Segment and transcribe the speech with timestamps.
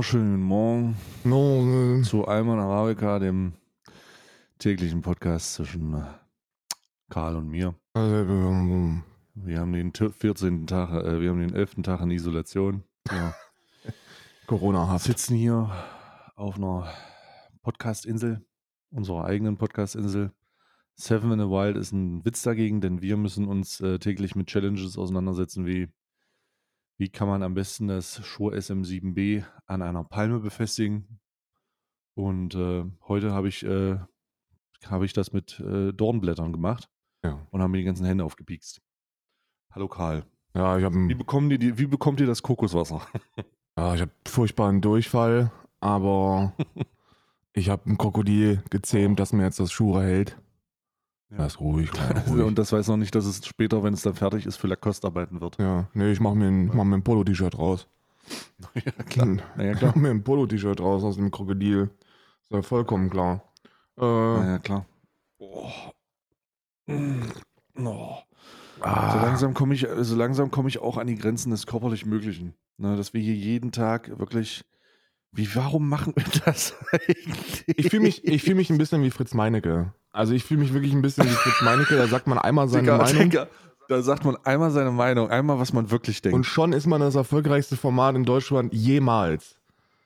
[0.00, 0.96] Wunderschönen Morgen
[2.00, 3.52] äh, zu Alman Arabica, dem
[4.58, 6.04] täglichen Podcast zwischen äh,
[7.10, 7.74] Karl und mir.
[7.92, 8.94] also,
[9.34, 10.66] Wir haben den t- 14.
[10.66, 11.82] Tag, äh, wir haben den 11.
[11.82, 12.82] Tag in Isolation.
[13.10, 13.34] Ja.
[14.46, 15.02] Corona Wir hat.
[15.02, 15.70] sitzen hier
[16.34, 16.90] auf einer
[17.60, 18.42] Podcast-Insel,
[18.88, 20.32] unserer eigenen Podcast-Insel.
[20.94, 24.46] Seven in the Wild ist ein Witz dagegen, denn wir müssen uns äh, täglich mit
[24.46, 25.88] Challenges auseinandersetzen, wie
[27.00, 31.18] wie kann man am besten das Shure SM7B an einer Palme befestigen.
[32.14, 33.98] Und äh, heute habe ich, äh,
[34.84, 36.90] habe ich das mit äh, Dornblättern gemacht
[37.24, 38.82] Ja, und habe mir die ganzen Hände aufgepiekst.
[39.72, 40.26] Hallo Karl.
[40.54, 43.00] ja ich habe Wie, bekommen die, wie bekommt ihr das Kokoswasser?
[43.78, 46.52] ja, ich hab furchtbaren Durchfall, aber
[47.54, 50.36] ich habe ein Krokodil gezähmt, das mir jetzt das Schure hält.
[51.30, 51.36] Ja.
[51.38, 52.42] Das ist ruhig, kleiner, ruhig.
[52.44, 55.06] Und das weiß noch nicht, dass es später, wenn es dann fertig ist, für Lacoste
[55.06, 55.58] arbeiten wird.
[55.58, 57.86] Ja, nee, ich mache mir, ein- ich mach mir ein Polo-T-Shirt raus.
[58.74, 59.26] ja, klar.
[59.56, 59.92] Na ja, klar.
[59.92, 59.98] klar.
[60.02, 61.90] mir ein Polo-T-Shirt raus aus dem Krokodil.
[62.42, 63.42] Ist ja vollkommen klar.
[63.96, 64.86] Äh, Na ja, klar.
[65.38, 65.68] Oh.
[66.88, 68.16] Oh.
[68.78, 72.06] So ah, langsam komme ich, so langsam komme ich auch an die Grenzen des körperlich
[72.06, 72.54] Möglichen.
[72.78, 74.64] Ne, dass wir hier jeden Tag wirklich.
[75.32, 77.64] Wie, warum machen wir das eigentlich?
[77.68, 79.92] ich fühle mich, ich fühl mich ein bisschen wie Fritz Meinecke.
[80.12, 81.96] Also ich fühle mich wirklich ein bisschen wie Fritz Meinecke.
[81.96, 83.22] Da sagt man einmal seine Digga, Meinung.
[83.22, 83.48] Digga,
[83.88, 86.34] da sagt man einmal seine Meinung, einmal, was man wirklich denkt.
[86.34, 89.56] Und schon ist man das erfolgreichste Format in Deutschland jemals.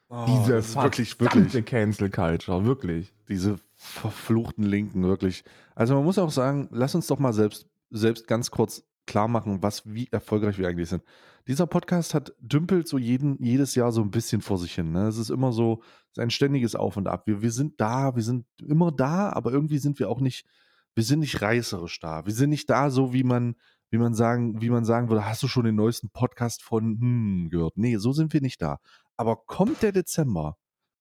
[0.09, 1.65] Oh, Diese wirklich, wirklich.
[1.65, 3.13] Cancel Culture, wirklich.
[3.29, 5.45] Diese verfluchten Linken, wirklich.
[5.75, 9.63] Also man muss auch sagen, lass uns doch mal selbst, selbst ganz kurz klar machen,
[9.63, 11.03] was, wie erfolgreich wir eigentlich sind.
[11.47, 14.93] Dieser Podcast hat dümpelt so jeden, jedes Jahr so ein bisschen vor sich hin.
[14.93, 15.07] Ne?
[15.09, 17.27] Es ist immer so, es ist ein ständiges Auf und Ab.
[17.27, 20.47] Wir, wir sind da, wir sind immer da, aber irgendwie sind wir auch nicht,
[20.95, 22.25] wir sind nicht reißerisch da.
[22.25, 23.57] Wir sind nicht da, so wie man,
[23.91, 27.49] wie man sagen, wie man sagen würde, hast du schon den neuesten Podcast von hm
[27.51, 27.77] gehört?
[27.77, 28.79] Nee, so sind wir nicht da.
[29.17, 30.57] Aber kommt der Dezember,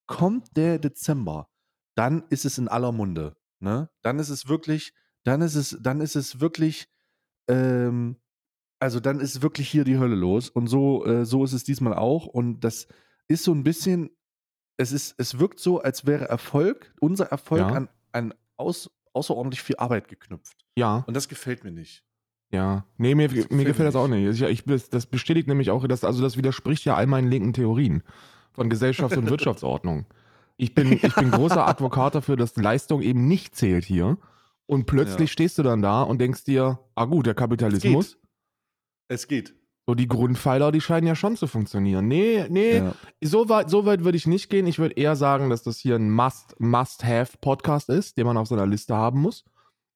[0.07, 1.47] kommt der Dezember,
[1.95, 3.37] dann ist es in aller Munde.
[3.59, 3.89] Ne?
[4.01, 4.93] Dann ist es wirklich,
[5.23, 6.89] dann ist es, dann ist es wirklich,
[7.47, 8.17] ähm,
[8.83, 10.49] also dann ist wirklich hier die Hölle los.
[10.49, 12.25] Und so, äh, so ist es diesmal auch.
[12.27, 12.87] Und das
[13.27, 14.09] ist so ein bisschen,
[14.77, 17.67] es ist, es wirkt so, als wäre Erfolg, unser Erfolg Ja.
[17.69, 20.57] an, an aus, außerordentlich viel Arbeit geknüpft.
[20.75, 22.03] Ja, Und das gefällt mir nicht.
[22.51, 22.85] ja.
[22.97, 24.41] Nee, mir, Das mir gefällt das auch nicht.
[24.41, 27.53] Ich, ich, das das bestätigt nämlich auch, dass, also das widerspricht ja all meinen linken
[27.53, 28.03] Theorien
[28.51, 30.05] von Gesellschafts- und Wirtschaftsordnung.
[30.57, 34.17] Ich bin, ich bin großer Advokat dafür, dass Leistung eben nicht zählt hier.
[34.65, 35.33] Und plötzlich Ja.
[35.33, 38.17] stehst du dann da und denkst dir, ah gut, der Kapitalismus,
[39.13, 39.55] Es geht.
[39.85, 42.07] so die Grundpfeiler, die scheinen ja schon zu funktionieren.
[42.07, 42.95] Nee, nee, Ja.
[43.21, 44.65] So weit, so weit würde ich nicht gehen.
[44.67, 48.65] Ich würde eher sagen, dass das hier ein Must, Must-Have-Podcast ist, den man auf seiner
[48.67, 49.43] Liste haben muss.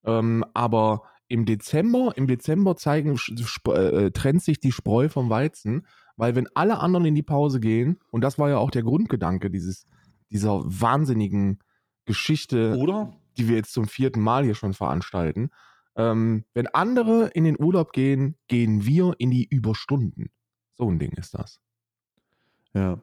[0.05, 5.85] Ähm, aber im Dezember, im Dezember zeigen, sp- äh, trennt sich die Spreu vom Weizen,
[6.15, 9.49] weil wenn alle anderen in die Pause gehen, und das war ja auch der Grundgedanke
[9.49, 9.85] dieses,
[10.31, 11.59] dieser wahnsinnigen
[12.05, 13.13] Geschichte, Oder?
[13.37, 15.49] die wir jetzt zum vierten Mal hier schon veranstalten,
[15.97, 20.29] ähm, wenn andere in den Urlaub gehen, gehen wir in die Überstunden.
[20.75, 21.59] So ein Ding ist das.
[22.73, 23.01] Ja.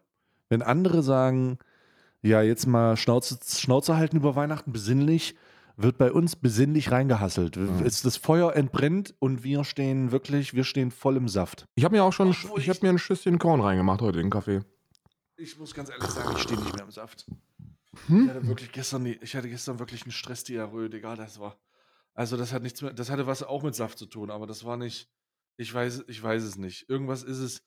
[0.49, 1.59] Wenn andere sagen,
[2.22, 5.34] ja, jetzt mal Schnauze, Schnauze halten über Weihnachten, besinnlich,
[5.77, 7.56] wird bei uns besinnlich reingehasselt.
[7.56, 7.83] Mhm.
[7.83, 11.66] Das Feuer entbrennt und wir stehen wirklich, wir stehen voll im Saft.
[11.75, 14.21] Ich habe mir auch schon, Obwohl ich ich- habe mir ein Schüsschen Korn reingemacht heute
[14.21, 14.60] in den Kaffee.
[15.37, 17.27] Ich muss ganz ehrlich sagen, ich stehe nicht mehr im Saft.
[17.94, 18.28] Ich Hm?
[18.28, 21.56] hatte wirklich gestern, ich hatte gestern wirklich einen Stress, die Erröde, egal, das war.
[22.14, 24.64] Also das hat nichts mehr, das hatte was auch mit Saft zu tun, aber das
[24.64, 25.08] war nicht,
[25.56, 26.88] ich weiß, ich weiß es nicht.
[26.88, 27.62] Irgendwas ist es.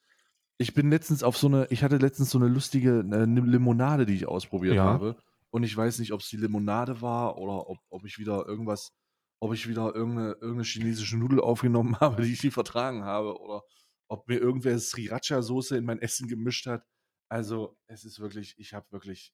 [0.58, 4.06] Ich bin letztens auf so eine, ich hatte letztens so eine lustige äh, eine Limonade,
[4.06, 4.86] die ich ausprobiert Ja.
[4.86, 5.18] habe.
[5.50, 8.92] Und ich weiß nicht, ob es die Limonade war oder ob, ob ich wieder irgendwas,
[9.40, 13.62] ob ich wieder irgendeine, irgendeine chinesische Nudel aufgenommen habe, die ich nie vertragen habe, oder
[14.10, 16.84] ob mir irgendwer Sriracha-Soße in mein Essen gemischt hat.
[17.30, 19.34] Also, es ist wirklich, ich habe wirklich,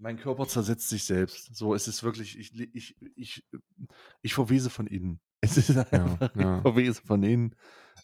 [0.00, 1.54] mein Körper zersetzt sich selbst.
[1.54, 3.44] So, es ist wirklich, ich, ich, ich,
[4.22, 5.20] ich verwese von innen.
[5.42, 6.56] Es ist einfach, ja.
[6.56, 7.54] ich verwese von innen.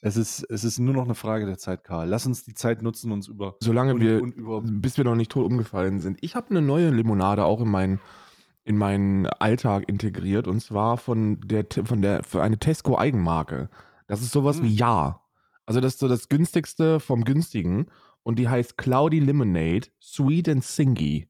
[0.00, 2.08] Es ist, es ist nur noch eine Frage der Zeit, Karl.
[2.08, 5.16] Lass uns die Zeit nutzen, uns über, Solange und, wir, und über, bis wir noch
[5.16, 6.16] nicht tot umgefallen sind.
[6.22, 8.00] Ich habe eine neue Limonade auch in meinen
[8.64, 13.68] in meinen Alltag integriert und zwar von der von der für eine Tesco Eigenmarke.
[14.06, 14.64] Das ist sowas Hm.
[14.64, 15.20] wie Ja.
[15.66, 17.86] Also das ist so das günstigste vom günstigen
[18.22, 21.28] und die heißt Cloudy Lemonade Sweet and Singy.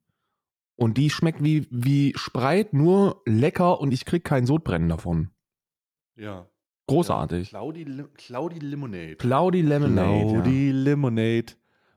[0.76, 5.30] Und die schmeckt wie wie Sprite, nur lecker und ich krieg kein Sodbrennen davon.
[6.16, 6.46] ja.
[6.88, 7.48] Großartig.
[7.48, 9.16] Cloudy, Lim- Cloudy Lemonade.
[9.16, 10.24] Cloudy Lemonade.
[10.26, 10.32] Ja.
[10.34, 11.46] Cloudy Lemonade.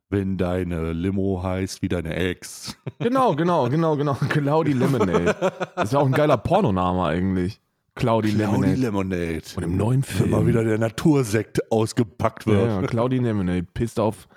[0.09, 2.75] Wenn deine Limo heißt wie deine Ex.
[2.97, 4.15] Genau, genau, genau, genau.
[4.15, 5.35] Cloudy Lemonade.
[5.75, 7.61] Das ist ja auch ein geiler Pornoname eigentlich.
[7.93, 8.37] Cloudy, Cloudy
[8.71, 8.73] Lemonade.
[8.81, 9.41] Lemonade.
[9.57, 10.29] Und im neuen Wenn Film.
[10.31, 12.57] mal wieder der Natursekt ausgepackt wird.
[12.67, 13.67] ja, ja, Cloudy Lemonade.
[13.71, 14.27] Pisst auf,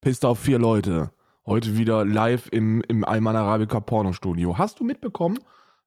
[0.00, 1.12] pisst auf vier Leute.
[1.50, 4.56] Heute wieder live im, im Alman Arabica Pornostudio.
[4.56, 5.36] Hast du mitbekommen,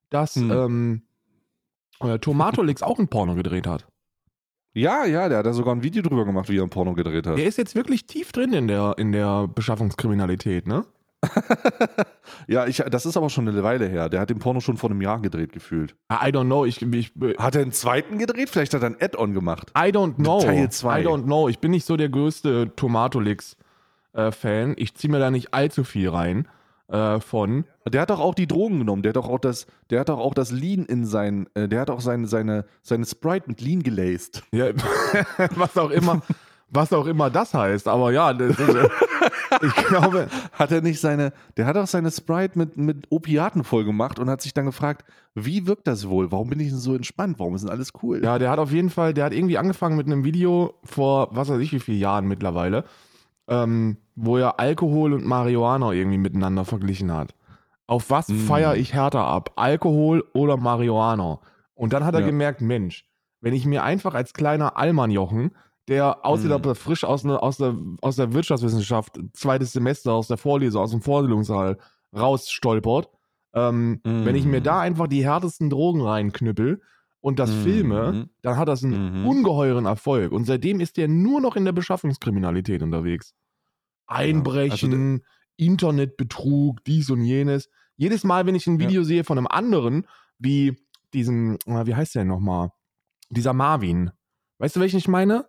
[0.09, 0.51] dass Hm.
[0.51, 1.01] ähm,
[2.01, 3.87] äh, Tomatolix auch ein Porno gedreht hat?
[4.73, 7.25] Ja, ja, der hat da sogar ein Video drüber gemacht, wie er ein Porno gedreht
[7.27, 7.37] hat.
[7.37, 10.83] Der ist jetzt wirklich tief drin in der, in der Beschaffungskriminalität, ne?
[12.47, 14.09] ja, ich, das ist aber schon eine Weile her.
[14.09, 15.95] Der hat den Porno schon vor einem Jahr gedreht, gefühlt.
[16.11, 16.65] I don't know.
[16.65, 18.49] Ich, ich, Hat er einen zweiten gedreht?
[18.49, 19.71] Vielleicht hat er ein Add-on gemacht.
[19.77, 20.41] I don't know.
[20.41, 21.03] Teil zwei.
[21.03, 21.47] I don't know.
[21.47, 22.75] Ich bin nicht so der größte
[24.13, 24.75] Tomatolix-Fan.
[24.77, 26.47] ich ziehe mir da nicht allzu viel rein
[26.87, 27.65] äh, von.
[27.87, 29.03] Der hat doch auch die Drogen genommen.
[29.03, 31.81] Der hat doch auch das, der hat doch auch das Lean in sein, äh, der
[31.81, 34.43] hat auch seine, seine, seine Sprite mit Lean gelaced.
[34.51, 34.67] Ja,
[35.55, 36.21] was auch immer.
[36.75, 38.89] Was auch immer das heißt, aber ja, das äh,
[39.61, 43.85] ich glaube, Hat er nicht seine, der hat auch seine Sprite mit, mit Opiaten voll
[43.85, 45.05] gemacht und hat sich dann gefragt,
[45.35, 46.31] wie wirkt das wohl?
[46.31, 47.37] Warum bin ich denn so entspannt?
[47.37, 48.23] Warum ist denn alles cool?
[48.23, 51.49] ja, der hat auf jeden Fall, der hat irgendwie angefangen mit einem Video vor, was
[51.49, 52.85] weiß ich, wie vielen Jahren mittlerweile,
[53.53, 57.35] ähm, wo er Alkohol und Marihuana irgendwie miteinander verglichen hat.
[57.87, 58.37] Auf was Mm.
[58.47, 59.51] feiere ich härter ab?
[59.55, 61.39] Alkohol oder Marihuana?
[61.75, 62.25] Und dann hat er Ja.
[62.27, 63.05] gemerkt, Mensch,
[63.41, 65.51] wenn ich mir einfach als kleiner Allmannjochen,
[65.89, 70.37] der aussieht, er frisch aus, ne, aus, der, aus der Wirtschaftswissenschaft, zweites Semester aus der
[70.37, 71.77] Vorlesung, aus dem Vorlesungssaal
[72.15, 73.09] rausstolpert,
[73.53, 74.25] ähm, Mm.
[74.25, 76.81] wenn ich mir da einfach die härtesten Drogen reinknüppel
[77.19, 77.61] und das Mhm.
[77.61, 79.25] filme, dann hat das einen Mhm.
[79.27, 80.31] ungeheuren Erfolg.
[80.31, 83.33] Und seitdem ist der nur noch in der Beschaffungskriminalität unterwegs.
[84.07, 85.23] Einbrechen, also
[85.57, 87.69] Internetbetrug, dies und jenes.
[87.95, 88.87] Jedes Mal, wenn ich ein Ja.
[88.87, 90.07] Video sehe von einem anderen,
[90.39, 90.77] wie
[91.13, 92.69] diesem, äh, wie heißt der nochmal?
[93.29, 94.11] Dieser Marvin.
[94.57, 95.45] Weißt du, welchen ich meine?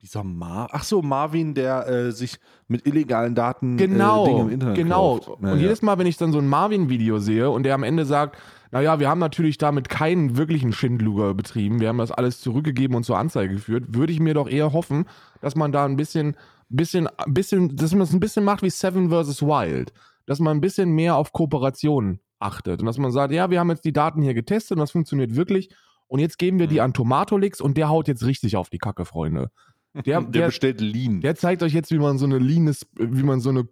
[0.00, 4.50] Dieser Mar Ach so, Marvin, der äh, sich mit illegalen Daten Genau, äh, Dinge im
[4.50, 5.18] Internet genau.
[5.18, 5.28] kauft.
[5.42, 8.38] und jedes Mal, wenn ich dann so ein Marvin-Video sehe und der am Ende sagt,
[8.70, 13.02] naja, wir haben natürlich damit keinen wirklichen Schindluger betrieben, wir haben das alles zurückgegeben und
[13.02, 15.06] zur Anzeige geführt, würde ich mir doch eher hoffen,
[15.40, 16.36] dass man da ein bisschen,
[16.68, 19.42] bisschen, bisschen, dass man das ein bisschen macht wie Seven vs.
[19.42, 19.92] Wild.
[20.26, 23.70] Dass man ein bisschen mehr auf Kooperation achtet und dass man sagt, ja, wir haben
[23.70, 25.70] jetzt die Daten hier getestet und das funktioniert wirklich
[26.06, 26.80] und jetzt geben wir die Mhm.
[26.80, 29.50] an Tomatolix und der haut jetzt richtig auf die Kacke, Freunde.
[29.94, 31.20] Der, der, der, bestellt Lean.
[31.20, 33.66] der zeigt euch jetzt, wie man so eine Leanes, wie man so eine,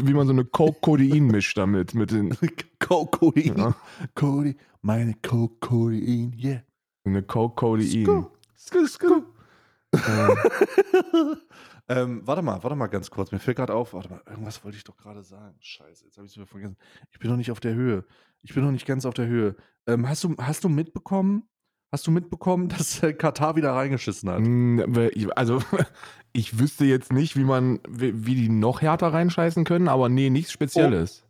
[0.00, 2.36] wie man so eine Coke-Codein mischt damit, mit den,
[2.78, 3.54] Codein.
[3.56, 3.74] Ja.
[4.14, 6.62] Cody, meine Codein, yeah.
[7.04, 8.04] eine Coke-Codein.
[8.04, 8.24] Sku.
[8.56, 9.22] Sku, sku.
[9.94, 10.36] Ähm,
[11.90, 13.32] ähm, warte mal, warte mal ganz kurz.
[13.32, 15.56] Mir fällt gerade auf, warte mal, irgendwas wollte ich doch gerade sagen.
[15.58, 16.76] Scheiße, jetzt habe ich es wieder vergessen.
[17.10, 18.04] Ich bin noch nicht auf der Höhe.
[18.42, 19.56] Ich bin noch nicht ganz auf der Höhe.
[19.88, 21.48] Ähm, hast, du, hast du mitbekommen,
[21.90, 25.36] hast du mitbekommen, dass äh, Katar wieder reingeschissen hat?
[25.36, 25.60] also,
[26.32, 30.52] ich wüsste jetzt nicht, wie man, wie die noch härter reinscheißen können, aber nee, nichts
[30.52, 31.24] Spezielles.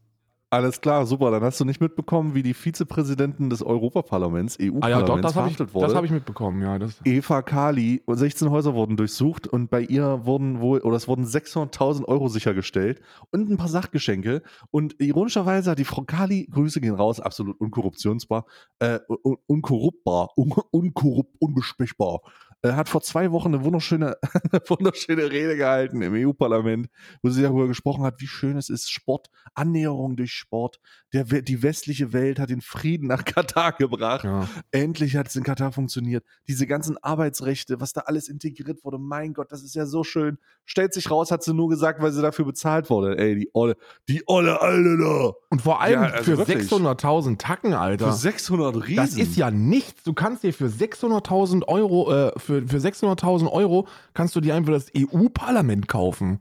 [0.52, 1.30] Alles klar, super.
[1.30, 5.36] Dann hast du nicht mitbekommen, wie die Vizepräsidentin des Europaparlaments, EU-Parlaments, ah ja, doch, das
[5.36, 5.86] habe ich, verhaftet wurde.
[5.86, 6.76] das hab ich mitbekommen, ja.
[6.76, 11.06] Das, Eva Kali und 16 Häuser wurden durchsucht und bei ihr wurden wohl, oder es
[11.06, 13.00] wurden 600.000 Euro sichergestellt
[13.30, 14.42] und ein paar Sachgeschenke.
[14.72, 18.44] Und ironischerweise hat die Frau Kali, Grüße gehen raus, absolut unkorruptionsbar,
[18.80, 22.22] äh, un unkorruptbar, un unkorrupt, unbesprechbar,
[22.64, 24.16] hat vor zwei Wochen eine wunderschöne,
[24.52, 26.88] eine wunderschöne Rede gehalten im EU-Parlament,
[27.22, 30.80] wo sie darüber gesprochen hat, wie schön es ist, Sport, Annäherung durch Sport.
[31.12, 34.24] Der, die westliche Welt hat den Frieden nach Katar gebracht.
[34.24, 34.48] ja.
[34.70, 36.24] Endlich hat es in Katar funktioniert.
[36.48, 40.38] Diese ganzen Arbeitsrechte, was da alles integriert wurde, mein Gott, das ist ja so schön.
[40.64, 43.18] Stellt sich raus, hat sie nur gesagt, weil sie dafür bezahlt wurde.
[43.18, 43.76] Ey, die Olle,
[44.08, 45.32] die Olle Alte da.
[45.48, 46.70] Und vor allem Ja, also für wirklich.
[46.70, 48.06] 600.000 Tacken, Alter.
[48.12, 48.96] Für 600 Riesen.
[48.96, 50.04] Das ist ja nichts.
[50.04, 54.72] Du kannst dir für 600.000 Euro, äh, für, für 600.000 Euro kannst du dir einfach
[54.72, 56.40] das EU-Parlament kaufen.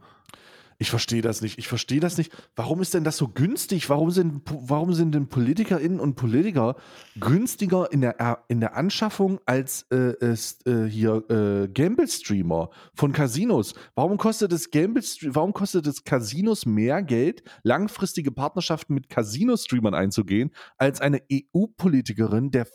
[0.81, 1.59] Ich verstehe das nicht.
[1.59, 2.31] Ich verstehe das nicht.
[2.55, 3.89] Warum ist denn das so günstig?
[3.89, 6.77] Warum sind, warum sind denn PolitikerInnen und Politiker
[7.19, 13.73] günstiger in der, in der Anschaffung als äh, es, äh, hier äh, Gamble-Streamer von Casinos?
[13.93, 20.51] Warum kostet es Gamble warum kostet es Casinos mehr Geld, langfristige Partnerschaften mit Casino-Streamern einzugehen,
[20.77, 22.65] als eine EU-Politikerin, der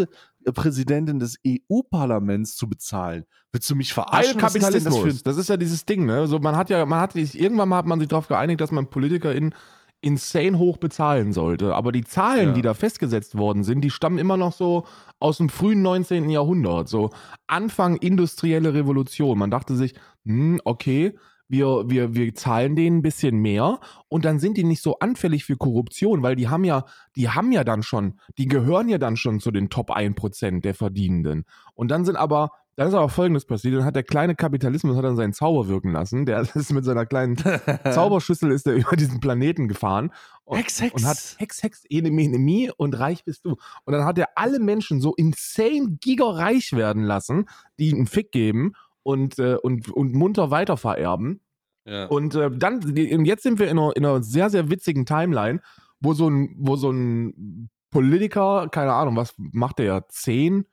[0.00, 0.08] Ja.
[0.42, 3.24] Vizepräsidentin des EU-Parlaments zu bezahlen?
[3.52, 4.38] Willst du mich verarschen?
[4.38, 5.04] Kapitalismus.
[5.04, 6.26] das Das ist ja dieses Ding, ne?
[6.26, 8.88] So, man hat ja, man hat irgendwann mal hat man sich darauf geeinigt, dass man
[8.88, 9.54] PolitikerInnen
[10.00, 11.74] insane hoch bezahlen sollte.
[11.74, 12.54] Aber die Zahlen, Ja.
[12.54, 14.84] die da festgesetzt worden sind, die stammen immer noch so
[15.20, 16.28] aus dem frühen 19.
[16.28, 16.88] Jahrhundert.
[16.88, 17.10] So
[17.46, 19.38] Anfang industrielle Revolution.
[19.38, 19.94] Man dachte sich,
[20.24, 21.16] hm, okay,
[21.48, 25.44] wir, wir, wir zahlen denen ein bisschen mehr und dann sind die nicht so anfällig
[25.44, 26.84] für Korruption, weil die haben ja,
[27.14, 30.74] die haben ja dann schon, die gehören ja dann schon zu den Top 1% der
[30.74, 31.44] Verdienenden.
[31.74, 35.04] Und dann sind aber, dann ist aber folgendes passiert, dann hat der kleine Kapitalismus hat
[35.04, 36.24] dann seinen Zauber wirken lassen.
[36.24, 37.36] Der ist mit seiner kleinen
[37.84, 40.10] Zauberschüssel ist er über diesen Planeten gefahren
[40.44, 40.94] und, Hex, Hex.
[40.94, 43.56] und hat Hex, Hex, ene, mene, mi und reich bist du.
[43.84, 47.44] Und dann hat er alle Menschen so insane gigareich werden lassen,
[47.78, 48.72] die einen Fick geben
[49.02, 51.40] und, äh, und, und munter weiter vererben.
[51.84, 52.06] Ja.
[52.06, 55.60] Und äh, dann, und jetzt sind wir in einer, in einer sehr, sehr witzigen Timeline,
[56.00, 60.08] wo so ein, wo so ein Politiker, keine Ahnung, was macht der?
[60.08, 60.64] 10?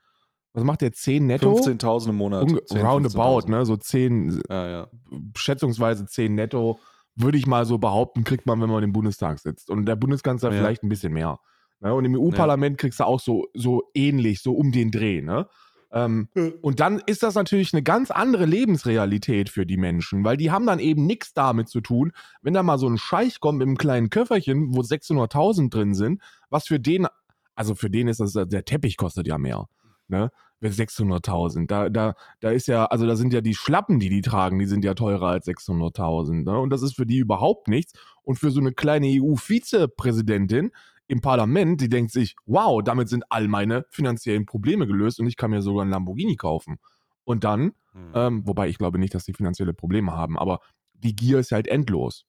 [0.53, 0.91] Was macht der?
[0.93, 1.53] 10 netto?
[1.55, 2.43] 15.000 im Monat.
[2.43, 3.49] Unge 10, roundabout, 15.000.
[3.49, 3.65] ne?
[3.65, 4.87] So 10, Ja, ja.
[5.35, 6.79] schätzungsweise 10 netto,
[7.15, 9.69] würde ich mal so behaupten, kriegt man, wenn man im Bundestag sitzt.
[9.69, 10.57] Und der Bundeskanzler Ja.
[10.57, 11.39] vielleicht ein bisschen mehr.
[11.81, 11.93] Ne?
[11.93, 15.47] Und im EU-Parlament kriegst du auch so, so ähnlich, so um den Dreh, ne?
[15.91, 16.29] Ähm,
[16.61, 20.67] und dann ist das natürlich eine ganz andere Lebensrealität für die Menschen, weil die haben
[20.67, 23.77] dann eben nichts damit zu tun, wenn da mal so ein Scheich kommt mit einem
[23.77, 27.07] kleinen Köfferchen, wo 600.000 drin sind, was für den,
[27.55, 29.67] also für den ist das, der Teppich kostet ja mehr,
[30.07, 30.31] ne?
[30.61, 31.67] Mit 600.000.
[31.67, 34.65] Da, da, da ist ja, also da sind ja die Schlappen, die die tragen, die
[34.65, 36.43] sind ja teurer als 600.000.
[36.43, 36.59] Ne?
[36.59, 37.93] Und das ist für die überhaupt nichts.
[38.23, 40.71] Und für so eine kleine EU-Vizepräsidentin
[41.09, 45.37] im Parlament, die denkt sich, wow, damit sind all meine finanziellen Probleme gelöst und ich
[45.37, 46.77] kann mir sogar einen Lamborghini kaufen.
[47.25, 48.11] Und dann, Hm.
[48.15, 50.59] ähm, wobei ich glaube nicht, dass die finanzielle Probleme haben, aber
[50.93, 52.25] die Gier ist halt endlos.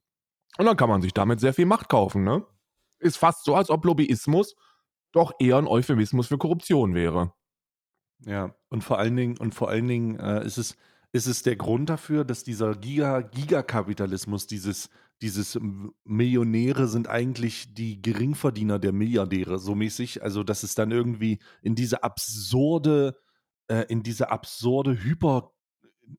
[0.59, 2.47] Und dann kann man sich damit sehr viel Macht kaufen, ne?
[3.01, 4.57] Ist fast so, als ob Lobbyismus
[5.13, 7.33] doch eher ein Euphemismus für Korruption wäre.
[8.27, 10.77] Ja, und vor allen Dingen, und vor allen Dingen äh, ist, es,
[11.13, 14.91] ist es der Grund dafür, dass dieser Giga, Gigakapitalismus, dieses,
[15.23, 15.59] dieses
[16.05, 21.75] Millionäre sind eigentlich die Geringverdiener der Milliardäre, so mäßig, also dass es dann irgendwie in
[21.75, 23.19] diese absurde,
[23.69, 25.53] äh, in diese absurde Hyper,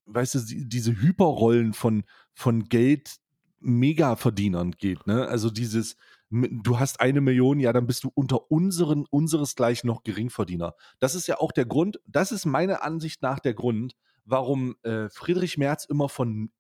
[0.06, 3.18] weißt du, die- diese Hyperrollen von, von Geld
[3.60, 5.28] Megaverdienern geht, ne?
[5.28, 5.96] Also dieses,
[6.32, 10.74] du hast eine Million, ja, dann bist du unter unseren, unseresgleichen noch Geringverdiener.
[11.00, 13.96] Das ist ja auch der Grund, das ist meiner Ansicht nach der Grund,
[14.26, 16.52] warum äh, Friedrich Merz immer von,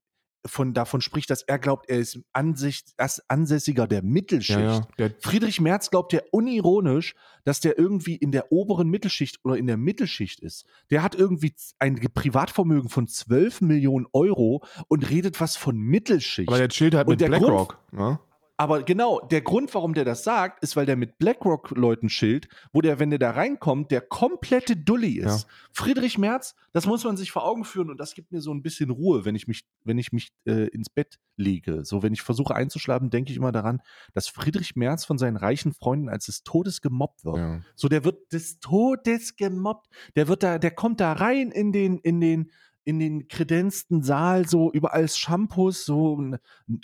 [0.46, 4.58] von davon spricht, dass er glaubt, er ist Ansicht, als Ansässiger der Mittelschicht.
[4.98, 9.68] Der, Friedrich Merz glaubt ja unironisch, dass der irgendwie in der oberen Mittelschicht oder in
[9.68, 10.65] der Mittelschicht ist.
[10.89, 16.50] Der hat irgendwie ein Privatvermögen von 12 Millionen Euro und redet was von Mittelschicht.
[16.50, 17.80] aber der chillt halt Und mit BlackRock.
[17.91, 18.20] Ne?
[18.62, 22.82] Aber genau, der Grund, warum der das sagt, ist, weil der mit BlackRock-Leuten chillt, wo
[22.82, 25.48] der, wenn der da reinkommt, der komplette Dulli ist.
[25.72, 28.62] Friedrich Merz, das muss man sich vor Augen führen und das gibt mir so ein
[28.62, 31.84] bisschen Ruhe, wenn ich mich, wenn ich mich äh, ins Bett lege.
[31.84, 33.82] So, wenn ich versuche einzuschlafen, denke ich immer daran,
[34.13, 37.38] dass Friedrich Merz von seinen reichen Freunden als des Todes gemobbt wird.
[37.38, 37.62] Ja.
[37.74, 39.88] So, der wird des Todes gemobbt.
[40.15, 42.51] Der wird da, der kommt da rein in den, in den,
[42.83, 46.19] in den kredenzten Saal, so überall Shampoos, so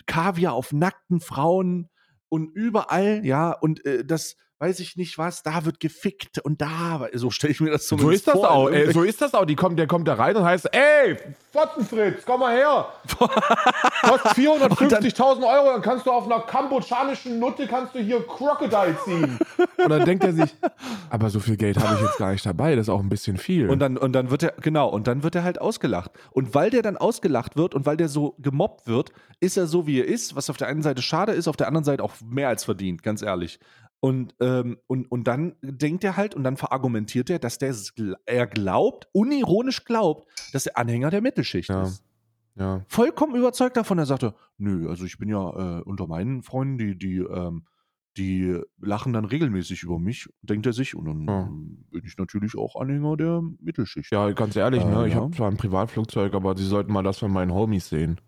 [0.06, 1.90] Kaviar auf nackten Frauen
[2.30, 7.08] und überall, ja, und äh, das weiß ich nicht was, da wird gefickt und da,
[7.14, 8.50] so stelle ich mir das So zumindest ist das vor.
[8.52, 8.68] auch.
[8.70, 9.46] Ey, Irgendwelche- so ist das auch.
[9.46, 11.18] Die kommt, der kommt da rein und heißt, ey,
[11.52, 12.88] Fottenfritz, komm mal her.
[14.02, 19.40] Kostet 450.000 Euro, dann kannst du auf einer kambodschanischen Nutte kannst du hier Crocodile ziehen.
[19.78, 20.56] Und dann denkt er sich,
[21.10, 23.38] aber so viel Geld habe ich jetzt gar nicht dabei, das ist auch ein bisschen
[23.38, 23.70] viel.
[23.70, 26.12] Und dann, und dann wird er, genau, und dann wird er halt ausgelacht.
[26.32, 29.86] Und weil der dann ausgelacht wird und weil der so gemobbt wird, ist er so,
[29.88, 32.14] wie er ist, was auf der einen Seite schade ist, auf der anderen Seite auch
[32.26, 33.60] mehr als verdient, ganz ehrlich.
[34.08, 37.76] Und, ähm, und, und dann denkt er halt und dann verargumentiert er, dass der,
[38.26, 41.84] er glaubt, unironisch glaubt, dass er Anhänger der Mittelschicht Ja.
[41.84, 42.04] ist.
[42.56, 42.86] ja.
[42.88, 43.98] Vollkommen überzeugt davon.
[43.98, 47.66] Er sagte, nö, also ich bin ja äh, unter meinen Freunden, die, die, ähm,
[48.16, 50.96] die lachen dann regelmäßig über mich, denkt er sich.
[50.96, 51.50] Und dann Ja.
[51.92, 54.12] bin ich natürlich auch Anhänger der Mittelschicht.
[54.14, 55.04] ja, ganz ehrlich, ne?
[55.04, 55.20] Äh, ich ja.
[55.22, 58.22] habe zwar ein Privatflugzeug, aber sie sollten mal das von meinen Homies sehen.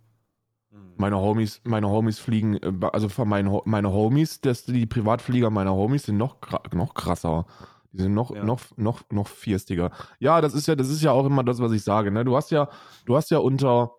[0.98, 5.74] Meine Homies, meine Homies fliegen, äh, also von meinen, meine Homies, das, die Privatflieger meiner
[5.74, 6.38] Homies sind noch,
[6.74, 7.46] noch krasser.
[7.92, 8.44] Die sind noch, Ja.
[8.44, 9.92] noch, noch, noch vierstiger.
[10.20, 12.12] Ja, das ist ja, das ist ja auch immer das, was ich sage.
[12.12, 12.24] Ne?
[12.24, 12.70] Du hast ja,
[13.06, 13.92] du hast ja unter,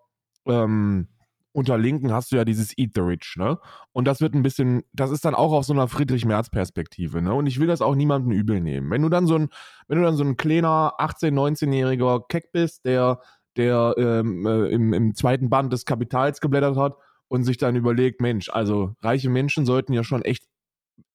[0.47, 1.09] ähm,
[1.53, 3.59] unter Linken hast du ja dieses Eat the Rich, ne?
[3.91, 7.35] Und das wird ein bisschen, das ist dann auch auf so einer Friedrich-Merz-Perspektive, ne?
[7.35, 8.89] Und ich will das auch niemandem übel nehmen.
[8.91, 9.49] Wenn du dann so ein,
[9.89, 13.21] wenn du dann so ein kleiner 18-, 19-jähriger Keck bist, der,
[13.61, 16.97] der ähm, äh, im, im zweiten Band des Kapitals geblättert hat
[17.29, 20.45] und sich dann überlegt, Mensch, also reiche Menschen sollten ja schon echt,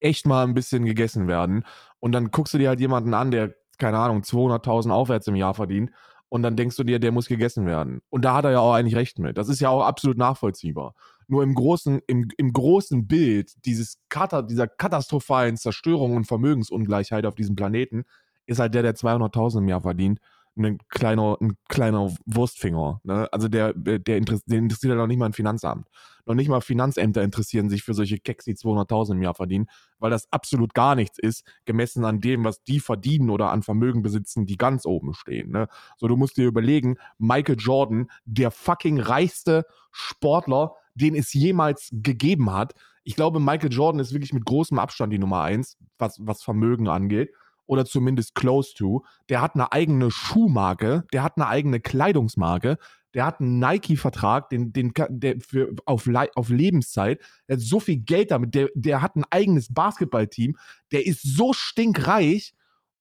[0.00, 1.64] echt mal ein bisschen gegessen werden.
[2.00, 5.54] Und dann guckst du dir halt jemanden an, der, keine Ahnung, 200.000 aufwärts im Jahr
[5.54, 5.90] verdient.
[6.28, 8.00] Und dann denkst du dir, der muss gegessen werden.
[8.08, 9.36] Und da hat er ja auch eigentlich recht mit.
[9.36, 10.94] Das ist ja auch absolut nachvollziehbar.
[11.28, 17.34] Nur im großen, im, im großen Bild dieses Kata, dieser katastrophalen Zerstörung und Vermögensungleichheit auf
[17.34, 18.04] diesem Planeten
[18.46, 20.20] ist halt der, der 200.000 im Jahr verdient,
[20.56, 23.00] ein kleiner, ein kleiner Wurstfinger.
[23.04, 23.28] Ne?
[23.32, 25.86] Also der, der, der interessiert, ja noch nicht mal ein Finanzamt.
[26.24, 29.66] Noch nicht mal Finanzämter interessieren sich für solche Keks, die 200.000 im Jahr verdienen,
[29.98, 34.02] weil das absolut gar nichts ist, gemessen an dem, was die verdienen oder an Vermögen
[34.02, 35.50] besitzen, die ganz oben stehen.
[35.50, 35.68] Ne?
[35.98, 42.52] So, du musst dir überlegen, Michael Jordan, der fucking reichste Sportler, den es jemals gegeben
[42.52, 42.74] hat.
[43.04, 46.88] Ich glaube, Michael Jordan ist wirklich mit großem Abstand die Nummer eins, was, was Vermögen
[46.88, 47.30] angeht.
[47.66, 49.04] Oder zumindest close to.
[49.28, 52.78] Der hat eine eigene Schuhmarke, der hat eine eigene Kleidungsmarke,
[53.16, 57.96] der hat einen Nike-Vertrag, den, den, der für, auf, auf Lebenszeit, der hat so viel
[57.96, 60.56] Geld damit, der, der hat ein eigenes Basketballteam,
[60.92, 62.54] der ist so stinkreich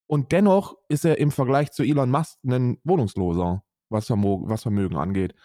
[0.08, 4.96] und dennoch ist er im Vergleich zu Elon Musk ein Wohnungsloser, was, Vermo was Vermögen
[4.96, 5.36] angeht.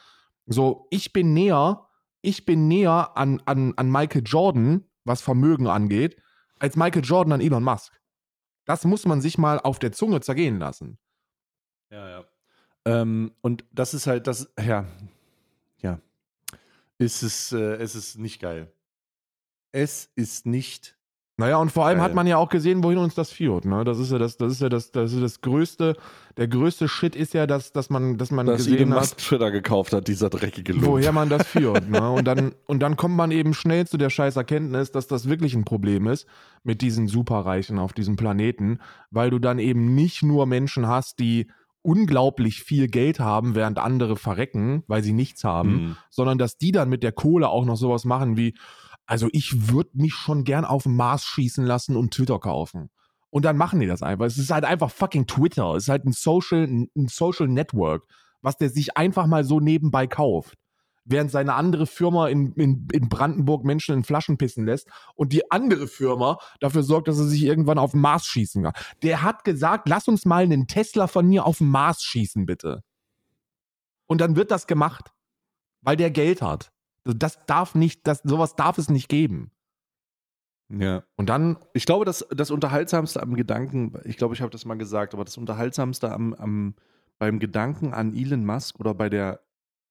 [0.46, 1.88] So, ich bin näher,
[2.22, 6.16] ich bin näher an, an, an Michael Jordan, was Vermögen angeht,
[6.60, 8.00] als Michael Jordan an Elon Musk.
[8.70, 10.96] Das muss man sich mal auf der Zunge zergehen lassen.
[11.90, 12.24] Ja, ja.
[12.84, 14.86] Ähm, und das ist halt, das, ja,
[15.78, 16.00] ja.
[16.96, 18.72] Es ist, äh, es ist nicht geil.
[19.72, 20.96] Es ist nicht
[21.40, 22.04] naja, und vor allem Geil.
[22.04, 23.64] hat man ja auch gesehen, wohin uns das führt.
[23.64, 23.82] Ne?
[23.82, 25.97] Das ist ja das, das ist ja das, das ist das größte,
[26.37, 29.94] der größte Shit ist ja, dass, dass man, dass man dass gesehen hat, Twitter gekauft
[29.94, 30.85] hat, dieser dreckige Loop.
[30.85, 31.88] Woher man das führt.
[31.88, 32.11] ne?
[32.11, 35.54] Und dann, und dann kommt man eben schnell zu der scheiß Erkenntnis, dass das wirklich
[35.54, 36.26] ein Problem ist
[36.62, 38.78] mit diesen Superreichen auf diesem Planeten,
[39.11, 41.47] weil du dann eben nicht nur Menschen hast, die
[41.80, 45.97] unglaublich viel Geld haben, während andere verrecken, weil sie nichts haben, mhm.
[46.11, 48.54] sondern dass die dann mit der Kohle auch noch sowas machen wie,
[49.10, 52.90] also ich würde mich schon gern auf den Mars schießen lassen und Twitter kaufen.
[53.28, 54.26] Und dann machen die das einfach.
[54.26, 55.74] Es ist halt einfach fucking Twitter.
[55.74, 58.04] Es ist halt ein Social, ein Social Network,
[58.40, 60.54] was der sich einfach mal so nebenbei kauft.
[61.04, 65.50] Während seine andere Firma in, in, in Brandenburg Menschen in Flaschen pissen lässt und die
[65.50, 68.74] andere Firma dafür sorgt, dass er sich irgendwann auf den Mars schießen kann.
[69.02, 72.84] Der hat gesagt, lass uns mal einen Tesla von mir auf den Mars schießen, bitte.
[74.06, 75.10] Und dann wird das gemacht,
[75.80, 76.70] weil der Geld hat.
[77.04, 79.50] Also das darf nicht, das, sowas darf es nicht geben.
[80.71, 81.02] Ja.
[81.16, 81.58] Und dann.
[81.75, 85.25] Ich glaube, das, das Unterhaltsamste am Gedanken, ich glaube, ich habe das mal gesagt, aber
[85.25, 86.75] das Unterhaltsamste am, am,
[87.19, 89.41] beim Gedanken an Elon Musk oder bei der,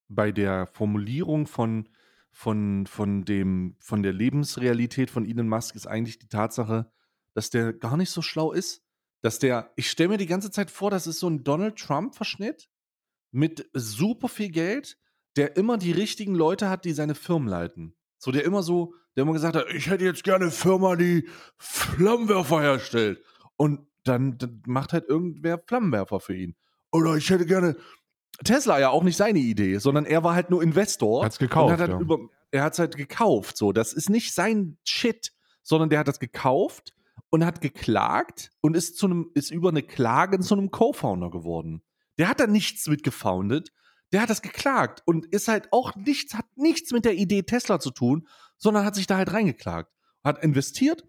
[0.08, 1.90] bei der Formulierung von,
[2.32, 6.90] von, von, dem, von der Lebensrealität von Elon Musk ist eigentlich die Tatsache,
[7.34, 8.84] dass der gar nicht so schlau ist.
[9.22, 12.70] Dass der, ich stelle mir die ganze Zeit vor, das ist so ein Donald Trump-Verschnitt
[13.32, 14.98] mit super viel Geld
[15.36, 17.96] der immer die richtigen Leute hat, die seine Firmen leiten.
[18.18, 21.28] So, der immer so, der immer gesagt hat, ich hätte jetzt gerne eine Firma, die
[21.58, 23.24] Flammenwerfer herstellt.
[23.56, 26.56] Und dann, dann macht halt irgendwer Flammenwerfer für ihn.
[26.92, 27.76] Oder ich hätte gerne.
[28.44, 31.26] Tesla ja auch nicht seine Idee, sondern er war halt nur Investor.
[31.26, 31.74] Hat's gekauft.
[31.74, 32.00] Hat halt ja.
[32.00, 32.20] über,
[32.52, 33.58] er hat es halt gekauft.
[33.58, 36.94] So, das ist nicht sein Shit, sondern der hat das gekauft
[37.30, 41.82] und hat geklagt und ist zu einem, ist über eine Klage zu einem Co-Founder geworden.
[42.18, 43.72] Der hat da nichts mit gefoundet,
[44.12, 47.80] der hat das geklagt und ist halt auch nichts, hat nichts mit der Idee Tesla
[47.80, 49.92] zu tun, sondern hat sich da halt reingeklagt.
[50.24, 51.06] Hat investiert,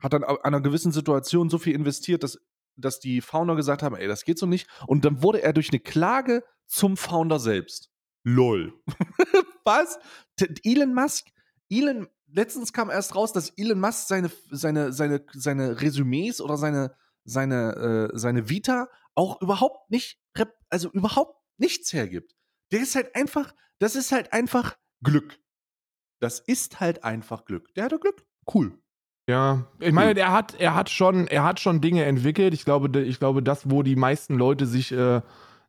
[0.00, 2.38] hat dann an einer gewissen Situation so viel investiert, dass,
[2.76, 4.68] dass die Founder gesagt haben, ey, das geht so nicht.
[4.86, 7.90] Und dann wurde er durch eine Klage zum Founder selbst.
[8.24, 8.74] Lol.
[9.64, 9.98] Was?
[10.64, 11.28] Elon Musk,
[11.70, 16.94] Elon, letztens kam erst raus, dass Elon Musk seine, seine, seine, seine Resümees oder seine,
[17.24, 20.20] seine, äh, seine Vita auch überhaupt nicht,
[20.68, 22.34] also überhaupt nichts hergibt.
[22.72, 25.38] Der ist halt einfach, das ist halt einfach Glück.
[26.20, 27.72] Das ist halt einfach Glück.
[27.74, 28.24] Der hatte Glück.
[28.52, 28.78] Cool.
[29.28, 32.54] Ja, ich meine, er hat, er hat schon, er hat schon Dinge entwickelt.
[32.54, 35.20] Ich glaube, ich glaube, das, wo die meisten Leute sich, äh,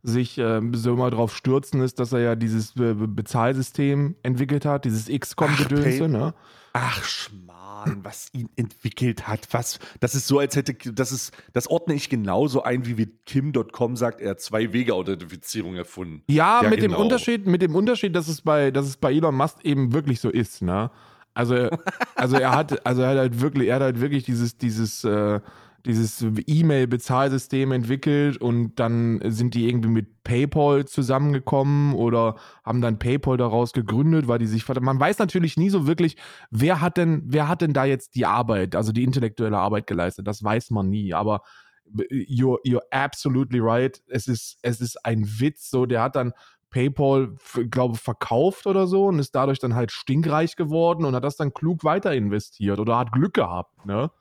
[0.08, 4.86] sich äh, so immer drauf stürzen, ist, dass er ja dieses Be Bezahlsystem entwickelt hat,
[4.86, 6.34] dieses XCOM-Gedönse, ne?
[6.74, 8.04] Ach, Schmarrn.
[8.04, 9.48] Was ihn entwickelt hat.
[9.52, 13.26] Was, das ist so, als hätte, das ist, das ordne ich genauso ein, wie mit
[13.26, 16.24] Kim.com sagt, er hat zwei Wege-Authentifizierung erfunden.
[16.28, 16.96] Ja, ja mit genau.
[16.96, 20.20] dem Unterschied, mit dem Unterschied, dass es bei, dass es bei Elon Musk eben wirklich
[20.20, 20.91] so ist, ne?
[21.34, 21.70] Also,
[22.15, 25.39] also er hat, also er hat halt wirklich, er hat halt wirklich dieses, dieses, äh,
[25.88, 33.38] dieses E-Mail-Bezahlsystem entwickelt und dann sind die irgendwie mit PayPal zusammengekommen oder haben dann PayPal
[33.38, 36.17] daraus gegründet, weil die sich man weiß natürlich nie so wirklich,
[36.52, 40.28] wer hat denn wer hat denn da jetzt die Arbeit, also die intellektuelle Arbeit geleistet,
[40.28, 41.41] das weiß man nie, aber
[42.12, 46.34] you're, you're absolutely right, es ist es ist ein Witz so, der hat dann
[46.69, 47.36] PayPal,
[47.69, 51.54] glaube verkauft oder so und ist dadurch dann halt stinkreich geworden und hat das dann
[51.54, 54.12] klug weiter investiert oder hat Glück gehabt, ne?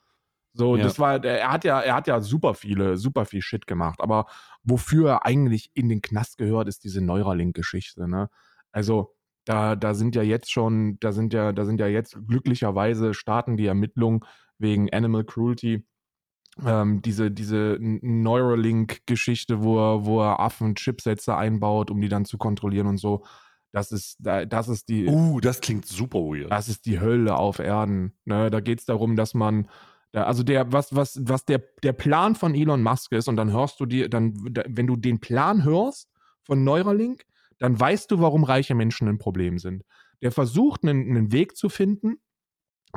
[0.56, 0.84] So, ja.
[0.84, 4.00] das war, er hat ja, er hat ja super viele, super viel Shit gemacht.
[4.00, 4.26] Aber
[4.62, 8.30] wofür er eigentlich in den Knast gehört, ist diese Neuralink-Geschichte, ne?
[8.72, 9.14] Also,
[9.44, 13.56] da, da sind ja jetzt schon, da sind ja, da sind ja jetzt glücklicherweise starten
[13.56, 14.20] die Ermittlungen
[14.58, 15.86] wegen Animal Cruelty.
[16.64, 22.86] Ähm, diese, diese Neuralink-Geschichte, wo er, wo er Affen-Chipsätze einbaut, um die dann zu kontrollieren
[22.86, 23.24] und so.
[23.72, 25.06] Das ist, das ist die.
[25.06, 26.50] Uh, das klingt super weird.
[26.50, 28.14] Das ist die Hölle auf Erden.
[28.24, 28.50] Ne?
[28.50, 29.68] Da geht es darum, dass man
[30.24, 33.80] also der, was, was, was der, der Plan von Elon Musk ist, und dann hörst
[33.80, 34.34] du dir, dann,
[34.66, 36.10] wenn du den Plan hörst
[36.42, 37.24] von Neuralink,
[37.58, 39.84] dann weißt du, warum reiche Menschen ein Problem sind.
[40.22, 42.16] Der versucht, einen, einen Weg zu finden,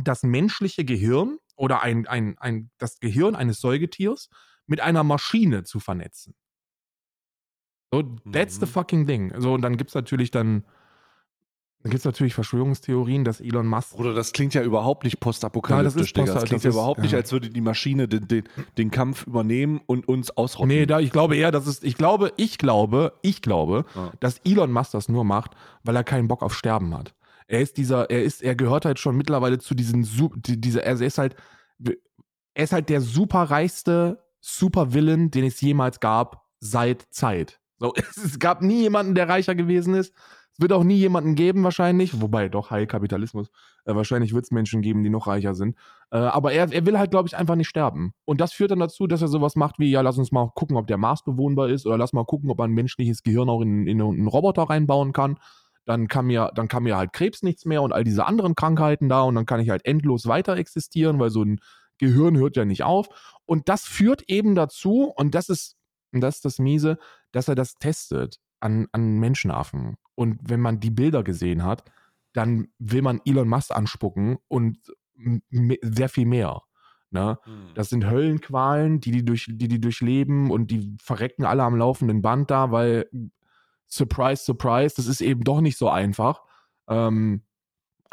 [0.04, 4.30] das menschliche Gehirn oder ein, ein, ein, das Gehirn eines Säugetiers
[4.66, 6.36] mit einer Maschine zu vernetzen.
[7.92, 8.70] So, that's the Mhm.
[8.70, 9.34] fucking thing.
[9.38, 10.64] So, und dann gibt es natürlich dann,
[11.82, 15.18] dann gibt es natürlich Verschwörungstheorien, dass Elon Musk Bruder, das klingt ja überhaupt nicht Ja,
[15.20, 16.26] das postapokalyptisch, ist Digga.
[16.26, 17.18] post- Das klingt das ja ist- überhaupt nicht, ja.
[17.20, 18.44] als würde die Maschine den, den,
[18.78, 20.68] den Kampf übernehmen und uns ausrotten.
[20.68, 24.12] Nee, da, ich glaube eher, dass es, ich glaube, ich glaube, ich glaube, Ja.
[24.20, 25.52] dass Elon Musk das nur macht,
[25.84, 27.14] weil er keinen Bock auf Sterben hat.
[27.48, 30.08] Er ist dieser, er ist, er gehört halt schon mittlerweile zu diesen,
[30.46, 31.36] dieser, also er ist halt,
[32.54, 37.60] er ist halt der superreichste Supervillain, den es jemals gab, seit Zeit.
[37.80, 40.14] So, es gab nie jemanden, der reicher gewesen ist.
[40.60, 42.20] Wird auch nie jemanden geben, wahrscheinlich.
[42.20, 43.48] Wobei, doch, Heil Kapitalismus.
[43.86, 45.78] Äh, wahrscheinlich wird es Menschen geben, die noch reicher sind.
[46.12, 48.14] Äh, aber er, er will halt, glaube ich, einfach nicht sterben.
[48.26, 50.76] Und das führt dann dazu, dass er sowas macht wie, ja, lass uns mal gucken,
[50.76, 53.62] ob der Mars bewohnbar ist oder lass mal gucken, ob man ein menschliches Gehirn auch
[53.62, 55.40] in, in einen Roboter reinbauen kann.
[55.86, 59.08] Dann kann, mir, dann kann mir halt Krebs nichts mehr und all diese anderen Krankheiten
[59.08, 61.62] da und dann kann ich halt endlos weiter existieren, weil so ein
[62.00, 63.08] Gehirn hört ja nicht auf.
[63.46, 65.78] Und das führt eben dazu, und das ist,
[66.12, 66.98] und das ist das Miese,
[67.32, 69.98] dass er das testet an, an Menschenaffen.
[70.16, 71.84] Und wenn man die Bilder gesehen hat,
[72.34, 74.78] dann will man Elon Musk anspucken und
[75.82, 76.62] sehr viel mehr.
[77.12, 77.40] Ne?
[77.44, 77.72] Hm.
[77.74, 82.22] Das sind Höllenqualen, die die, durch, die die durchleben und die verrecken alle am laufenden
[82.22, 83.10] Band da, weil,
[83.88, 86.44] surprise, surprise, das ist eben doch nicht so einfach.
[86.88, 87.42] Ähm,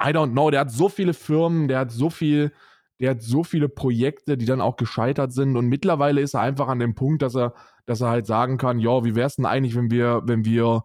[0.00, 2.52] I don't know, der hat so viele Firmen, der hat so viel,
[3.00, 6.68] der hat so viele Projekte, die dann auch gescheitert sind und mittlerweile ist er einfach
[6.68, 7.54] an dem Punkt, dass er,
[7.84, 10.84] dass er halt sagen kann, ja, wie wär's denn eigentlich, wenn wir, wenn wir,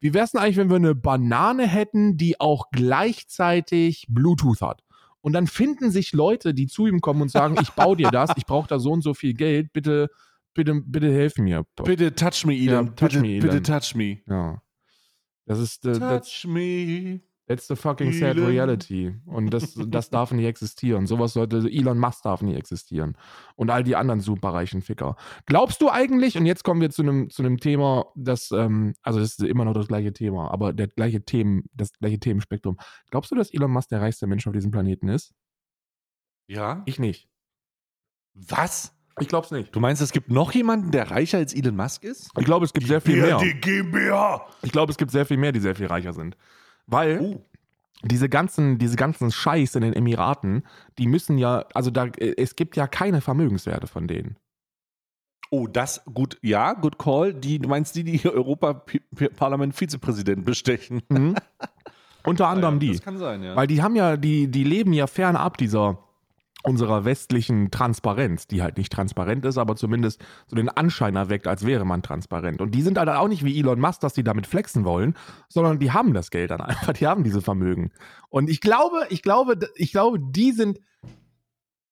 [0.00, 4.82] wie wär's denn eigentlich, wenn wir eine Banane hätten, die auch gleichzeitig Bluetooth hat?
[5.20, 8.30] Und dann finden sich Leute, die zu ihm kommen und sagen, ich baue dir das,
[8.36, 10.10] ich brauche da so und so viel Geld, bitte,
[10.54, 11.64] bitte, bitte helf mir.
[11.82, 12.86] Bitte touch me, Elon.
[12.86, 13.64] Ja, touch bitte, me, bitte Elon.
[13.64, 14.18] touch me.
[14.28, 14.62] Ja.
[15.44, 17.20] Das ist, äh, Touch me.
[17.48, 18.50] That's the fucking sad Elon.
[18.50, 19.14] reality.
[19.24, 21.06] Und das, das darf nicht existieren.
[21.06, 23.16] Sowas sollte, Elon Musk darf nicht existieren.
[23.56, 25.16] Und all die anderen superreichen Ficker.
[25.46, 29.18] Glaubst du eigentlich, und jetzt kommen wir zu einem, zu einem Thema, das, ähm, also
[29.18, 32.76] das ist immer noch das gleiche Thema, aber der gleiche Themen, das gleiche Themenspektrum.
[33.10, 35.32] Glaubst du, dass Elon Musk der reichste Mensch auf diesem Planeten ist?
[36.48, 36.82] Ja?
[36.86, 37.28] Ich nicht.
[38.34, 38.94] Was?
[39.20, 39.74] Ich glaub's nicht.
[39.74, 42.30] Du meinst, es gibt noch jemanden, der reicher als Elon Musk ist?
[42.38, 43.38] Ich glaube, es gibt sehr viel mehr.
[43.38, 44.46] Die GmbH.
[44.62, 46.36] Ich glaube, es gibt sehr viel mehr, die sehr viel reicher sind.
[46.88, 47.44] Weil Oh.
[48.02, 50.64] diese ganzen, diese ganzen Scheiß in den Emiraten,
[50.98, 54.36] die müssen ja, also da, äh, es gibt ja keine Vermögenswerte von denen.
[55.50, 57.32] Oh, das, gut, ja, good call.
[57.32, 61.02] Die, du meinst die, die hier Europaparlament Vizepräsident bestechen?
[61.08, 61.36] Mhm.
[62.24, 62.92] Unter anderem Ja, die.
[62.92, 63.56] Das kann sein, ja.
[63.56, 65.98] Weil die haben ja, die, die leben ja fernab dieser
[66.68, 71.64] unserer westlichen Transparenz, die halt nicht transparent ist, aber zumindest so den Anschein erweckt, als
[71.66, 72.60] wäre man transparent.
[72.60, 75.14] Und die sind halt auch nicht wie Elon Musk, dass die damit flexen wollen,
[75.48, 77.90] sondern die haben das Geld dann einfach, die haben diese Vermögen.
[78.28, 80.78] Und ich glaube, ich glaube, ich glaube, die sind,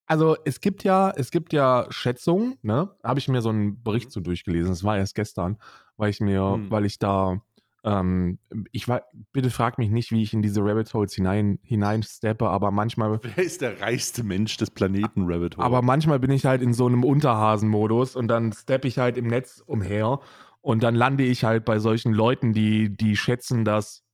[0.07, 2.91] also es gibt ja, es gibt ja Schätzungen, ne?
[3.03, 5.59] Da habe ich mir so einen Bericht zu durchgelesen, das war erst gestern,
[5.97, 6.71] weil ich mir, Hm.
[6.71, 7.41] weil ich da
[7.87, 8.41] ähm,
[8.73, 12.73] ich war, bitte frag mich nicht, wie ich in diese Rabbit Holes hinein, hineinsteppe, aber
[12.73, 15.65] manchmal, Wer ist der reichste Mensch des Planeten Rabbit Hole?
[15.65, 19.29] aber manchmal bin ich halt in so einem Unterhasen-Modus und dann steppe ich halt im
[19.29, 20.19] Netz umher
[20.63, 24.05] und dann lande ich halt bei solchen Leuten, die, die schätzen, dass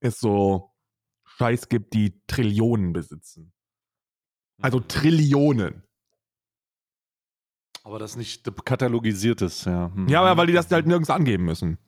[0.00, 0.70] es so
[1.24, 3.54] Scheiß gibt, die Trillionen besitzen.
[4.60, 5.82] Also Trillionen.
[7.82, 9.88] aber das nicht katalogisiertes, ja.
[9.88, 10.08] Mhm.
[10.08, 11.78] Ja, weil die das halt nirgends angeben müssen.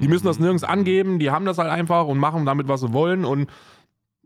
[0.00, 2.92] Die müssen das nirgends angeben, die haben das halt einfach und machen damit, was sie
[2.92, 3.50] wollen und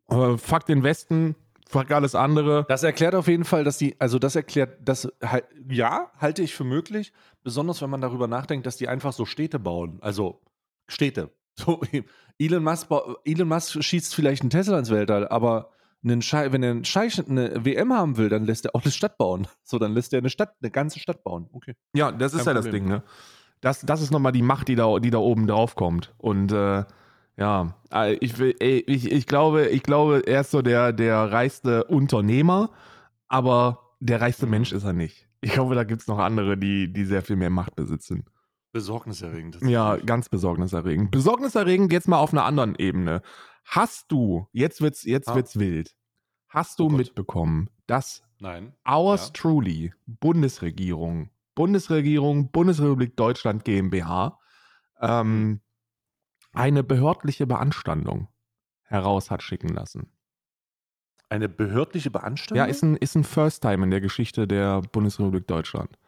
[0.08, 1.34] äh, fuck den Westen,
[1.68, 2.66] fuck alles andere.
[2.68, 5.08] Das erklärt auf jeden Fall, dass die, also das erklärt, das
[5.68, 9.58] ja, halte ich für möglich, besonders wenn man darüber nachdenkt, dass die einfach so Städte
[9.58, 9.98] bauen.
[10.00, 10.40] Also
[10.88, 11.30] Städte.
[11.58, 11.80] So,
[12.38, 12.90] Elon Musk,
[13.24, 15.70] Elon Musk schießt vielleicht einen Tesla ins Weltall, aber
[16.04, 18.92] einen Schei wenn er einen Scheich eine WM haben will, dann lässt er auch eine
[18.92, 19.48] Stadt bauen.
[19.62, 21.48] So, dann lässt er eine Stadt, eine ganze Stadt bauen.
[21.52, 21.74] Okay.
[21.94, 22.84] Ja, das ist Kein ja das Problem.
[22.84, 23.02] Ding, ne?
[23.66, 26.14] Das, das ist nochmal die Macht, die da, die da oben drauf kommt.
[26.18, 26.84] Und äh,
[27.36, 31.32] ja, äh, ich, will- ey, ich, ich, glaube, ich glaube, er ist so der, der
[31.32, 32.70] reichste Unternehmer,
[33.28, 34.46] aber der reichste.
[34.46, 35.26] Mensch ist er nicht.
[35.40, 38.24] Ich glaube, da gibt es noch andere, die, die sehr viel mehr Macht besitzen.
[38.72, 39.58] Besorgniserregend.
[39.62, 41.10] Ja, ganz besorgniserregend.
[41.10, 43.22] Besorgniserregend jetzt mal auf einer anderen Ebene.
[43.64, 45.34] Hast du, jetzt wird's, jetzt Ah.
[45.34, 45.96] wird's wild.
[46.48, 48.74] Hast du Oh mitbekommen, dass Nein.
[48.84, 49.32] Ours Ja.
[49.32, 54.38] truly, Bundesregierung, Bundesregierung, Bundesrepublik Deutschland GmbH,
[55.00, 55.60] ähm,
[56.52, 58.28] eine behördliche Beanstandung
[58.84, 60.12] heraus hat schicken lassen.
[61.28, 62.64] Eine behördliche Beanstandung?
[62.64, 65.98] Ja, ist ein, ist ein First Time in der Geschichte der Bundesrepublik Deutschland.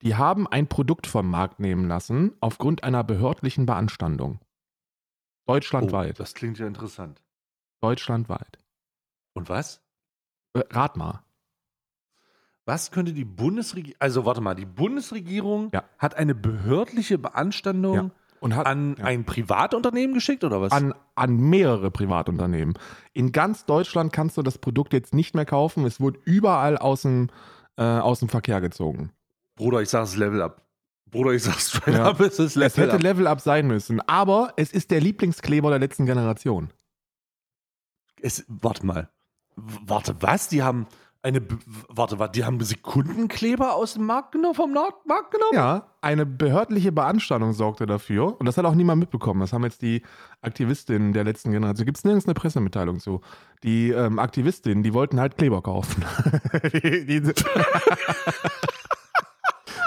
[0.00, 4.40] Die haben ein Produkt vom Markt nehmen lassen aufgrund einer behördlichen Beanstandung.
[5.46, 6.18] oh, Deutschlandweit.
[6.18, 7.22] das klingt ja interessant.
[7.80, 8.58] Deutschlandweit.
[9.34, 9.82] Und was?
[10.54, 11.22] Äh, rat mal.
[12.66, 15.84] Was könnte die Bundesregierung, also warte mal, die Bundesregierung Ja.
[15.98, 18.10] hat eine behördliche Beanstandung Ja.
[18.40, 19.04] Und hat An ja.
[19.06, 20.70] ein Privatunternehmen geschickt oder was?
[20.70, 22.74] an, an mehrere Privatunternehmen.
[23.14, 25.86] In ganz Deutschland kannst du das Produkt jetzt nicht mehr kaufen.
[25.86, 27.30] Es wurde überall aus dem,
[27.76, 29.12] äh, aus dem Verkehr gezogen.
[29.56, 30.60] Bruder, ich sag's Level Up.
[31.10, 33.02] Bruder, ich sag's straight up, es ist Es Level hätte Up.
[33.02, 34.00] Level Up sein müssen.
[34.02, 36.70] Aber es ist der Lieblingskleber der letzten Generation.
[38.20, 39.08] Es, warte mal.
[39.56, 40.48] Warte, was?
[40.48, 40.86] Die haben
[41.24, 41.40] eine.
[41.40, 41.56] B-
[41.88, 45.52] Warte, warte, die haben Sekundenkleber aus dem Markt genommen, vom Markt genommen?
[45.54, 48.38] Ja, eine behördliche Beanstandung sorgte dafür.
[48.38, 49.40] Und das hat auch niemand mitbekommen.
[49.40, 50.02] Das haben jetzt die
[50.42, 51.86] Aktivistinnen der letzten Generation.
[51.86, 53.20] Gibt es nirgends eine Pressemitteilung zu.
[53.62, 56.04] Die ähm, Aktivistinnen, die wollten halt Kleber kaufen.
[56.72, 57.22] die, die,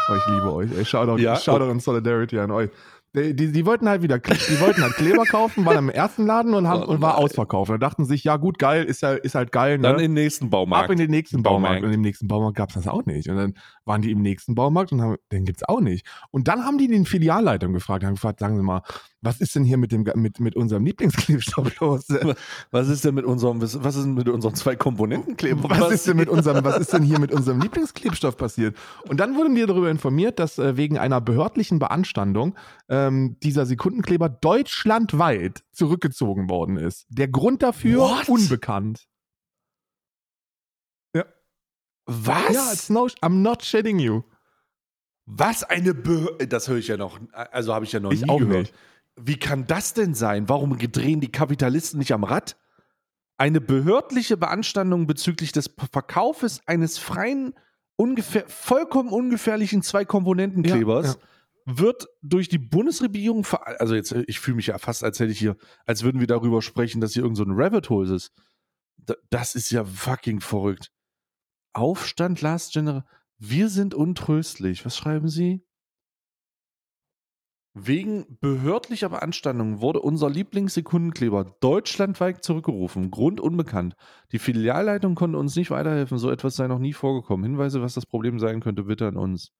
[0.09, 0.71] oh, ich liebe euch.
[0.77, 1.35] Ey, Shoutout, Ja.
[1.35, 2.69] Shoutout und Solidarity an euch.
[3.15, 6.67] Die, die, wollten halt wieder, die wollten halt Kleber kaufen, waren im ersten Laden und,
[6.67, 7.71] haben, Oh und war ausverkauft.
[7.71, 9.77] Und dachten sich, ja gut, geil, ist, ja, ist halt geil.
[9.77, 9.83] Ne?
[9.83, 10.85] Dann in den nächsten Baumarkt.
[10.85, 11.77] Ab in den nächsten Baumarkt.
[11.77, 11.85] Baumarkt.
[11.85, 13.29] Und im nächsten Baumarkt gab es das auch nicht.
[13.29, 13.53] Und dann
[13.87, 16.05] waren die im nächsten Baumarkt und haben, den gibt's auch nicht.
[16.31, 18.81] Und dann haben die den Filialleiter gefragt, haben gefragt, sagen Sie mal,
[19.21, 22.07] was ist denn hier mit dem mit, mit unserem Lieblingsklebstoff los?
[22.71, 25.69] was ist denn mit unserem, was ist denn mit unseren zwei Komponentenklebern?
[25.69, 28.77] Was ist denn mit unserem, was ist denn hier mit unserem Lieblingsklebstoff passiert?
[29.07, 32.55] Und dann wurden wir darüber informiert, dass äh, wegen einer behördlichen Beanstandung
[32.89, 37.07] ähm, dieser Sekundenkleber deutschlandweit zurückgezogen worden ist.
[37.09, 38.29] Der Grund dafür What?
[38.29, 39.07] unbekannt.
[42.07, 42.53] Was?
[42.53, 44.23] Ja, it's no, I'm not shitting you.
[45.25, 46.47] was eine Behörde.
[46.47, 47.19] Das höre ich ja noch.
[47.33, 48.59] Also habe ich ja noch Ich nie auch gehört.
[48.59, 48.73] nicht.
[49.19, 50.47] Wie kann das denn sein?
[50.47, 52.55] Warum drehen die Kapitalisten nicht am Rad?
[53.37, 57.53] Eine behördliche Beanstandung bezüglich des Verkaufes eines freien,
[57.97, 61.17] ungefähr, vollkommen ungefährlichen Zwei-Komponenten-Klebers
[61.65, 65.39] wird durch die Bundesregierung, ver also jetzt, ich fühle mich ja fast, als hätte ich
[65.39, 68.31] hier, als würden wir darüber sprechen, dass hier irgend so ein Rabbit Hole ist.
[68.97, 70.91] Da- Das ist ja fucking verrückt.
[71.73, 73.17] Aufstand Last Generation.
[73.39, 74.85] Wir sind untröstlich.
[74.85, 75.63] Was schreiben Sie?
[77.79, 83.11] Wegen behördlicher Beanstandung wurde unser Lieblingssekundenkleber deutschlandweit zurückgerufen.
[83.11, 83.95] Grund unbekannt.
[84.31, 86.17] Die Filialleitung konnte uns nicht weiterhelfen.
[86.17, 87.45] So etwas sei noch nie vorgekommen.
[87.45, 89.51] Hinweise, was das Problem sein könnte, bitte an uns.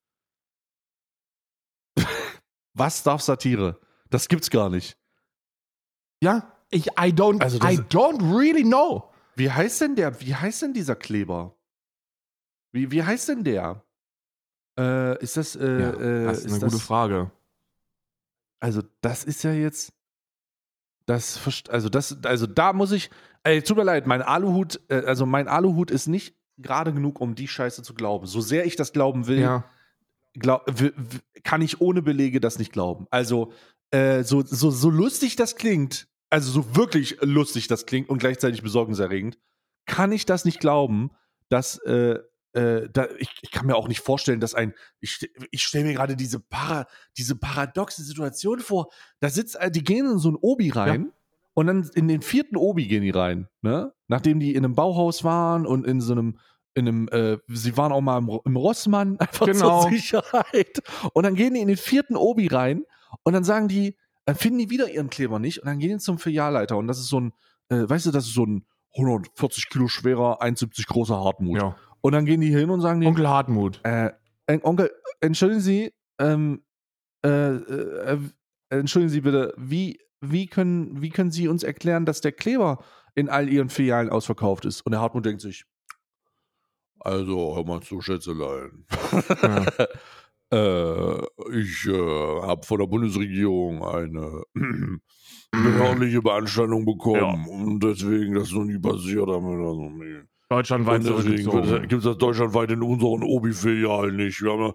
[2.73, 3.79] was darf Satire?
[4.09, 4.97] Das gibt's gar nicht.
[6.23, 9.11] Ja, ich, I don't, Also I don't really know.
[9.35, 10.19] Wie heißt denn der?
[10.21, 11.56] Wie heißt denn dieser Kleber?
[12.71, 13.84] Wie, wie heißt denn der?
[14.77, 17.32] Äh, ist das, äh, Ja, äh, das ist eine ist gute das, Frage.
[18.60, 19.93] Also, das ist ja jetzt.
[21.06, 23.10] Das, also, das, also da muss ich.
[23.43, 27.34] Ey, tut mir leid, mein Aluhut, äh, also mein Aluhut ist nicht gerade genug, um
[27.36, 28.25] die Scheiße zu glauben.
[28.25, 29.63] So sehr ich das glauben will, Ja.
[30.34, 30.65] glaub,
[31.43, 33.08] kann ich ohne Belege das nicht glauben.
[33.10, 33.53] Also,
[33.91, 38.62] äh, so, so, so lustig das klingt, also so wirklich lustig das klingt und gleichzeitig
[38.63, 39.38] besorgniserregend,
[39.86, 41.12] kann ich das nicht glauben,
[41.47, 42.19] dass, äh,
[42.57, 45.93] äh, da, ich, ich kann mir auch nicht vorstellen, dass ein, ich, ich stelle mir
[45.93, 48.87] gerade diese, para, diese paradoxe Situation vor,
[49.19, 51.11] da sitzt, äh, die gehen in so ein Obi rein
[51.53, 53.93] und dann in den vierten Obi gehen die rein, ne?
[54.07, 56.39] Nachdem die in einem Bauhaus waren und in so einem,
[56.73, 59.81] in einem, äh, sie waren auch mal im, im Rossmann, einfach Genau.
[59.83, 60.81] zur Sicherheit.
[61.13, 62.83] Und dann gehen die in den vierten Obi rein
[63.23, 66.03] und dann sagen die, dann finden die wieder ihren Kleber nicht und dann gehen die
[66.03, 67.33] zum Filialleiter und das ist so ein,
[67.69, 68.65] äh, weißt du, das ist so ein
[68.97, 71.57] 140 Kilo schwerer, 1,70 großer Hartmut.
[71.57, 71.75] ja.
[72.07, 73.81] Und dann gehen die hin und sagen, die, Onkel Hartmut.
[73.83, 74.11] äh,
[74.63, 74.89] Onkel,
[75.19, 76.63] entschuldigen Sie, ähm,
[77.21, 78.17] äh, äh,
[78.69, 82.81] entschuldigen Sie bitte, wie, wie, können, wie können Sie uns erklären, dass der Kleber
[83.13, 84.83] in all Ihren Filialen ausverkauft ist?
[84.83, 85.65] Und der Hartmut denkt sich,
[87.01, 88.85] also, hör mal zu, Schätzelein.
[89.43, 89.65] Ja.
[90.53, 91.25] äh,
[91.59, 94.43] ich äh, habe von der Bundesregierung eine
[95.51, 99.27] behördliche Beanstandung bekommen und deswegen das noch nie passiert.
[99.27, 100.07] Haben
[100.49, 101.88] Deutschlandweit Und deswegen zurückgezogen.
[101.88, 104.41] gibt es das deutschlandweit in unseren Obi-Filialen nicht.
[104.41, 104.73] Wir haben,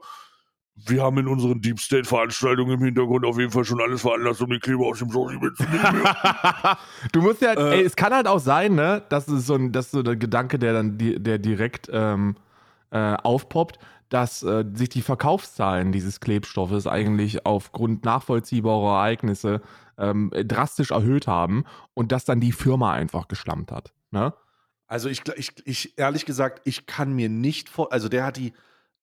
[0.87, 4.51] wir haben in unseren Deep State-Veranstaltungen im Hintergrund auf jeden Fall schon alles veranlasst, um
[4.51, 6.05] die Kleber aus dem Sortiment mitzunehmen.
[7.13, 9.73] du musst ja, Äh, ey, es kann halt auch sein, ne, das ist so ein,
[9.73, 12.37] das ist so der Gedanke, der dann, die, der direkt ähm,
[12.91, 13.79] äh, aufpoppt,
[14.11, 19.63] dass äh, sich die Verkaufszahlen dieses Klebstoffes eigentlich aufgrund nachvollziehbarer Ereignisse
[19.97, 23.95] ähm, drastisch erhöht haben und dass dann die Firma einfach geschlampt hat.
[24.11, 24.35] Ne?
[24.93, 28.53] Also ich, ich, ich, ehrlich gesagt, ich kann mir nicht vor, also der hat die,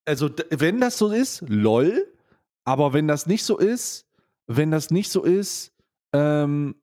[0.06, 2.06] also wenn das so ist, lol,
[2.63, 4.06] aber wenn das nicht so ist,
[4.45, 5.73] wenn das nicht so ist,
[6.13, 6.75] ähm,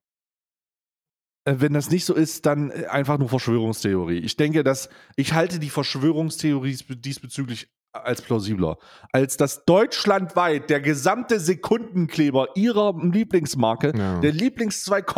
[1.45, 4.19] äh, wenn das nicht so ist, dann äh, einfach nur Verschwörungstheorie.
[4.19, 7.69] Ich denke, dass ich halte die Verschwörungstheorie diesbe- diesbezüglich
[8.05, 8.79] als plausibler,
[9.13, 14.19] als dass deutschlandweit der gesamte Sekundenkleber ihrer Lieblingsmarke, Ja.
[14.21, 14.33] der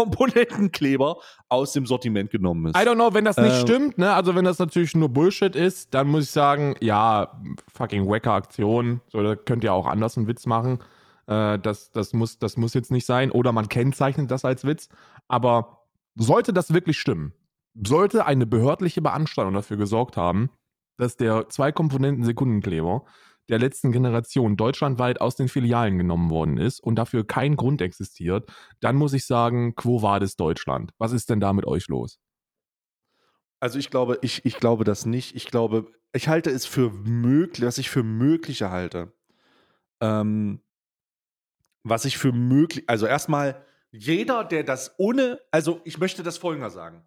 [0.08, 1.16] Lieblings-Zwei-Komponentenkleber
[1.48, 2.76] aus dem Sortiment genommen ist.
[2.76, 4.12] I don't know, wenn das nicht Ähm, stimmt, ne?
[4.14, 7.40] Also wenn das natürlich nur Bullshit ist, dann muss ich sagen, ja,
[7.74, 9.00] fucking wacker Aktion.
[9.08, 10.78] So, da könnt ihr auch anders einen Witz machen.
[11.26, 13.30] Äh, das, das, muss, das muss jetzt nicht sein.
[13.30, 14.88] Oder man kennzeichnet das als Witz.
[15.28, 17.32] Aber sollte das wirklich stimmen,
[17.74, 20.50] sollte eine behördliche Beanstandung dafür gesorgt haben,
[20.98, 23.04] dass der Zwei-Komponenten-Sekundenkleber
[23.48, 28.50] der letzten Generation deutschlandweit aus den Filialen genommen worden ist und dafür kein Grund existiert,
[28.80, 30.92] dann muss ich sagen, quo vadis Deutschland?
[30.98, 32.18] Was ist denn da mit euch los?
[33.61, 35.34] Also ich glaube, ich, ich glaube das nicht.
[35.34, 39.12] Ich glaube, ich halte es für möglich, was ich für mögliche halte.
[40.00, 40.61] Ähm,
[41.82, 46.70] was ich für möglich, also erstmal, jeder, der das ohne, also ich möchte das folgender
[46.70, 47.02] sagen.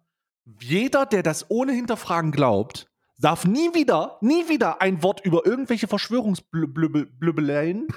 [0.60, 5.88] Jeder, der das ohne Hinterfragen glaubt, darf nie wieder, nie wieder ein Wort über irgendwelche
[5.88, 7.88] Verschwörungsblübbeleien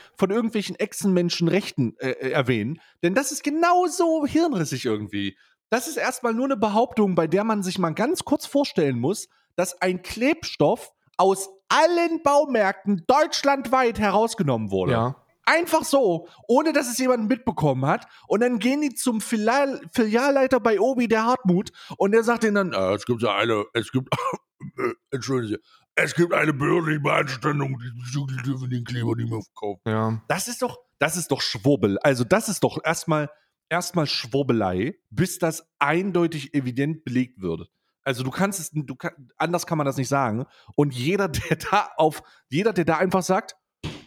[0.16, 2.80] von irgendwelchen Echsenmenschenrechten äh, äh, erwähnen.
[3.02, 5.36] Denn das ist genauso hirnrissig irgendwie.
[5.68, 9.28] Das ist erstmal nur eine Behauptung, bei der man sich mal ganz kurz vorstellen muss,
[9.56, 14.92] dass ein Klebstoff aus allen Baumärkten deutschlandweit herausgenommen wurde.
[14.92, 15.19] Ja.
[15.50, 18.06] Einfach so, ohne dass es jemand mitbekommen hat.
[18.28, 22.54] Und dann gehen die zum Filial Filialleiter bei Obi, der Hartmut, und der sagt ihnen
[22.54, 24.14] dann, äh, es gibt ja eine, es gibt,
[25.10, 29.80] entschuldigen Sie, es gibt eine behördliche Beanstandung, die dürfen den Kleber nicht mehr verkaufen.
[29.86, 30.22] Ja.
[30.28, 31.98] Das ist doch, das ist doch Schwurbel.
[31.98, 33.28] Also das ist doch erstmal,
[33.68, 37.68] erstmal Schwurbelei, bis das eindeutig evident belegt wird.
[38.02, 40.46] Also du kannst es, du kann, anders kann man das nicht sagen.
[40.74, 43.56] Und jeder, der da auf, jeder, der da einfach sagt,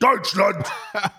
[0.03, 0.67] Deutschland,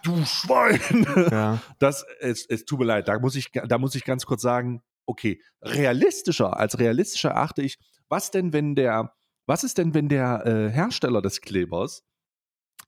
[0.03, 1.07] du Schwein.
[1.31, 1.59] Ja.
[1.79, 4.83] Das, es, es tut mir leid, da muss ich, da muss ich ganz kurz sagen,
[5.07, 9.15] okay, realistischer, als realistischer erachte ich, was denn, wenn der,
[9.47, 12.05] was ist denn, wenn der äh, Hersteller des Klebers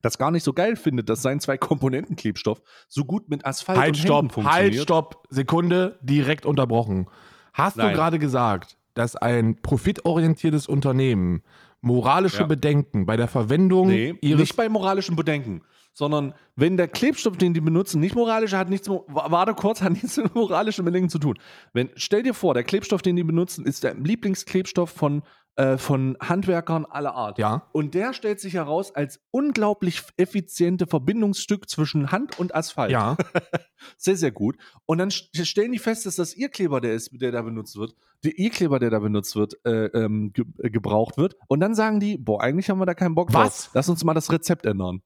[0.03, 3.95] das gar nicht so geil findet, dass sein Zwei-Komponenten-Klebstoff so gut mit Asphalt Halt, und
[3.97, 4.75] Händen stopp, funktioniert?
[4.75, 7.09] halt, stopp, Sekunde, direkt unterbrochen.
[7.55, 7.95] Hast du Nein.
[7.95, 11.43] gerade gesagt, dass ein profitorientiertes Unternehmen
[11.81, 12.47] moralische Ja.
[12.47, 15.63] Bedenken bei der Verwendung Nee, ihres nicht bei moralischen Bedenken,
[15.97, 20.19] sondern wenn der Klebstoff, den die benutzen, nicht moralisch hat nichts, warte kurz, hat nichts
[20.19, 21.39] mit moralischen Bedenken zu tun.
[21.73, 25.23] Wenn, stell dir vor, der Klebstoff, den die benutzen, ist der Lieblingsklebstoff von,
[25.57, 27.39] äh, von Handwerkern aller Art.
[27.39, 27.67] Ja.
[27.73, 32.91] Und der stellt sich heraus als unglaublich effiziente Verbindungsstück zwischen Hand und Asphalt.
[32.93, 33.17] Ja,
[33.97, 34.57] Sehr, sehr gut.
[34.87, 37.77] Und dann st- stellen die fest, dass das ihr Kleber, der ist, der da benutzt
[37.77, 41.37] wird, der ihr Kleber, der da benutzt wird, äh, ähm, ge äh, gebraucht wird.
[41.49, 43.65] Und dann sagen die, boah, eigentlich haben wir da keinen Bock Was?
[43.65, 43.71] drauf.
[43.75, 45.01] Lass uns mal das Rezept ändern.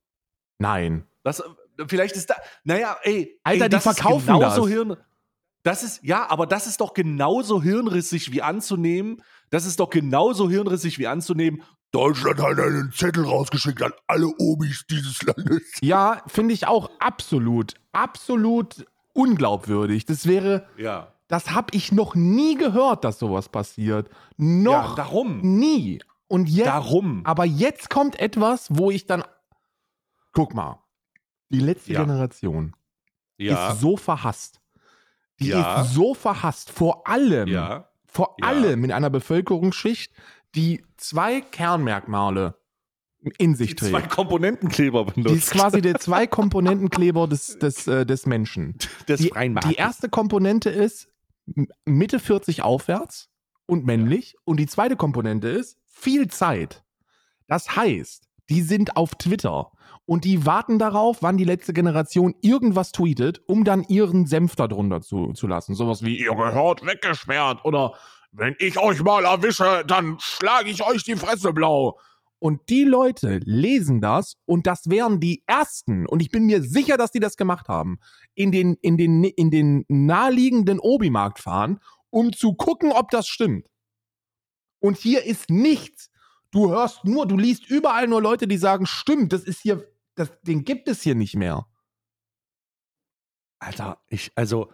[0.61, 1.05] Nein.
[1.25, 1.43] Das,
[1.89, 4.71] vielleicht ist da, naja, ey, Alter, ey, die das verkaufen ist genauso das.
[4.71, 4.97] Hirn,
[5.63, 10.49] das ist, ja, aber das ist doch genauso hirnrissig wie anzunehmen, das ist doch genauso
[10.49, 15.63] hirnrissig wie anzunehmen, Deutschland hat einen Zettel rausgeschickt an alle Obis dieses Landes.
[15.81, 20.07] Ja, finde ich auch absolut, absolut unglaubwürdig.
[20.07, 21.13] Das wäre, Ja.
[21.29, 24.09] das habe ich noch nie gehört, dass sowas passiert.
[24.37, 25.41] Noch ja, darum.
[25.41, 26.01] nie.
[26.29, 27.23] Und jetzt, Darum.
[27.25, 29.25] aber jetzt kommt etwas, wo ich dann,
[30.33, 30.83] guck mal,
[31.49, 32.01] die letzte Ja.
[32.05, 32.75] Generation
[33.39, 33.71] Ja.
[33.73, 34.61] ist so verhasst.
[35.41, 35.83] Die Ja.
[35.83, 36.71] ist so verhasst.
[36.71, 37.89] Vor allem, ja.
[38.07, 40.13] vor allem in einer Bevölkerungsschicht,
[40.55, 42.57] die zwei Kernmerkmale
[43.39, 44.13] in sich Die zwei trägt.
[44.13, 45.37] Komponentenkleber Die benutzt.
[45.37, 48.77] ist quasi der Zwei-Komponentenkleber des, des, äh, des Menschen.
[49.09, 49.31] des Die,
[49.69, 51.09] die erste Komponente ist
[51.85, 53.29] Mitte 40 aufwärts
[53.67, 54.37] und männlich.
[54.45, 56.83] Und die zweite Komponente ist viel Zeit.
[57.47, 59.71] Das heißt, die sind auf Twitter
[60.07, 65.01] und die warten darauf, wann die letzte Generation irgendwas tweetet, um dann ihren Senf darunter
[65.01, 65.75] zu, zu lassen.
[65.75, 67.95] Sowas wie, ihr gehört weggesperrt oder
[68.33, 71.99] wenn ich euch mal erwische, dann schlage ich euch die Fresse blau.
[72.39, 76.97] Und die Leute lesen das und das wären die ersten, und ich bin mir sicher,
[76.97, 77.99] dass die das gemacht haben,
[78.35, 83.69] in den, in den, in den naheliegenden Obi-Markt fahren, um zu gucken, ob das stimmt.
[84.81, 86.10] Und hier ist nichts.
[86.53, 89.87] Du hörst nur, du liest überall nur Leute, die sagen, stimmt, das ist hier,
[90.17, 91.67] das, den gibt es hier nicht mehr.
[93.61, 94.73] Alter, ich, also,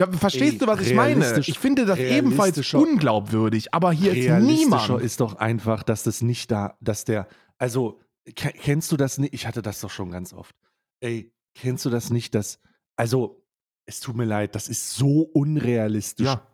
[0.00, 1.38] Ja, verstehst Ey, du, was ich meine?
[1.40, 5.02] Ich finde das ebenfalls unglaubwürdig, aber hier ist niemand.
[5.02, 8.00] ist doch einfach, dass das nicht da, dass der, also,
[8.36, 9.34] ke- kennst du das nicht?
[9.34, 10.54] Ich hatte das doch schon ganz oft.
[11.00, 12.60] Ey, kennst du das nicht, dass,
[12.96, 13.44] also,
[13.86, 16.46] es tut mir leid, das ist so unrealistisch ja,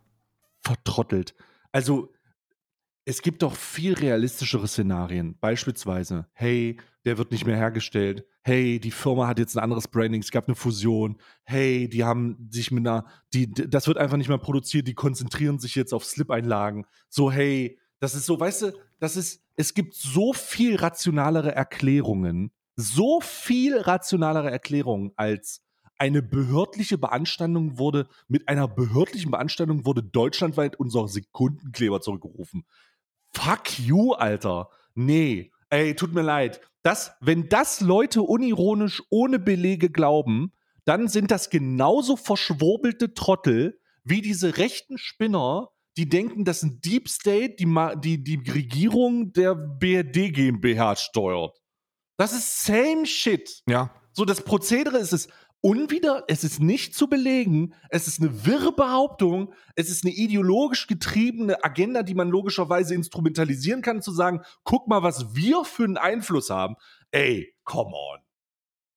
[0.63, 1.35] vertrottelt.
[1.71, 2.14] Also,
[3.07, 5.37] es gibt doch viel realistischere Szenarien.
[5.39, 8.25] Beispielsweise, hey, der wird nicht mehr hergestellt.
[8.43, 10.23] Hey, die Firma hat jetzt ein anderes Branding.
[10.23, 11.19] Es gab eine Fusion.
[11.45, 14.89] Hey, die haben sich mit einer, die, das wird einfach nicht mehr produziert.
[14.89, 16.87] Die konzentrieren sich jetzt auf Slip-Einlagen.
[17.11, 22.53] So, hey, das ist so, weißt du, das ist, es gibt so viel rationalere Erklärungen,
[22.77, 25.63] so viel rationalere Erklärungen als
[25.99, 32.65] eine behördliche Beanstandung wurde, mit einer behördlichen Beanstandung wurde deutschlandweit unser Sekundenkleber zurückgerufen.
[33.35, 34.69] Fuck you, Alter.
[34.95, 35.53] Nee.
[35.71, 36.61] Ey, tut mir leid.
[36.83, 40.53] dass, wenn das Leute unironisch ohne Belege glauben,
[40.85, 47.09] dann sind das genauso verschwurbelte Trottel wie diese rechten Spinner, die denken, dass ein Deep
[47.09, 47.67] State die,
[47.97, 51.57] die, die Regierung der BRD GmbH steuert.
[52.19, 53.63] Das ist same shit.
[53.67, 53.91] Ja.
[54.13, 55.29] So, das Prozedere ist es
[55.65, 60.87] unwider, es ist nicht zu belegen, es ist eine wirre Behauptung, es ist eine ideologisch
[60.87, 65.97] getriebene Agenda, die man logischerweise instrumentalisieren kann, zu sagen, guck mal, was wir für einen
[65.97, 66.77] Einfluss haben.
[67.13, 68.21] Ey, come on.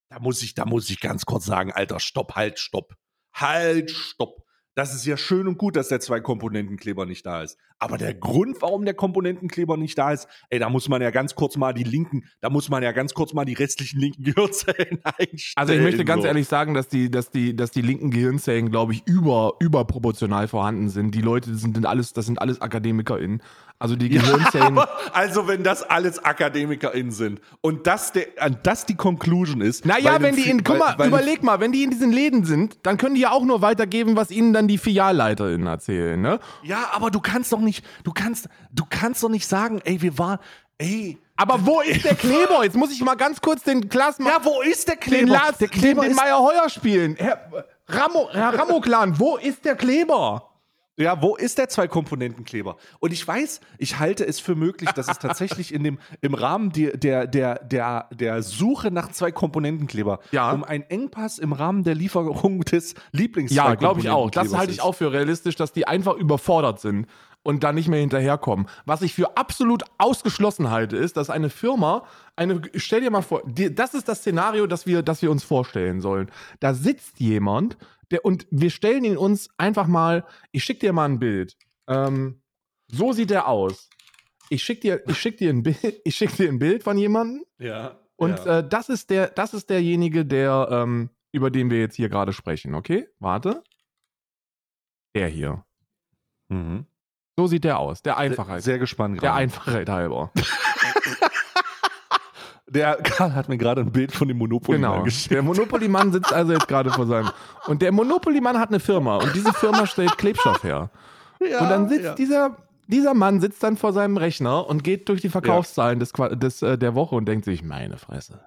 [0.09, 2.95] Da muss ich, da muss ich ganz kurz sagen, Alter, stopp, halt, stopp.
[3.33, 4.43] Halt, stopp.
[4.75, 7.57] Das ist ja schön und gut, dass der Zwei-Komponenten-Kleber nicht da ist.
[7.79, 11.35] Aber der Grund, warum der Komponentenkleber nicht da ist, ey, da muss man ja ganz
[11.35, 14.99] kurz mal die linken, da muss man ja ganz kurz mal die restlichen linken Gehirnzellen
[15.03, 15.53] einstellen.
[15.55, 16.27] Also ich möchte ganz so.
[16.27, 20.89] ehrlich sagen, dass die, dass die, dass die linken Gehirnzellen, glaube ich, über, überproportional vorhanden
[20.89, 21.13] sind.
[21.13, 23.41] Die Leute das sind alles, das sind alles AkademikerInnen.
[23.79, 24.77] Also die Gehirnzellen.
[24.79, 28.25] Aber, also wenn das alles AkademikerInnen sind und das, der,
[28.63, 29.85] das die Conclusion ist.
[29.85, 31.91] Naja, weil wenn die in, guck weil- mal, weil eine überleg mal, wenn die in
[31.91, 35.67] diesen Läden sind, dann können die ja auch nur weitergeben, was ihnen dann die FilialleiterInnen
[35.67, 36.39] erzählen, ne?
[36.63, 40.17] Ja, aber du kannst doch nicht, du kannst, du kannst doch nicht sagen, ey, wir
[40.17, 40.39] waren,
[40.79, 41.17] ey.
[41.35, 42.63] Aber wo ist der Kleber?
[42.63, 45.33] Jetzt muss ich mal ganz kurz den Klaas Ja, wo ist der den, Kleber?
[45.33, 47.15] Lars, der den, Kleber den ist, Meier Heuer spielen.
[47.19, 47.51] Herr
[47.87, 50.43] Ramo, Herr Ramoklan, wo ist der Kleber?
[50.99, 52.75] ja, wo ist der Zwei-Komponenten-Kleber?
[52.99, 56.71] Und ich weiß, ich halte es für möglich, dass es tatsächlich in dem, im Rahmen
[56.71, 60.51] der, der, der, der, der Suche nach Zwei-Komponenten-Kleber Ja.
[60.51, 64.31] um einen Engpass im Rahmen der Lieferung des lieblings Ja, glaube ich auch.
[64.31, 67.05] Das halte ich auch für realistisch, dass die einfach überfordert sind
[67.47, 68.67] und da nicht mehr hinterherkommen.
[68.85, 73.41] Was ich für absolut ausgeschlossen halte, ist, dass eine Firma, eine, stell dir mal vor,
[73.45, 76.29] die, das ist das Szenario, das wir, das wir uns vorstellen sollen.
[76.59, 77.77] Da sitzt jemand,
[78.11, 81.55] der, und wir stellen ihn uns einfach mal, ich schick dir mal ein Bild.
[81.87, 82.41] Ähm,
[82.89, 83.89] so sieht er aus.
[84.49, 87.45] Ich schick dir, ich schick dir ein Bild, ich schick dir ein Bild von jemandem
[87.59, 87.97] Ja.
[88.17, 88.59] und ja.
[88.59, 92.33] äh, das ist der, das ist derjenige, der, ähm, über den wir jetzt hier gerade
[92.33, 93.07] sprechen, okay?
[93.19, 93.63] Warte.
[95.15, 95.63] Der hier.
[96.49, 96.85] mhm.
[97.37, 98.01] So sieht der aus.
[98.01, 98.63] Der Einfachheit.
[98.63, 99.41] Sehr gespannt der gerade.
[99.41, 100.31] Einfachheit halber.
[102.69, 105.01] Der Karl hat mir gerade ein Bild von dem Monopoly genau.
[105.03, 105.31] geschickt.
[105.31, 107.31] Der Monopoly-Mann sitzt also jetzt gerade vor seinem.
[107.67, 110.89] Und der Monopoly-Mann hat eine Firma und diese Firma stellt Klebstoff her.
[111.39, 112.13] Ja, und dann sitzt ja.
[112.15, 112.57] dieser.
[112.89, 116.61] Dieser Mann sitzt dann vor seinem Rechner und geht durch die Verkaufszahlen des, Qua- des,
[116.61, 118.39] äh, der Woche und denkt sich, meine Fresse,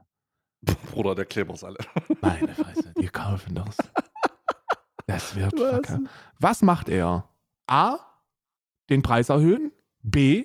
[0.93, 1.77] Bruder, der Kleber ist alle.
[2.23, 3.77] meine Fresse, die kaufen das.
[5.07, 5.71] Das wird Was?
[5.71, 6.01] verkauft.
[6.39, 7.25] Was macht er?
[7.67, 7.99] A,
[8.91, 9.73] den Preis erhöhen.
[10.03, 10.45] B,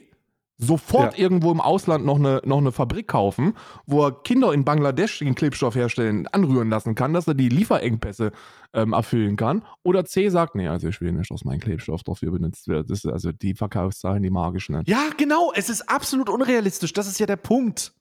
[0.58, 1.24] sofort Ja.
[1.24, 3.54] irgendwo im Ausland noch eine, noch eine Fabrik kaufen,
[3.86, 8.32] wo er Kinder in Bangladesch den Klebstoff herstellen, anrühren lassen kann, dass er die Lieferengpässe
[8.74, 9.64] ähm, erfüllen kann.
[9.84, 12.90] Oder C sagt, nee, also ich will nicht, dass mein Klebstoff dafür benutzt wird.
[12.90, 14.82] Das ist also die Verkaufszahlen, die magischen.
[14.86, 15.52] Ja, genau.
[15.56, 16.94] Es ist absolut unrealistisch.
[16.94, 17.94] Das ist ja der Punkt.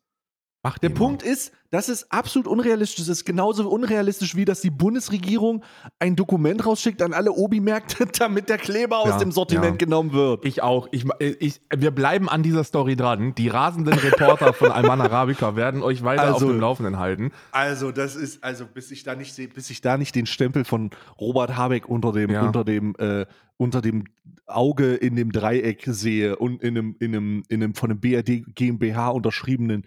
[0.64, 3.00] Macht Der Punkt ist, das ist absolut unrealistisch.
[3.00, 5.62] Es ist genauso unrealistisch, wie dass die Bundesregierung
[5.98, 9.84] ein Dokument rausschickt an alle Obi-Märkte, damit der Kleber aus Ja, dem Sortiment ja.
[9.84, 10.42] genommen wird.
[10.46, 10.88] Ich auch.
[10.90, 13.34] Ich, ich, wir bleiben an dieser Story dran.
[13.34, 17.30] Die rasenden Reporter von Alman Arabica werden euch weiter Also- auf dem Laufenden halten.
[17.52, 20.88] Also, das ist, also, bis ich da nicht bis ich da nicht den Stempel von
[21.20, 22.46] Robert Habeck unter dem, Ja.
[22.46, 23.26] unter dem, äh,
[23.58, 24.04] unter dem
[24.46, 28.44] Auge in dem Dreieck sehe und in einem, in einem, in einem von einem BRD
[28.54, 29.84] GmbH unterschriebenen,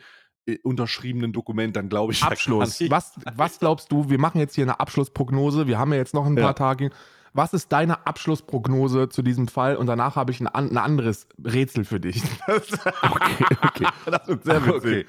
[0.63, 2.81] unterschriebenen Dokument, dann glaube ich, Abschluss.
[2.89, 4.09] Was, was glaubst du?
[4.09, 5.67] Wir machen jetzt hier eine Abschlussprognose.
[5.67, 6.53] Wir haben ja jetzt noch ein paar Ja.
[6.53, 6.89] Tage.
[7.33, 9.75] Was ist deine Abschlussprognose zu diesem Fall?
[9.75, 12.21] Und danach habe ich ein, ein anderes Rätsel für dich.
[12.47, 13.87] Okay, okay.
[14.05, 14.75] Das wird sehr witzig.
[14.75, 15.05] Okay.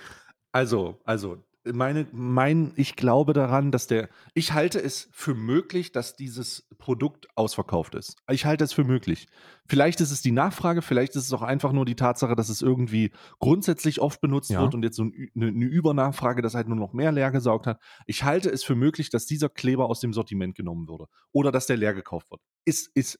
[0.53, 1.39] Also, also,
[1.73, 7.29] meine, mein, ich glaube daran, dass der, ich halte es für möglich, dass dieses Produkt
[7.37, 8.17] ausverkauft ist.
[8.31, 9.27] Ich halte es für möglich.
[9.67, 12.63] Vielleicht ist es die Nachfrage, vielleicht ist es auch einfach nur die Tatsache, dass es
[12.63, 14.61] irgendwie grundsätzlich oft benutzt Ja.
[14.61, 17.67] wird und jetzt so ein eine, eine Übernachfrage, das halt nur noch mehr leer gesaugt
[17.67, 17.81] hat.
[18.07, 21.67] Ich halte es für möglich, dass dieser Kleber aus dem Sortiment genommen würde oder dass
[21.67, 22.41] der leer gekauft wird.
[22.65, 23.19] Ist, ist,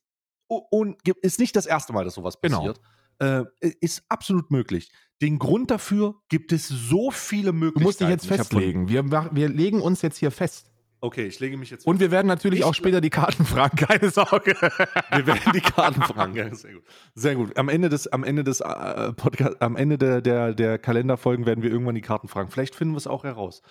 [0.49, 2.75] und ist nicht das erste Mal, dass sowas Genau.
[3.21, 3.45] Äh,
[3.81, 4.91] ist absolut möglich.
[5.21, 7.83] Den Grund dafür gibt es so viele Du Möglichkeiten.
[7.85, 8.89] musst dich jetzt festlegen.
[8.89, 10.67] Wir, wir legen uns jetzt hier fest.
[11.01, 11.87] Okay, ich lege mich jetzt.
[11.87, 13.77] Und wir werden natürlich Ich- auch später die Karten fragen.
[13.87, 14.53] Keine Sorge.
[14.55, 16.35] wir werden die Karten fragen.
[16.35, 16.83] Ja, sehr gut.
[17.15, 17.57] Sehr gut.
[17.57, 21.63] Am Ende des, am Ende des äh, Podcast, am Ende der, der, der Kalenderfolgen werden
[21.63, 22.51] wir irgendwann die Karten fragen.
[22.51, 23.63] Vielleicht finden wir es auch heraus.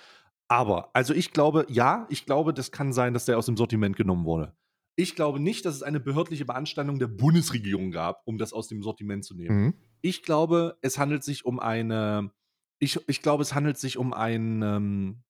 [0.50, 3.98] Aber, also ich glaube, ja, ich glaube, das kann sein, dass der aus dem Sortiment
[3.98, 4.54] genommen wurde.
[5.00, 8.82] Ich glaube nicht, dass es eine behördliche Beanstandung der Bundesregierung gab, um das aus dem
[8.82, 9.58] Sortiment zu nehmen.
[9.66, 9.74] Mhm.
[10.02, 12.32] Ich glaube, es handelt sich um eine,
[12.80, 15.24] ich, ich glaube, es handelt sich um ein, ähm,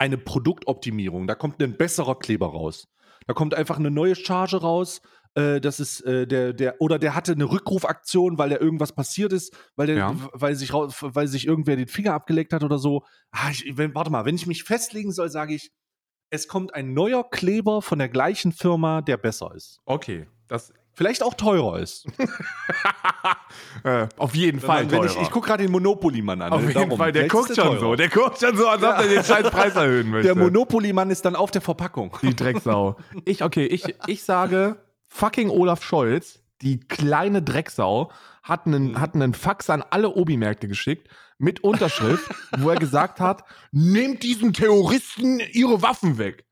[0.00, 1.28] eine Produktoptimierung.
[1.28, 2.88] Da kommt ein besserer Kleber raus.
[3.28, 5.02] Da kommt einfach eine neue Charge raus.
[5.34, 9.32] Äh, das ist äh, der, der, oder der hatte eine Rückrufaktion, weil da irgendwas passiert
[9.32, 10.16] ist, weil, der, Ja.
[10.32, 13.04] weil, sich, weil sich irgendwer den Finger abgeleckt hat oder so.
[13.30, 15.70] Ah, ich, wenn, warte mal, wenn ich mich festlegen soll, sage ich,
[16.30, 19.80] es kommt ein neuer Kleber von der gleichen Firma, der besser ist.
[19.84, 22.06] Okay, das Vielleicht auch teurer ist.
[23.84, 25.22] äh, auf jeden Fall wenn ich teurer.
[25.22, 26.52] ich gucke gerade den Monopoly-Mann an.
[26.52, 26.66] auf ne?
[26.68, 26.98] jeden Darum.
[26.98, 27.80] Fall, der Vielleicht guckt der schon teurer.
[27.80, 27.94] so.
[27.94, 30.26] Der guckt schon so, als ob er den scheiß Preis erhöhen möchte.
[30.26, 32.16] Der Monopoly-Mann ist dann auf der Verpackung.
[32.22, 32.96] Die Drecksau.
[33.24, 34.76] Ich, okay, ich, ich sage,
[35.08, 38.10] fucking Olaf Scholz, die kleine Drecksau,
[38.42, 39.00] hat einen, Mhm.
[39.00, 41.08] hat einen Fax an alle Obi-Märkte geschickt
[41.38, 42.28] mit Unterschrift,
[42.58, 46.44] wo er gesagt hat, nehmt diesen Terroristen ihre Waffen weg.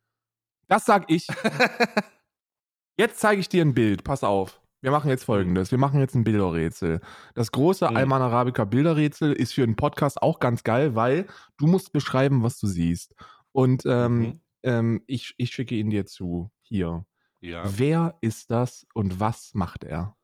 [0.68, 1.26] Das sag ich.
[2.96, 4.04] Jetzt zeige ich dir ein Bild.
[4.04, 4.60] Pass auf.
[4.80, 5.70] Wir machen jetzt folgendes.
[5.70, 7.00] Wir machen jetzt ein Bilderrätsel.
[7.34, 7.96] Das große Mhm.
[7.96, 11.26] Alman Arabica Bilderrätsel ist für einen Podcast auch ganz geil, weil
[11.56, 13.14] du musst beschreiben, was du siehst.
[13.52, 14.40] Und ähm, Mhm.
[14.62, 16.50] ähm, ich, ich schicke ihn dir zu.
[16.62, 17.04] Hier.
[17.40, 17.64] Ja.
[17.66, 20.16] Wer ist das und was macht er?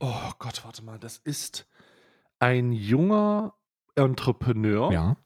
[0.00, 0.98] Oh Gott, warte mal.
[0.98, 1.68] Das ist
[2.38, 3.54] ein junger
[3.94, 4.92] Entrepreneur.
[4.92, 5.16] Ja.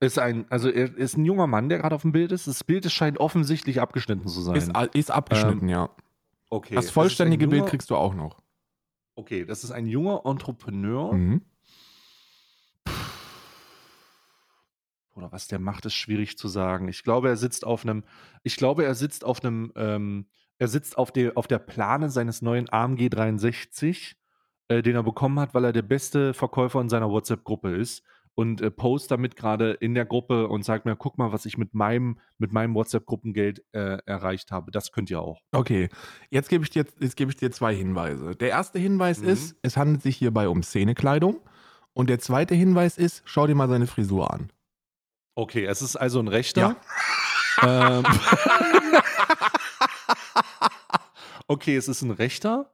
[0.00, 2.46] Ist ein, also er ist ein junger Mann, der gerade auf dem Bild ist.
[2.46, 4.54] Das Bild scheint offensichtlich abgeschnitten zu sein.
[4.54, 5.90] Ist, ist abgeschnitten, ja.
[6.50, 6.76] okay.
[6.76, 8.40] Das vollständige Bild junger- kriegst du auch noch.
[9.16, 11.12] Okay, das ist ein junger Entrepreneur.
[11.14, 11.42] Mhm.
[15.14, 16.86] Oder was der macht, ist schwierig zu sagen.
[16.86, 18.04] Ich glaube, er sitzt auf einem,
[18.44, 20.26] ich glaube, er sitzt auf einem, ähm,
[20.58, 24.16] er sitzt auf der, auf der Plane seines neuen AMG 63,
[24.68, 28.02] äh, den er bekommen hat, weil er der beste Verkäufer in seiner WhatsApp-Gruppe ist
[28.34, 31.58] und äh, post damit gerade in der Gruppe und sagt mir, guck mal, was ich
[31.58, 34.70] mit meinem, mit meinem WhatsApp-Gruppengeld äh, erreicht habe.
[34.70, 35.40] Das könnt ihr auch.
[35.52, 35.88] Okay,
[36.30, 38.36] jetzt gebe ich, dir, jetzt gebe ich dir zwei Hinweise.
[38.36, 39.28] Der erste Hinweis Mhm.
[39.28, 41.40] ist, es handelt sich hierbei um Szenekleidung.
[41.94, 44.52] Und der zweite Hinweis ist, schau dir mal seine Frisur an.
[45.34, 46.76] Okay, es ist also ein Rechter.
[47.60, 48.04] Ähm,
[51.48, 52.70] okay, es ist ein Rechter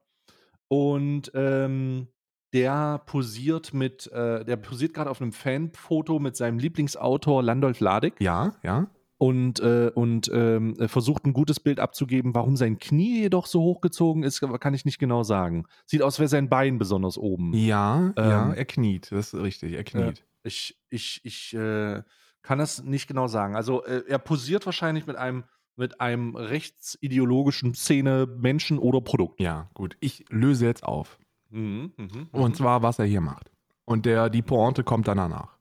[0.75, 2.09] und ähm,
[2.53, 8.21] der posiert mit, äh, der posiert gerade auf einem Fanfoto mit seinem Lieblingsautor Landolf Ladig
[8.21, 8.89] Ja, ja.
[9.19, 12.35] und, äh, und ähm, äh, versucht ein gutes Bild abzugeben.
[12.35, 15.67] Warum sein Knie jedoch so hochgezogen ist, kann ich nicht genau sagen.
[15.87, 17.53] Sieht aus, wäre sein Bein besonders oben.
[17.55, 19.13] Ja, ja, Ähm, er kniet.
[19.13, 20.25] Das ist richtig, er kniet.
[20.43, 22.03] Ich, ich, ich äh,
[22.43, 23.55] kann das nicht genau sagen.
[23.55, 25.45] Also äh, er posiert wahrscheinlich mit einem,
[25.77, 29.41] mit einem rechtsideologischen Szene, Menschen oder Produkt.
[29.41, 29.97] Ja, gut.
[30.01, 31.19] Ich löse jetzt auf.
[31.51, 32.55] Mhm, mhm, Und mhm.
[32.55, 33.51] zwar, was er hier macht.
[33.85, 35.59] Und der, die Pointe kommt dann danach.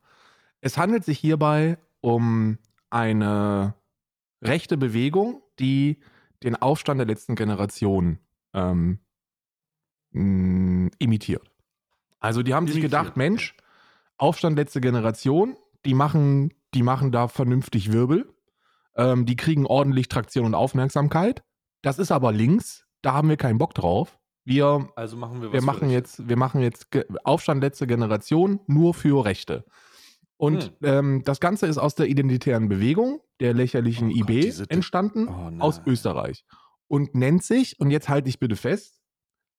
[0.61, 2.57] Es handelt sich hierbei um
[2.89, 3.75] eine
[4.41, 5.99] rechte Bewegung, die
[6.43, 8.19] den Aufstand der letzten Generation
[8.53, 8.99] ähm,
[10.11, 11.49] mh, imitiert.
[12.19, 13.55] Also die haben sich Imitiert, gedacht, Mensch,
[14.17, 18.32] Aufstand letzte Generation, die machen, die machen da vernünftig Wirbel,
[18.95, 21.43] ähm, die kriegen ordentlich Traktion und Aufmerksamkeit.
[21.81, 24.17] Das ist aber links, da haben wir keinen Bock drauf.
[24.45, 26.87] Wir also machen wir wir machen jetzt, wir machen jetzt
[27.23, 29.63] Aufstand letzte Generation nur für Rechte.
[30.37, 30.71] Und Hm.
[30.83, 35.27] ähm, das Ganze ist aus der identitären Bewegung, der lächerlichen Oh Gott, IB, Di- entstanden,
[35.29, 36.43] Oh, aus Österreich.
[36.87, 38.99] Und nennt sich, und jetzt halte ich bitte fest,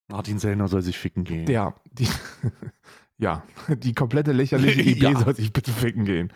[0.07, 1.47] Martin Sellner soll sich ficken gehen.
[1.47, 2.07] der, die,
[3.17, 5.19] ja, die komplette lächerliche IB Ja.
[5.19, 6.31] soll sich bitte ficken gehen.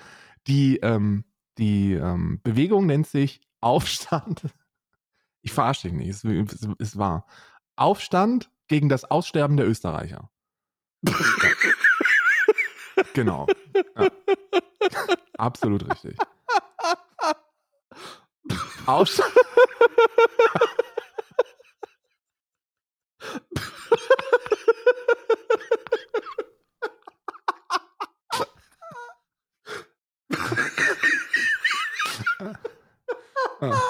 [0.47, 1.25] Die, ähm,
[1.59, 4.43] die ähm, Bewegung nennt sich Aufstand.
[5.41, 7.25] Ich verarsche dich nicht, es ist, ist wahr.
[7.75, 10.29] Aufstand gegen das Aussterben der Österreicher.
[13.13, 13.47] genau.
[13.95, 14.09] Ja.
[15.37, 16.15] Absolut richtig.
[18.85, 19.33] Aufstand.
[33.61, 33.81] Ja.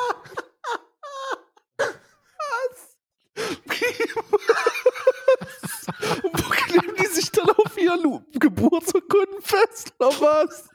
[6.23, 10.69] Wo kleben die sich dann auf ihren Geburtsurkunden fest, oder was?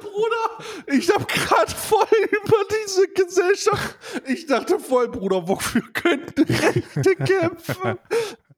[0.00, 3.96] Bruder, ich hab gerade voll über diese Gesellschaft.
[4.26, 7.98] Ich dachte voll, Bruder, wofür könnten Rechte kämpfen?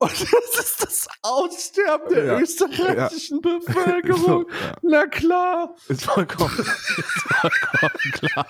[0.03, 2.39] Und das ist das Aussterben der Ja.
[2.41, 4.21] österreichischen Bevölkerung.
[4.25, 4.73] So, ja.
[4.83, 5.75] Na klar.
[5.89, 8.47] Ist vollkommen, ist vollkommen klar.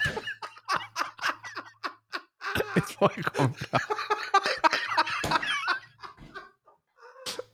[2.75, 3.81] Ist vollkommen klar.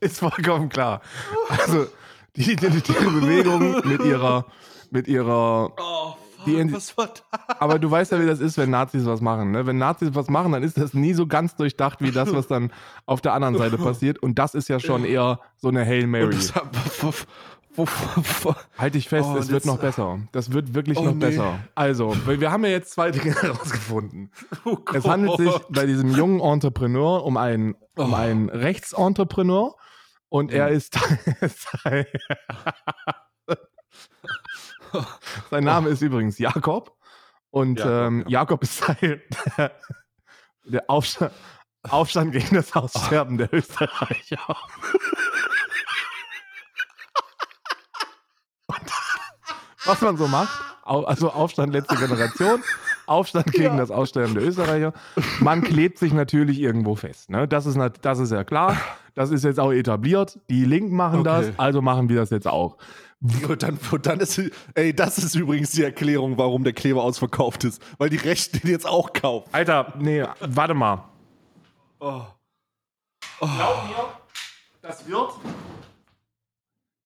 [0.01, 1.01] Ist vollkommen klar.
[1.49, 1.89] Also,
[2.37, 4.47] die identitäre Bewegung mit ihrer,
[4.91, 6.15] mit ihrer, Oh,
[6.47, 7.39] In- was war da?
[7.59, 9.51] aber du weißt ja, wie das ist, wenn Nazis was machen.
[9.51, 9.67] Ne?
[9.67, 12.73] Wenn Nazis was machen, dann ist das nie so ganz durchdacht wie das, was dann
[13.07, 14.19] auf der anderen Seite passiert.
[14.21, 16.31] Und das ist ja schon eher so eine Hail Mary.
[16.35, 16.53] das,
[17.75, 17.87] wo,
[18.43, 20.19] wo, Halt dich fest, Oh, es wird noch besser.
[20.33, 21.27] Das wird wirklich Oh, noch nee.
[21.27, 21.59] besser.
[21.75, 24.31] Also, wir haben ja jetzt zwei Dinge herausgefunden.
[24.65, 28.17] oh Es handelt sich bei diesem jungen Entrepreneur um einen, um Oh.
[28.17, 29.75] einen Rechtsentrepreneur
[30.29, 30.77] und er Mhm.
[30.77, 30.99] ist
[35.51, 36.97] sein Name ist übrigens Jakob
[37.51, 38.41] und Jakob, ähm, ja.
[38.41, 39.23] Jakob ist Teil
[39.57, 39.73] der,
[40.65, 41.33] der Aufstand,
[41.89, 44.57] Aufstand gegen das Aussterben der Österreicher.
[48.67, 48.79] Und
[49.85, 52.63] was man so macht, also Aufstand letzte Generation,
[53.07, 54.93] Aufstand gegen das Aussterben der Österreicher.
[55.41, 57.31] Man klebt sich natürlich irgendwo fest.
[57.31, 57.49] Ne?
[57.49, 58.77] Das, ist, das ist ja klar.
[59.15, 60.39] Das ist jetzt auch etabliert.
[60.49, 61.47] Die Linken machen Okay.
[61.49, 62.77] das, also machen wir das jetzt auch.
[63.21, 64.41] Und dann, und dann ist,
[64.75, 67.83] ey, das ist übrigens die Erklärung, warum der Kleber ausverkauft ist.
[67.99, 69.49] Weil die Rechten den jetzt auch kaufen.
[69.53, 71.09] Alter, nee, warte mal.
[71.99, 72.23] Oh.
[73.41, 74.09] Glaub mir,
[74.83, 75.33] das wird.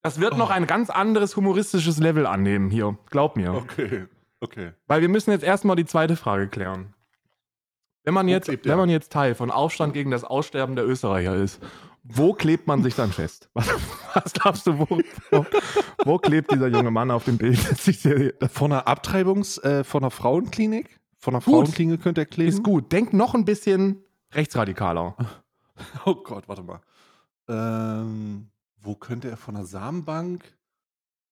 [0.03, 2.99] Das wird noch ein ganz anderes humoristisches Level annehmen hier.
[3.11, 3.55] Glaub mir.
[3.55, 4.07] Okay,
[4.41, 4.73] okay.
[4.87, 6.95] Weil wir müssen jetzt erstmal die zweite Frage klären.
[8.05, 11.63] Wenn man, jetzt, wenn man jetzt Teil von Aufstand gegen das Aussterben der Österreicher ist,
[12.05, 13.49] wo klebt man sich dann fest?
[13.55, 13.69] Was,
[14.15, 14.87] was glaubst du, wo,
[15.31, 15.47] wo,
[16.05, 17.59] wo klebt dieser junge Mann auf dem Bild?
[18.53, 21.01] Von einer Abtreibungs-, äh, von einer Frauenklinik?
[21.19, 21.55] Von einer Gut.
[21.55, 22.49] Frauenklinik könnte er kleben?
[22.51, 22.91] ist gut.
[22.91, 25.17] Denk noch ein bisschen rechtsradikaler.
[26.05, 26.81] Oh Gott, warte mal.
[27.49, 28.49] Ähm,
[28.81, 30.45] wo könnte er von der Samenbank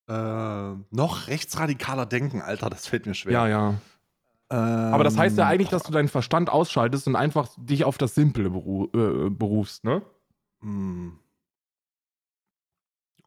[0.09, 2.41] ähm, noch rechtsradikaler denken?
[2.41, 3.33] Alter, das fällt mir schwer.
[3.33, 3.69] Ja, ja.
[4.49, 7.97] Ähm, Aber das heißt ja eigentlich, dass du deinen Verstand ausschaltest und einfach dich auf
[7.97, 10.01] das Simple beru äh, berufst, ne?
[10.61, 11.17] Hm.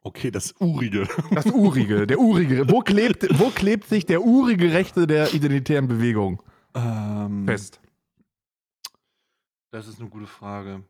[0.02, 1.08] Okay, das Urige.
[1.30, 2.68] Das Urige, der Urige.
[2.70, 6.42] Wo klebt, wo klebt sich der urige Rechte der identitären Bewegung
[6.74, 7.80] ähm, fest?
[9.72, 10.84] Das ist eine gute Frage.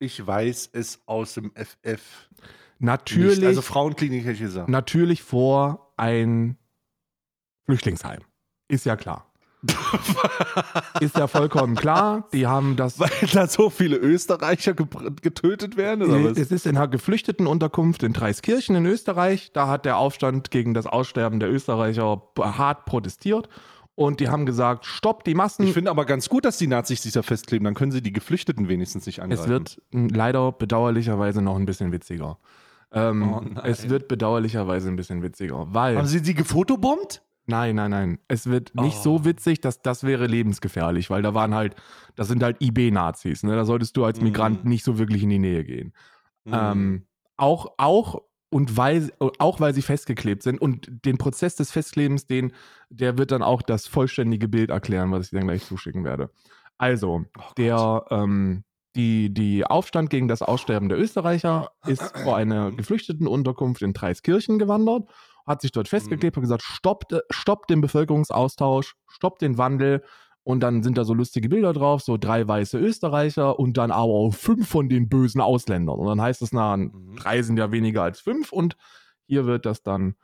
[0.00, 2.28] Ich weiß es aus dem FF.
[2.78, 3.46] Natürlich, Nicht.
[3.46, 4.68] Also Frauenklinik hätte ich gesagt.
[4.68, 6.56] natürlich vor ein
[7.66, 8.22] Flüchtlingsheim.
[8.68, 9.27] Ist ja klar.
[11.00, 12.28] Ist ja vollkommen klar.
[12.32, 13.00] Die haben das.
[13.00, 16.04] Weil da so viele Österreicher getötet werden?
[16.04, 16.38] Oder was?
[16.38, 19.50] Es ist in einer Geflüchtetenunterkunft in Dreiskirchen in Österreich.
[19.52, 23.48] Da hat der Aufstand gegen das Aussterben der Österreicher hart protestiert.
[23.94, 25.66] Und die haben gesagt, stopp die Massen.
[25.66, 27.64] Ich finde aber ganz gut, dass die Nazis sich da festkleben.
[27.64, 29.42] Dann können sie die Geflüchteten wenigstens nicht angreifen.
[29.42, 32.38] Es wird leider bedauerlicherweise noch ein bisschen witziger.
[32.92, 35.96] Ähm, Oh es wird bedauerlicherweise ein bisschen witziger, weil.
[35.98, 37.22] Haben sie die gefotobombt?
[37.48, 38.18] Nein, nein, nein.
[38.28, 39.02] Es wird nicht Oh.
[39.02, 41.74] so witzig, dass das wäre lebensgefährlich, weil da waren halt,
[42.14, 43.42] das sind halt IB-Nazis.
[43.42, 43.56] Ne?
[43.56, 44.24] Da solltest du als Mhm.
[44.26, 45.92] Migrant nicht so wirklich in die Nähe gehen.
[46.46, 52.26] Ähm, auch, auch, und weil, auch weil sie festgeklebt sind und den Prozess des Festklebens,
[52.26, 52.52] den,
[52.90, 56.30] der wird dann auch das vollständige Bild erklären, was ich dann gleich zuschicken werde.
[56.78, 58.64] Also, Oh der, ähm,
[58.96, 65.08] die, die Aufstand gegen das Aussterben der Österreicher ist vor eine Geflüchtetenunterkunft in Dreiskirchen gewandert,
[65.48, 70.04] hat sich dort festgeklebt und gesagt, stoppt, stoppt den Bevölkerungsaustausch, stoppt den Wandel.
[70.44, 74.12] Und dann sind da so lustige Bilder drauf, so drei weiße Österreicher und dann aber
[74.12, 75.98] auch fünf von den bösen Ausländern.
[75.98, 77.16] Und dann heißt es, na, Mhm.
[77.16, 78.76] drei sind ja weniger als fünf und
[79.26, 80.14] hier wird das dann,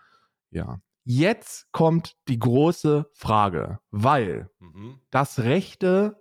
[0.51, 0.79] ja.
[1.07, 5.01] Jetzt kommt die große Frage, weil Mhm.
[5.11, 6.17] das rechte,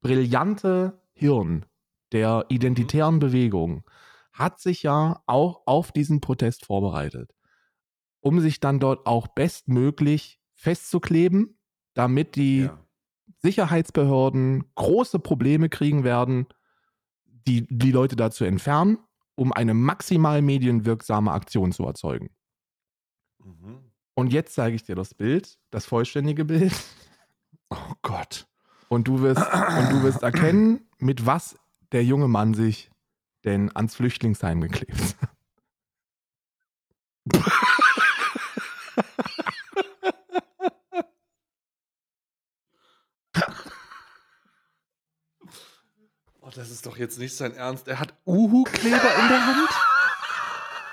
[0.00, 1.66] brillante Hirn
[2.12, 3.82] der identitären Bewegung
[4.32, 7.32] hat sich ja auch auf diesen Protest vorbereitet,
[8.24, 11.58] um sich dann dort auch bestmöglich festzukleben,
[11.92, 12.78] damit die Ja.
[13.42, 16.46] Sicherheitsbehörden große Probleme kriegen werden,
[17.26, 18.96] die, die Leute dazu entfernen,
[19.34, 22.30] um eine maximal medienwirksame Aktion zu erzeugen.
[23.44, 23.92] Mhm.
[24.14, 26.72] Und jetzt zeige ich dir das Bild, das vollständige Bild.
[27.68, 28.46] Oh Gott.
[28.88, 31.58] Und du wirst, und du wirst erkennen, mit was
[31.92, 32.90] der junge Mann sich
[33.44, 35.30] denn ans Flüchtlingsheim geklebt hat.
[46.54, 47.88] das ist doch jetzt nicht sein Ernst.
[47.88, 49.70] Er hat Uhu-Kleber in der Hand?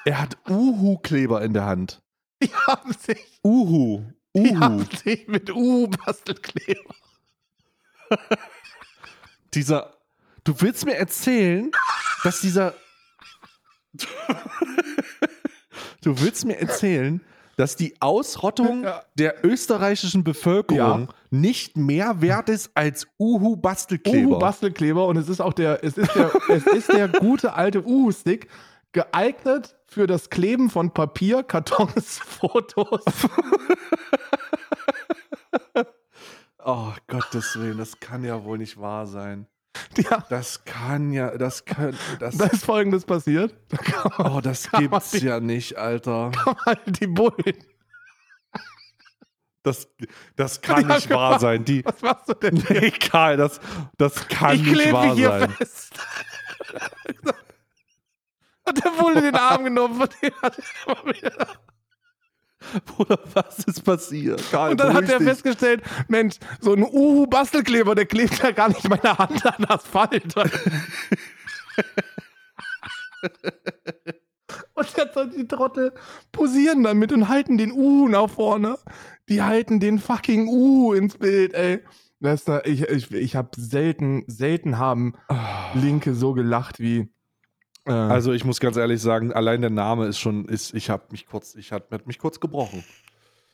[0.06, 2.02] Er hat Uhu-Kleber in der Hand.
[2.42, 4.04] Die haben sich, Uhu.
[4.36, 4.60] die Uhu.
[4.60, 6.96] haben sich mit U-Bastelkleber.
[9.54, 9.96] Dieser.
[10.44, 11.72] Du willst mir erzählen,
[12.24, 12.74] dass dieser.
[16.02, 17.22] du willst mir erzählen,
[17.62, 19.04] dass die Ausrottung Ja.
[19.14, 21.08] der österreichischen Bevölkerung Ja.
[21.30, 24.32] nicht mehr wert ist als Uhu-Bastelkleber.
[24.38, 28.50] Uhu-Bastelkleber und es ist auch der, es ist der, es ist der gute alte Uhu-Stick,
[28.94, 33.04] geeignet für das Kleben von Papier, Kartons, Fotos.
[36.66, 39.46] oh, Gottes Willen, das kann ja wohl nicht wahr sein.
[39.98, 43.54] Ja, Das kann ja, das kann, das, da ist folgendes passiert.
[43.70, 43.78] Da
[44.20, 46.32] oh, das gibt's die- ja nicht, Alter.
[46.36, 47.56] kann man die Bullen.
[49.64, 49.88] Das,
[50.36, 51.64] das kann nicht wahr haben sein.
[51.66, 52.56] Die, Was machst du denn?
[52.56, 52.82] hier?
[52.84, 53.60] egal, das,
[53.98, 55.50] das kann ich nicht klebe wahr hier sein.
[55.52, 55.94] fest.
[58.66, 60.64] Hat der Bulle den Arm genommen, von dem hat er
[61.04, 61.48] immer wieder.
[62.86, 64.44] Bruder, was ist passiert?
[64.52, 65.28] Karl, Und dann hat er dich.
[65.28, 70.34] festgestellt, Mensch, so ein Uhu-Bastelkleber, der klebt ja gar nicht meine Hand an Asphalt.
[74.74, 75.94] Und jetzt soll die Trottel
[76.32, 78.78] posieren damit und halten den Uhu nach vorne.
[79.30, 81.80] Die halten den fucking Uhu ins Bild, ey.
[82.20, 85.14] Da, ich ich, ich habe selten, selten haben
[85.74, 87.12] Linke so gelacht wie.
[87.86, 91.04] Äh, Also ich muss ganz ehrlich sagen, allein der Name ist schon, ist, ich habe
[91.12, 92.84] mich kurz, ich habe mich kurz gebrochen,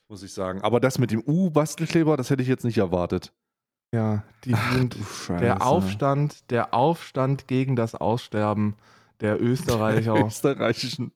[0.09, 0.61] muss ich sagen.
[0.61, 3.33] Aber das mit dem U-Bastelkleber, das hätte ich jetzt nicht erwartet.
[3.93, 4.97] ja, die sind.
[5.29, 8.75] Der Aufstand, der Aufstand gegen das Aussterben
[9.21, 10.25] der der Österreicher.
[10.25, 11.11] österreichischen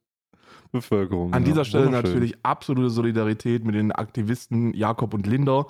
[0.71, 1.33] Bevölkerung.
[1.33, 1.49] An ja.
[1.49, 5.67] dieser Stelle natürlich absolute Solidarität mit den Aktivisten Jakob und Linder,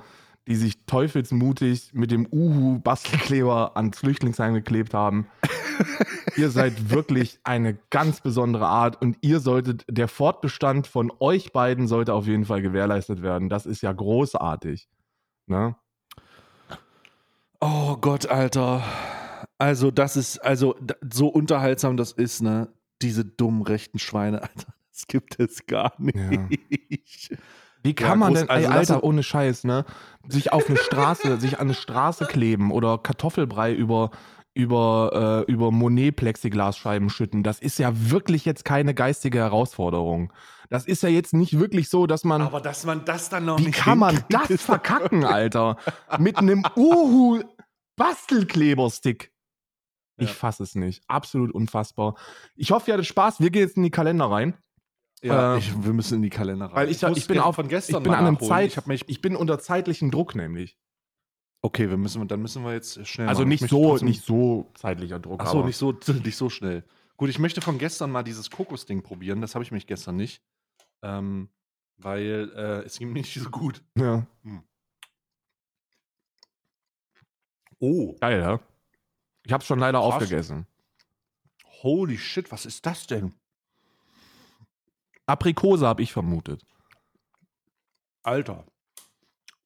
[0.48, 5.28] die sich teufelsmutig mit dem Uhu-Bastelkleber ans Flüchtlingsheim geklebt haben.
[6.36, 11.88] ihr seid wirklich eine ganz besondere Art und ihr solltet, der Fortbestand von euch beiden
[11.88, 13.50] sollte auf jeden Fall gewährleistet werden.
[13.50, 14.90] Das ist ja großartig.
[15.46, 15.76] Ne?
[17.60, 18.84] Oh Gott, Alter.
[19.60, 20.76] Also, das ist, also,
[21.08, 22.70] so unterhaltsam das ist, ne?
[23.04, 24.74] Diese dummen rechten Schweine, Alter.
[24.92, 27.38] Das gibt es gar nicht.
[27.84, 29.86] Wie kann Ja, man groß- denn, also ey, Alter, ohne Scheiß, ne?
[30.28, 34.12] Sich auf eine Straße, sich an eine Straße kleben oder Kartoffelbrei über,
[34.54, 40.32] über, äh, über Monet-Plexiglasscheiben schütten, das ist ja wirklich jetzt keine geistige Herausforderung.
[40.70, 42.42] Das ist ja jetzt nicht wirklich so, dass man.
[42.42, 45.76] Aber dass man das dann noch wie kann man das verkacken, Alter?
[46.20, 46.64] Mit einem
[47.98, 49.32] Uhu-Bastelkleberstick.
[50.18, 50.34] Ich Ja.
[50.36, 51.04] fasse es nicht.
[51.08, 52.16] Absolut unfassbar.
[52.56, 53.40] Ich hoffe, ihr hattet Spaß.
[53.40, 54.56] Wir gehen jetzt in die Kalender rein.
[55.24, 56.76] Ja, Äh, ich, wir müssen in die Kalender rein.
[56.76, 58.40] Weil ich, muss ich bin auf, von gestern ich bin an einem.
[58.40, 60.78] Zeit, Ich mich, ich bin unter zeitlichen Druck nämlich.
[61.62, 63.28] okay, wir müssen, dann müssen wir jetzt schnell.
[63.28, 63.50] Also machen.
[63.50, 65.42] nicht Ich so, trotzdem- nicht so zeitlicher Druck.
[65.44, 65.92] Ach so, aber- nicht so,
[66.24, 66.84] nicht so schnell.
[67.18, 69.42] Gut, ich möchte von gestern mal dieses Kokosding probieren.
[69.42, 70.42] Das habe ich mich gestern nicht.
[71.04, 71.50] Ähm,
[71.98, 73.84] weil äh, es ging mir nicht so gut.
[73.96, 74.26] Ja.
[77.80, 78.60] Oh, Geil, ja.
[79.44, 80.14] Ich hab's schon leider Krass.
[80.16, 80.66] aufgegessen.
[81.84, 83.34] holy shit, was ist das denn?
[85.32, 86.66] Aprikose habe ich vermutet.
[88.24, 88.66] Alter.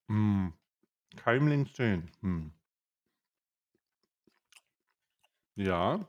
[0.08, 0.54] Hm.
[1.18, 2.12] Keimling 10.
[2.22, 2.52] Hm.
[5.56, 6.00] Ja.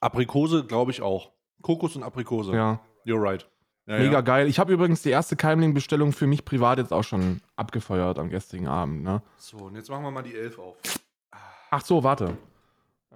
[0.00, 1.32] Aprikose glaube ich auch.
[1.62, 2.54] Kokos und Aprikose.
[2.54, 2.80] Ja.
[3.04, 3.48] You're right.
[3.86, 4.20] Ja, Mega ja.
[4.20, 4.46] geil.
[4.46, 8.68] Ich habe übrigens die erste Keimling-Bestellung für mich privat jetzt auch schon abgefeuert am gestrigen
[8.68, 9.02] Abend.
[9.02, 9.22] Ne?
[9.36, 10.76] So, und jetzt machen wir mal die 11 auf.
[11.70, 12.38] Ach so, warte.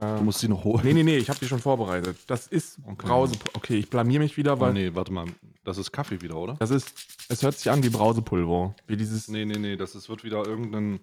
[0.01, 0.84] Du Ähm, musst sie noch holen.
[0.84, 2.18] nee, nee, nee, ich habe die schon vorbereitet.
[2.26, 3.07] Das ist Okay.
[3.07, 3.36] Brause.
[3.55, 5.26] Okay, ich blamier mich wieder, Oh, weil nee, warte mal.
[5.62, 6.55] Das ist Kaffee wieder, oder?
[6.55, 6.92] das ist,
[7.28, 8.74] es hört sich an wie Brausepulver.
[8.86, 9.28] Wie dieses.
[9.28, 11.01] Nee, nee, nee, das ist, wird wieder irgendein.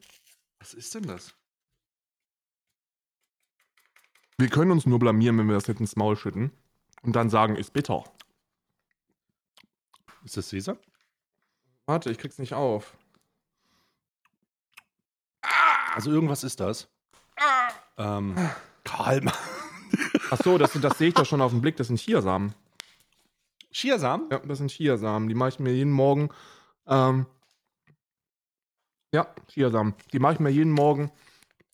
[0.59, 1.33] Was ist denn das?
[4.37, 6.51] Wir können uns nur blamieren, wenn wir das jetzt ins Maul schütten
[7.03, 8.03] und dann sagen, ist bitter.
[10.25, 10.77] Ist das Sesam?
[11.85, 12.95] Warte, ich krieg's nicht auf.
[15.95, 16.87] Also irgendwas ist das.
[17.97, 18.35] Ähm,
[18.83, 19.21] Karl,
[20.29, 21.75] Ach so, das, das sehe ich doch schon auf den Blick.
[21.75, 22.53] Das sind Chiasamen.
[23.71, 24.29] Chiasamen?
[24.31, 25.27] Ja, das sind Chiasamen.
[25.27, 26.29] Die mache ich mir jeden Morgen.
[26.87, 27.25] Ähm,
[29.13, 29.93] ja, Chiasamen.
[30.13, 31.11] Die mache ich mir jeden Morgen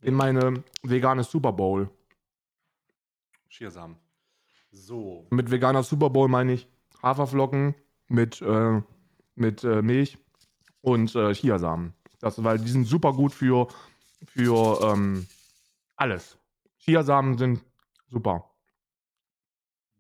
[0.02, 1.90] in meine vegane Super Bowl.
[3.50, 3.98] Chiasamen.
[4.72, 5.28] So.
[5.30, 6.68] Mit veganer Super Bowl meine ich
[7.02, 7.76] Haferflocken
[8.08, 8.82] mit, äh,
[9.36, 10.18] mit äh, Milch
[10.82, 11.94] und äh, Chiasamen.
[12.20, 13.68] Das, weil die sind super gut für,
[14.26, 15.28] für ähm,
[15.96, 16.37] alles.
[16.88, 17.66] Chiasamen sind
[18.08, 18.50] super.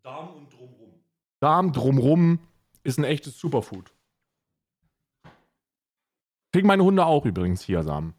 [0.04, 0.94] Darm und drumrum.
[1.42, 2.40] Darm drumrum
[2.84, 3.92] ist ein echtes Superfood.
[6.54, 8.14] Kriegen meine Hunde auch übrigens Chiasamen.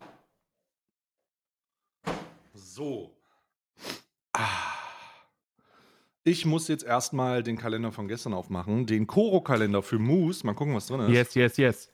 [2.53, 3.17] So.
[6.25, 8.85] Ich muss jetzt erstmal den Kalender von gestern aufmachen.
[8.85, 10.45] Den Koro-Kalender für Mousse.
[10.45, 11.09] Mal gucken, was drin ist.
[11.11, 11.93] Yes, yes, yes.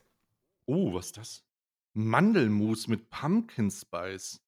[0.66, 1.44] Oh, was ist das?
[1.92, 4.42] Mandelmus mit Pumpkin Spice.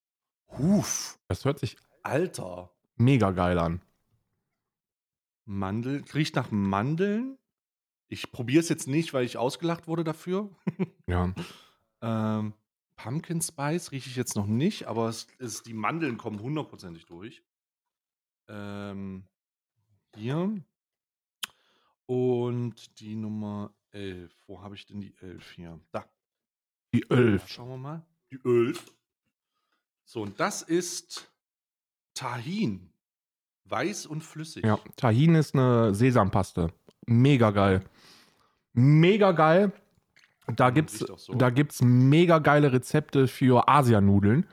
[0.58, 1.20] Huf.
[1.28, 2.70] Das hört sich Alter.
[2.96, 3.82] mega geil an.
[5.44, 6.02] Mandel.
[6.14, 7.38] Riecht nach Mandeln.
[8.08, 10.50] Ich probiere es jetzt nicht, weil ich ausgelacht wurde dafür.
[11.08, 11.32] Ja.
[12.02, 12.52] Ähm,
[12.96, 17.44] Pumpkin Spice rieche ich jetzt noch nicht, aber es ist, die Mandeln kommen hundertprozentig durch.
[18.48, 19.24] Ähm,
[20.16, 20.60] hier.
[22.06, 24.36] Und die Nummer 11.
[24.46, 25.80] Wo habe ich denn die 11 hier?
[25.92, 26.04] Da.
[26.92, 27.48] Die Da Elf.
[27.48, 28.06] schauen wir mal.
[28.32, 28.92] Die 11.
[30.04, 31.30] So, und das ist
[32.16, 32.88] Tahin.
[33.66, 34.64] Weiß und flüssig.
[34.64, 36.72] Ja, Tahin ist eine Sesampaste.
[37.06, 37.82] Mega geil.
[38.72, 39.72] Mega geil.
[40.54, 41.34] Da gibt's, riecht auch so.
[41.34, 44.46] da gibt's mega geile Rezepte für Asianudeln.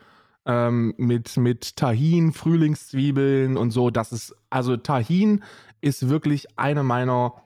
[0.46, 3.90] Ähm, mit, mit Tahin, Frühlingszwiebeln und so.
[3.90, 5.44] Das ist, also Tahin
[5.80, 7.44] ist wirklich eine meiner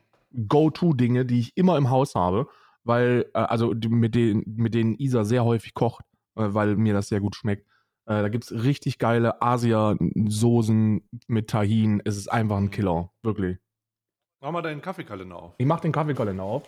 [0.47, 2.47] Go-To-Dinge, die ich immer im Haus habe,
[2.83, 6.05] weil, äh, also die, mit, denen, mit denen Isa sehr häufig kocht,
[6.35, 7.66] äh, weil mir das sehr gut schmeckt.
[8.07, 12.01] Äh, da gibt es richtig geile Asia-Soßen mit Tahin.
[12.05, 13.57] Es ist einfach ein Killer, wirklich.
[14.39, 15.55] Mach mal deinen Kaffeekalender auf.
[15.57, 16.63] Ich mache den Kaffeekalender auf.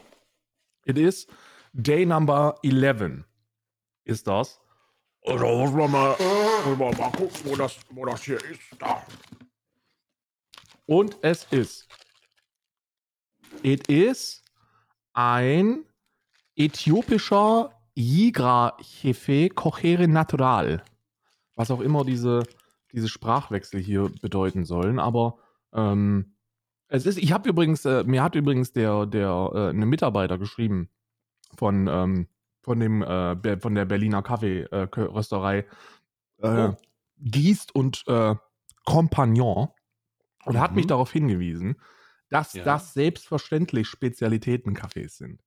[0.85, 1.27] It is
[1.71, 3.23] Day Number 11.
[4.03, 4.59] Ist das?
[5.21, 6.15] Oder muss man mal,
[6.65, 8.61] muss man mal gucken, wo das, wo das hier ist.
[8.77, 9.01] Da.
[10.87, 11.87] Und es ist.
[13.63, 14.43] It is
[15.13, 15.85] ein
[16.57, 20.83] äthiopischer Yigra Chefe Cochere Natural.
[21.59, 22.43] Was auch immer diese,
[22.93, 24.97] diese Sprachwechsel hier bedeuten sollen.
[24.97, 25.39] Aber
[25.73, 26.35] ähm,
[26.87, 30.89] es ist, ich habe übrigens, äh, mir hat übrigens der, der, äh, eine Mitarbeiter geschrieben
[31.57, 32.27] von, ähm,
[32.61, 35.65] von dem, äh, von der Berliner Kaffeerösterei
[36.41, 36.77] äh, Oh.
[37.17, 38.35] Giest und äh,
[38.85, 39.67] Compagnon
[40.45, 40.75] und hat Mhm.
[40.77, 41.75] mich darauf hingewiesen,
[42.29, 42.63] dass Ja.
[42.63, 45.43] das selbstverständlich Spezialitätencafés sind.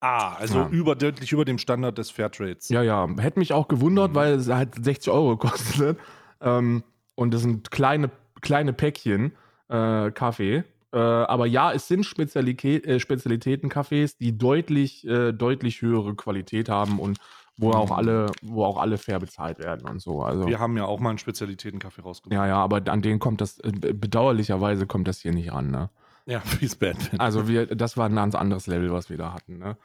[0.00, 0.68] Ah, also Ja.
[0.68, 2.68] über, deutlich über dem Standard des Fairtrades.
[2.70, 4.14] Ja, ja, hätte mich auch gewundert, Mhm.
[4.14, 5.98] weil es halt 60 Euro kostet.
[6.40, 6.82] Ähm,
[7.16, 9.32] und das sind kleine, kleine Päckchen
[9.68, 10.64] äh, Kaffee.
[10.92, 16.98] Äh, aber ja, es sind Spezialität, äh, Spezialitäten-Cafés, die deutlich, äh, deutlich höhere Qualität haben
[16.98, 17.18] und
[17.58, 17.96] wo auch Mhm.
[17.96, 20.22] alle, wo auch alle fair bezahlt werden und so.
[20.22, 22.34] Also, Wir haben ja auch mal einen Spezialitätenkaffee rausgebracht.
[22.36, 25.90] ja, ja, aber an denen kommt das, äh, bedauerlicherweise kommt das hier nicht ran, ne?
[26.30, 27.20] Ja, ist Batman?
[27.20, 29.58] Also wir, das war ein ganz anderes Level, was wir da hatten.
[29.58, 29.76] Ne?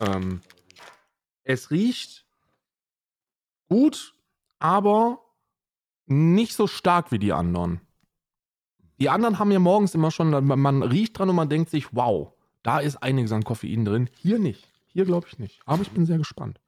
[0.00, 0.40] Ähm,
[1.42, 2.24] es riecht
[3.68, 4.14] gut,
[4.60, 5.18] aber
[6.06, 7.80] nicht so stark wie die anderen.
[9.00, 11.94] Die anderen haben ja morgens immer schon, man, man riecht dran und man denkt sich,
[11.94, 12.32] wow,
[12.62, 14.08] da ist einiges an Koffein drin.
[14.18, 14.68] Hier nicht.
[14.86, 15.60] Hier glaube ich nicht.
[15.66, 16.60] Aber ich bin sehr gespannt.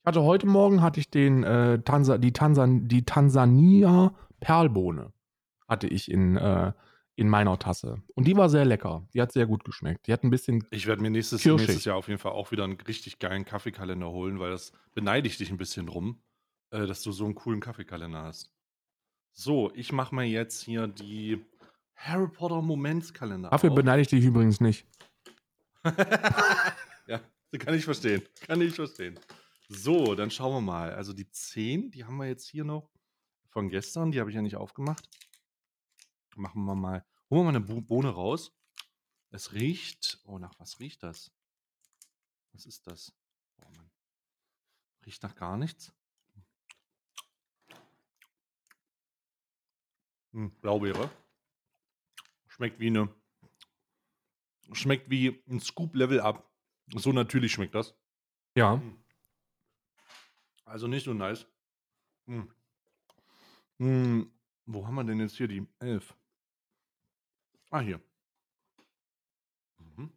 [0.00, 5.12] Ich hatte heute Morgen hatte ich den äh, Tansa, die, Tansan, die Tansania Perlbohne
[5.68, 6.72] hatte ich in, äh,
[7.22, 8.02] in meiner Tasse.
[8.14, 9.06] Und die war sehr lecker.
[9.14, 10.06] Die hat sehr gut geschmeckt.
[10.06, 10.66] Die hat ein bisschen.
[10.70, 14.10] Ich werde mir nächstes, nächstes Jahr auf jeden Fall auch wieder einen richtig geilen Kaffeekalender
[14.10, 16.20] holen, weil das beneide ich dich ein bisschen drum,
[16.70, 18.52] äh, dass du so einen coolen Kaffeekalender hast.
[19.32, 21.42] So, ich mache mir jetzt hier die
[21.94, 23.50] Harry Potter Momentskalender.
[23.50, 23.76] Dafür auf.
[23.76, 24.84] beneide ich dich übrigens nicht.
[27.06, 27.20] ja,
[27.58, 28.22] kann ich verstehen.
[28.46, 29.18] Kann ich verstehen.
[29.68, 30.92] So, dann schauen wir mal.
[30.92, 32.90] Also die 10, die haben wir jetzt hier noch
[33.48, 34.10] von gestern.
[34.10, 35.08] Die habe ich ja nicht aufgemacht.
[36.36, 37.04] Machen wir mal.
[37.32, 38.52] Holen wir mal eine Bo- Bohne raus.
[39.30, 40.20] Es riecht.
[40.24, 41.32] Oh, nach was riecht das?
[42.52, 43.14] Was ist das?
[43.56, 43.90] Oh Mann.
[45.06, 45.94] Riecht nach gar nichts.
[50.32, 51.10] Hm, Blaubeere.
[52.48, 53.08] Schmeckt wie eine.
[54.74, 56.52] Schmeckt wie ein Scoop Level Up.
[56.88, 57.94] So natürlich schmeckt das.
[58.54, 58.78] Ja.
[60.66, 61.46] Also nicht so nice.
[62.26, 62.54] Hm.
[63.78, 64.38] Hm.
[64.66, 66.14] Wo haben wir denn jetzt hier die 11?
[67.74, 68.02] Ah, hier.
[69.78, 70.12] Mhm.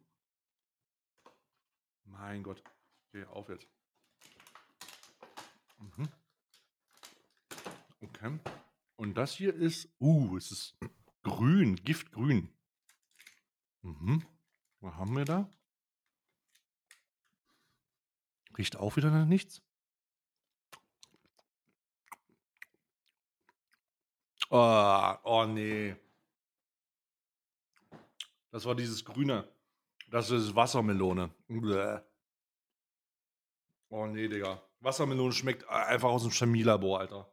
[2.04, 2.62] Mein Gott.
[3.08, 3.66] Okay, auf jetzt.
[5.78, 6.08] Mhm.
[8.02, 8.38] Okay.
[8.96, 10.76] Und das hier ist, uh, es ist
[11.22, 12.54] grün, giftgrün.
[13.80, 14.26] Mhm.
[14.80, 15.50] Was haben wir da?
[18.58, 19.62] Riecht auch wieder nach nichts.
[24.50, 25.96] Oh, oh nee.
[28.56, 29.44] Das war dieses Grüne.
[30.10, 31.28] Das ist Wassermelone.
[31.46, 31.98] Bäh.
[33.90, 34.62] Oh nee, Digga.
[34.80, 37.30] Wassermelone schmeckt einfach aus dem Chemielabor, Alter.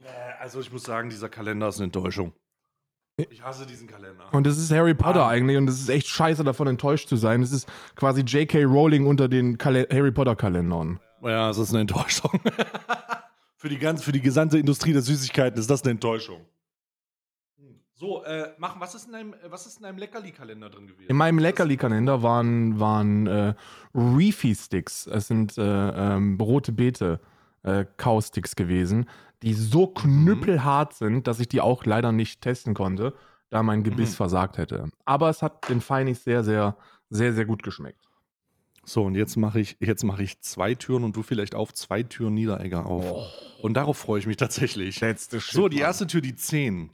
[0.00, 0.06] Bäh,
[0.38, 2.34] Also ich muss sagen, dieser Kalender ist eine Enttäuschung.
[3.16, 4.34] Ich hasse diesen Kalender.
[4.34, 5.30] Und das ist Harry Potter Ah.
[5.30, 7.40] eigentlich und es ist echt scheiße, davon enttäuscht zu sein.
[7.40, 8.64] Es ist quasi J.K.
[8.64, 11.00] Rowling unter den Kale Harry Potter-Kalendern.
[11.22, 12.38] Ja, es ist eine Enttäuschung.
[13.56, 16.44] für, die ganz, für die gesamte Industrie der Süßigkeiten ist das eine Enttäuschung.
[18.04, 21.08] So, äh, machen, was ist in einem, äh, was ist in einem Leckerli-Kalender drin gewesen?
[21.08, 23.54] In meinem Leckerli-Kalender waren, waren äh,
[23.94, 25.06] Reefy-Sticks.
[25.06, 27.18] Es sind äh, ähm, rote Beete
[27.62, 29.08] äh, Kausticks gewesen,
[29.42, 33.14] die so knüppelhart sind, dass ich die auch leider nicht testen konnte,
[33.48, 34.16] da mein Gebiss Mhm.
[34.16, 34.90] versagt hätte.
[35.06, 36.76] Aber es hat den Feinis sehr, sehr,
[37.08, 38.04] sehr, sehr gut geschmeckt.
[38.84, 42.02] So, und jetzt mache ich, jetzt mache ich zwei Türen und du vielleicht auch zwei
[42.02, 43.32] Türen Niederegger auf.
[43.62, 45.00] Und darauf freue ich mich tatsächlich.
[45.00, 46.90] Letzte Shit, So, die erste Tür, die 10.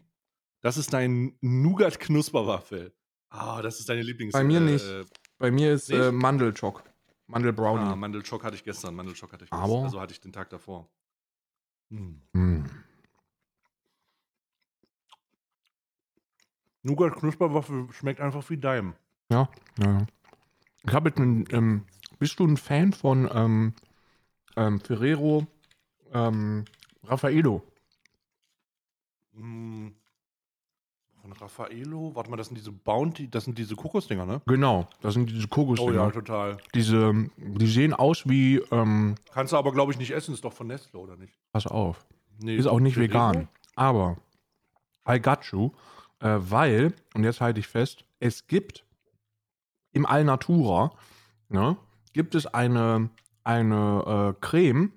[0.61, 2.93] Das ist dein Nougat-Knusperwaffel.
[3.31, 4.33] Ah, das ist deine Lieblings...
[4.33, 4.85] Bei mir nicht.
[4.85, 5.05] Äh,
[5.39, 5.99] Bei mir ist Nicht?
[6.01, 6.85] äh, Mandelchock.
[7.27, 7.85] Mandelbrownie.
[7.85, 9.85] Ah, Mandelschock hatte ich gestern, Mandelschock hatte ich Aber- gestern.
[9.85, 10.91] Also hatte ich den Tag davor.
[11.91, 12.21] Hm.
[12.33, 12.65] Mm.
[16.83, 18.95] Nougat Knusperwaffel schmeckt einfach wie Daim.
[19.31, 19.49] Ja,
[19.79, 19.99] ja.
[20.01, 20.07] ja.
[20.87, 21.87] Ich habe jetzt einen, ähm,
[22.19, 23.75] bist du ein Fan von ähm,
[24.57, 25.47] ähm, Ferrero
[26.13, 26.65] ähm,
[27.05, 27.63] Raffaello?
[29.35, 29.95] Hm.
[31.31, 34.43] Von Raffaello, warte mal, das sind diese Bounty, das sind diese Kokosdinger, ne?
[34.47, 35.93] Genau, das sind diese Kokosdinger.
[36.03, 36.57] Oh ja, total.
[36.75, 40.53] Diese, die sehen aus wie, ähm, Kannst du aber, glaube ich, nicht essen, ist doch
[40.53, 41.33] von Nestle, oder nicht?
[41.53, 42.05] pass auf,
[42.43, 43.49] Nee, ist auch nicht vegan.
[43.77, 44.17] Aber,
[45.09, 45.71] I got you,
[46.19, 48.85] äh, weil, und jetzt halte ich fest, es gibt
[49.93, 50.93] im Alnatura,
[51.49, 51.77] ne,
[52.13, 53.11] gibt es eine,
[53.45, 54.93] eine äh, Creme,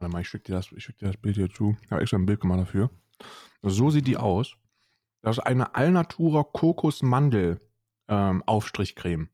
[0.00, 2.02] warte mal, ich schicke dir, das- ich schick dir das Bild hier zu, ich habe
[2.02, 2.90] extra ein Bild gemacht dafür.
[3.62, 4.56] So sieht die aus.
[5.24, 7.58] Das ist eine Alnatura Kokos-Mandel
[8.08, 9.30] ähm, Aufstrichcreme.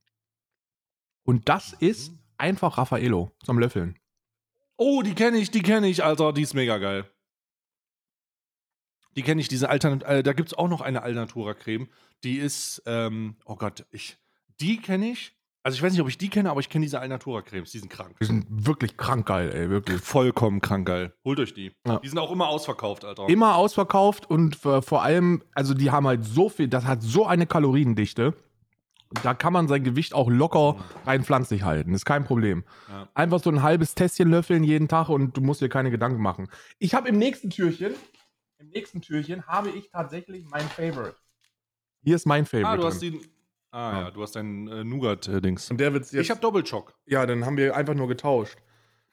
[1.24, 3.98] Und das ist einfach Raffaello zum Löffeln.
[4.76, 7.10] Oh, die kenne ich, die kenne ich, Alter, die ist mega geil.
[9.16, 11.88] Die kenne ich, diese Alternat äh, da gibt es auch noch eine Alnatura Creme.
[12.22, 14.16] Die ist, ähm, oh Gott, ich,
[14.60, 15.36] die kenne ich.
[15.62, 17.80] Also ich weiß nicht, ob ich die kenne, aber ich kenne diese Alnatura Cremes, die
[17.80, 18.16] sind krank.
[18.20, 20.00] Die sind wirklich krank geil, ey, wirklich.
[20.00, 21.12] Vollkommen krank geil.
[21.22, 21.72] Holt euch die.
[21.86, 21.98] Ja.
[21.98, 23.28] Die sind auch immer ausverkauft, Alter.
[23.28, 27.26] Immer ausverkauft und vor vor allem, also die haben halt so viel, das hat so
[27.26, 28.34] eine Kaloriendichte.
[29.22, 31.92] Da kann man sein Gewicht auch locker rein pflanzlich halten.
[31.94, 32.64] Ist kein Problem.
[32.88, 33.08] Ja.
[33.14, 36.48] Einfach so ein halbes Tässchen löffeln jeden Tag und du musst dir keine Gedanken machen.
[36.78, 37.94] Ich habe im nächsten Türchen,
[38.58, 41.16] im nächsten Türchen habe ich tatsächlich mein Favorite.
[42.02, 42.68] Hier ist mein Favorite.
[42.68, 43.20] Ah, du hast die.
[43.72, 45.70] Ah ja, du hast deinen äh, Nougat-Dings.
[45.70, 46.14] und der wird jetzt.
[46.14, 46.94] Ich habe Doppelschock.
[47.06, 48.58] Ja, dann haben wir einfach nur getauscht.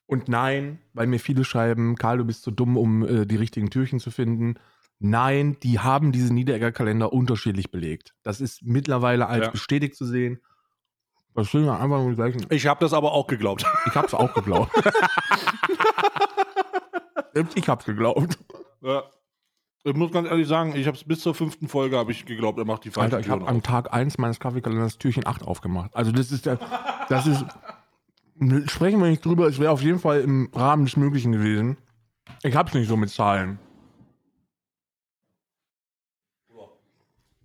[0.07, 3.69] Und nein, weil mir viele schreiben, Karl, du bist zu dumm, um äh, die richtigen
[3.69, 4.55] Türchen zu finden.
[4.99, 8.15] Nein, die haben diese Niederegger-Kalender unterschiedlich belegt.
[8.23, 9.51] Das ist mittlerweile als Ja.
[9.51, 10.39] bestätigt zu sehen.
[11.35, 12.43] Das sind ja einfach nur die gleichen.
[12.49, 13.63] Ich habe das aber auch geglaubt.
[13.85, 14.71] Ich hab's auch geglaubt.
[17.55, 18.39] Ich hab's geglaubt.
[18.81, 19.03] ja.
[19.87, 22.59] Ich muss ganz ehrlich sagen, ich habe es bis zur fünften Folge habe ich geglaubt,
[22.59, 23.63] er macht die falsche Alter, ich habe am.
[23.63, 25.95] Tag 1 meines Kaffeekalenders Türchen 8 aufgemacht.
[25.95, 26.59] Also das ist der,
[27.07, 27.45] das ist,
[28.69, 31.77] sprechen wir nicht drüber, es wäre auf jeden Fall im Rahmen des Möglichen gewesen.
[32.43, 33.59] Ich hab's nicht so mit Zahlen.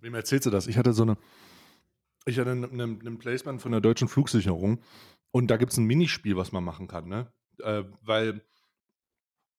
[0.01, 0.67] Wem erzählst du das?
[0.67, 1.17] Ich hatte so eine,
[2.25, 4.79] ich hatte einen, einen, einen Placement von der deutschen Flugsicherung
[5.31, 7.31] und da gibt es ein Minispiel, was man machen kann, ne?
[7.59, 8.41] Äh, weil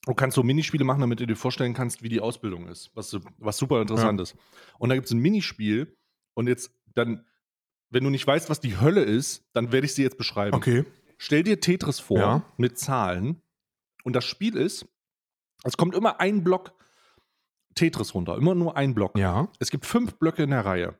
[0.07, 3.16] du kannst so Minispiele machen, damit du dir vorstellen kannst, wie die Ausbildung ist, was,
[3.38, 4.36] was super interessant ist.
[4.78, 5.96] Und da gibt es ein Minispiel
[6.34, 7.24] und jetzt dann,
[7.90, 10.55] wenn du nicht weißt, was die Hölle ist, dann werde ich sie jetzt beschreiben.
[10.57, 10.84] Okay.
[11.18, 12.42] Stell dir Tetris vor Ja.
[12.57, 13.40] mit Zahlen
[14.02, 14.86] und das Spiel ist,
[15.62, 16.72] es kommt immer ein Block
[17.74, 19.16] Tetris runter, immer nur ein Block.
[19.18, 19.48] Ja.
[19.59, 20.98] Es gibt fünf Blöcke in der Reihe.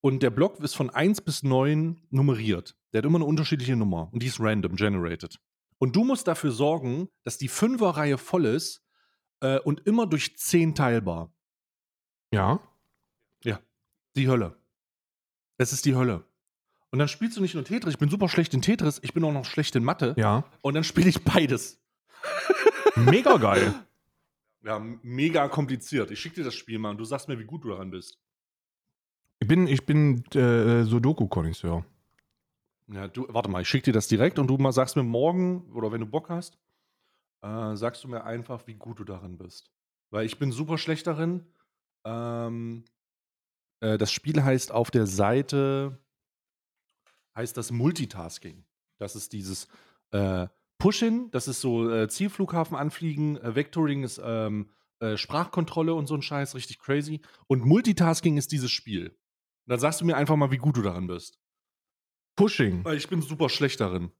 [0.00, 2.76] Und der Block ist von 1 bis 9 nummeriert.
[2.92, 4.08] Der hat immer eine unterschiedliche Nummer.
[4.12, 5.40] Und die ist random generated.
[5.78, 8.84] Und du musst dafür sorgen, dass die Fünferreihe voll ist
[9.40, 11.32] äh, und immer durch 10 teilbar.
[12.32, 12.60] Ja.
[14.18, 14.56] Die Hölle.
[15.58, 16.24] Es ist die Hölle.
[16.90, 17.94] Und dann spielst du nicht nur Tetris.
[17.94, 18.98] Ich bin super schlecht in Tetris.
[19.02, 20.14] Ich bin auch noch schlecht in Mathe.
[20.16, 20.44] Ja.
[20.60, 21.80] Und dann spiele ich beides.
[22.96, 23.74] Mega geil.
[24.64, 26.10] Ja, mega kompliziert.
[26.10, 28.18] Ich schicke dir das Spiel mal und du sagst mir, wie gut du daran bist.
[29.38, 31.84] Ich bin, ich bin äh, Sudoku-Konnoisseur.
[32.90, 35.70] Ja, du, warte mal, ich schicke dir das direkt und du mal sagst mir morgen
[35.72, 36.58] oder wenn du Bock hast,
[37.42, 39.70] äh, sagst du mir einfach, wie gut du darin bist.
[40.10, 41.46] Weil ich bin super schlecht darin.
[42.04, 42.84] Ähm,
[43.80, 45.98] äh, das Spiel heißt auf der Seite,
[47.36, 48.64] heißt das Multitasking.
[48.98, 49.68] Das ist dieses
[50.10, 54.70] äh, Push-In, das ist so äh, Zielflughafen anfliegen, äh, Vectoring ist ähm,
[55.00, 57.20] äh, Sprachkontrolle und so ein Scheiß, richtig crazy.
[57.46, 59.08] Und Multitasking ist dieses Spiel.
[59.08, 61.38] Und dann sagst du mir einfach mal, wie gut du daran bist.
[62.38, 62.84] Pushing.
[62.84, 64.12] Weil ich bin super schlecht darin.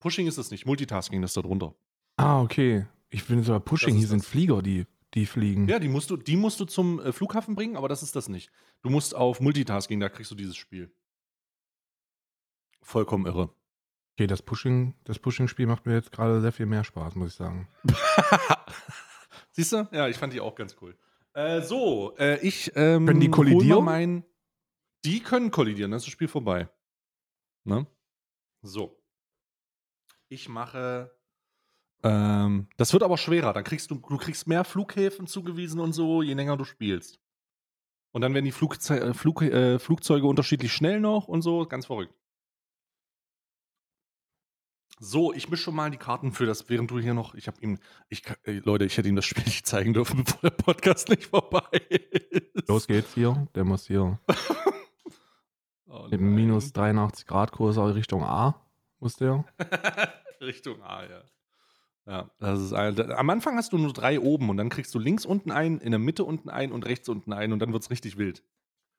[0.00, 1.74] Pushing ist es nicht, Multitasking ist da drunter.
[2.16, 2.86] Ah, okay.
[3.10, 3.90] Ich bin sogar Pushing.
[3.94, 4.28] Das Hier sind das.
[4.28, 5.68] Flieger, die, die fliegen.
[5.68, 8.28] Ja, die musst du, die musst du zum äh, Flughafen bringen, aber das ist das
[8.28, 8.50] nicht.
[8.82, 10.92] Du musst auf Multitasking, da kriegst du dieses Spiel.
[12.82, 13.50] Vollkommen irre.
[14.16, 17.34] Okay, das Pushing, das Pushing-Spiel macht mir jetzt gerade sehr viel mehr Spaß, muss ich
[17.36, 17.68] sagen.
[19.52, 19.88] Siehst du?
[19.92, 20.96] Ja, ich fand die auch ganz cool.
[21.34, 22.72] Äh, so, äh, ich.
[22.74, 23.84] Ähm, Können die kollidieren?
[23.84, 24.24] Mein,
[25.04, 26.68] die können kollidieren, dann ist das Spiel vorbei.
[27.64, 27.86] Ne?
[28.62, 29.00] So.
[30.28, 31.14] Ich mache.
[32.02, 33.52] Ähm, das wird aber schwerer.
[33.52, 37.20] Dann kriegst du, du kriegst mehr Flughäfen zugewiesen und so, je länger du spielst.
[38.12, 41.86] Und dann werden die Flugze äh, Flug äh, Flugzeuge unterschiedlich schnell noch und so, ganz
[41.86, 42.14] verrückt.
[45.00, 47.34] So, ich mische schon mal die Karten für das, während du hier noch.
[47.34, 50.50] Ich habe ihm, ich, Leute, ich hätte ihm das Spiel nicht zeigen dürfen, bevor der
[50.50, 52.68] Podcast nicht vorbei ist.
[52.68, 53.48] Los geht's hier.
[53.54, 54.20] Der muss hier
[55.96, 58.60] Oh minus 83 Grad Kurs Richtung A.
[58.98, 59.44] Wusste ja.
[60.40, 61.22] Richtung A, ja.
[62.06, 64.98] Ja, das ist ein, am Anfang hast du nur drei oben und dann kriegst du
[64.98, 67.82] links unten einen, in der Mitte unten einen und rechts unten einen und dann wird
[67.82, 68.42] es richtig wild.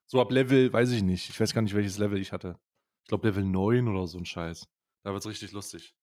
[0.06, 1.28] So ab Level, weiß ich nicht.
[1.28, 2.58] Ich weiß gar nicht, welches Level ich hatte.
[3.02, 4.66] Ich glaube Level 9 oder so ein Scheiß.
[5.02, 5.94] Da wird es richtig lustig.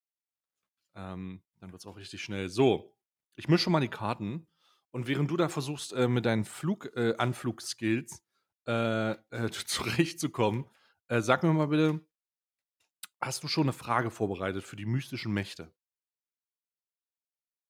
[0.96, 2.50] Ähm, dann wird es auch richtig schnell.
[2.50, 2.96] So,
[3.36, 4.48] ich mische schon mal die Karten.
[4.92, 8.24] Und während du da versuchst, äh, mit deinen Flug, äh, Anflugskills
[8.68, 10.66] äh, äh zurechtzukommen,
[11.14, 12.00] äh, sag mir mal bitte,
[13.22, 15.72] hast du schon eine Frage vorbereitet für die mystischen Mächte?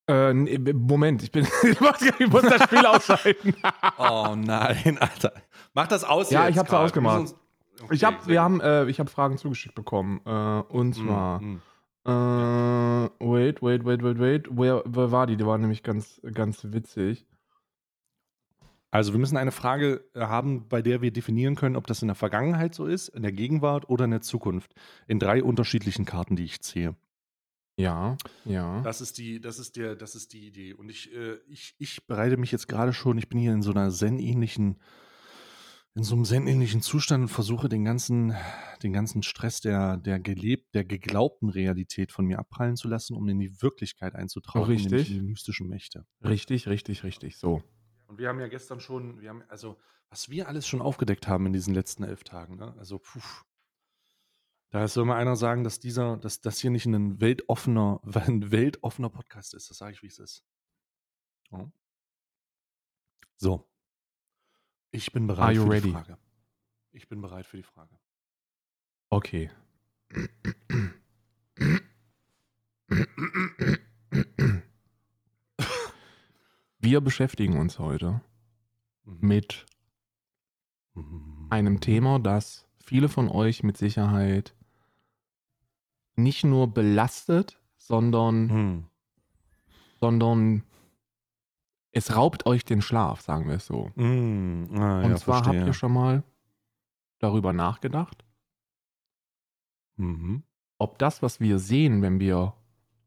[0.06, 1.46] Äh, nee, Moment, ich bin.
[1.62, 1.80] ich
[2.28, 3.54] muss das Spiel ausschalten.
[3.98, 5.32] oh nein, Alter.
[5.72, 6.30] Mach das aus.
[6.30, 6.84] Ja, ich hab's Karl.
[6.84, 7.34] ausgemacht.
[7.82, 10.20] Okay, ich hab, wir haben, äh, ich habe Fragen zugeschickt bekommen.
[10.26, 10.30] Äh,
[10.72, 11.40] und Mm, zwar.
[11.40, 11.62] mm.
[12.06, 14.48] Äh, wait, wait, wait, wait, wait.
[14.50, 15.36] Wer, wer war die?
[15.38, 17.26] Die war nämlich ganz, ganz witzig.
[18.94, 22.06] Also, wir müssen eine Frage äh, haben, bei der wir definieren können, ob das in
[22.06, 24.72] der Vergangenheit so ist, in der Gegenwart oder in der Zukunft.
[25.08, 26.94] In drei unterschiedlichen Karten, die ich ziehe.
[27.76, 28.82] Ja, ja.
[28.82, 30.74] Das ist die, das ist der, das ist die Idee.
[30.74, 33.72] Und ich, äh, ich, ich bereite mich jetzt gerade schon, ich bin hier in so
[33.72, 34.80] einer Zen-ähnlichen,
[35.96, 38.36] in so einem Zen-ähnlichen Zustand und versuche den ganzen,
[38.84, 43.28] den ganzen Stress der, der gelebt, der geglaubten Realität von mir abprallen zu lassen, um
[43.28, 44.92] in die Wirklichkeit einzutauchen, Richtig.
[44.92, 46.06] nämlich in die mystischen Mächte.
[46.22, 47.38] Richtig, richtig, richtig.
[47.38, 47.60] So.
[48.14, 49.76] Und wir haben ja gestern schon, wir haben, also,
[50.08, 52.72] was wir alles schon aufgedeckt haben in diesen letzten elf Tagen, ne?
[52.78, 53.18] Also, puh.
[54.70, 59.10] Da soll mal einer sagen, dass dieser, dass das hier nicht ein weltoffener, ein weltoffener
[59.10, 59.68] Podcast ist.
[59.68, 60.44] Das sage ich, wie es ist.
[61.50, 61.68] Ja.
[63.34, 63.68] So.
[64.92, 65.88] Ich bin bereit Are you für ready?
[65.88, 66.16] die Frage.
[66.92, 67.98] Ich bin bereit für die Frage.
[69.08, 69.50] Okay.
[76.84, 78.20] Wir beschäftigen uns heute
[79.06, 79.18] Mhm.
[79.26, 79.64] mit
[80.92, 81.46] Mhm.
[81.48, 84.54] einem Thema, das viele von euch mit Sicherheit
[86.14, 88.84] nicht nur belastet, sondern, Mhm.
[89.98, 90.62] sondern
[91.90, 93.90] es raubt euch den Schlaf, sagen wir es so.
[93.94, 94.68] Mhm.
[94.74, 95.66] Ah, Und ja, zwar habt verstehe.
[95.66, 96.22] ihr schon mal
[97.18, 98.26] darüber nachgedacht,
[99.96, 100.42] Mhm.
[100.76, 102.52] ob das, was wir sehen, wenn wir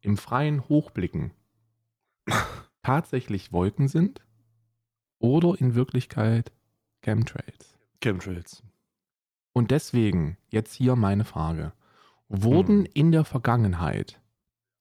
[0.02, 1.30] im Freien hochblicken,
[2.88, 4.22] tatsächlich Wolken sind
[5.20, 6.54] oder in Wirklichkeit
[7.02, 7.78] Chemtrails.
[8.02, 8.64] Chemtrails.
[9.52, 11.74] Und deswegen jetzt hier meine Frage.
[12.30, 12.92] Wurden Hm.
[12.94, 14.22] in der Vergangenheit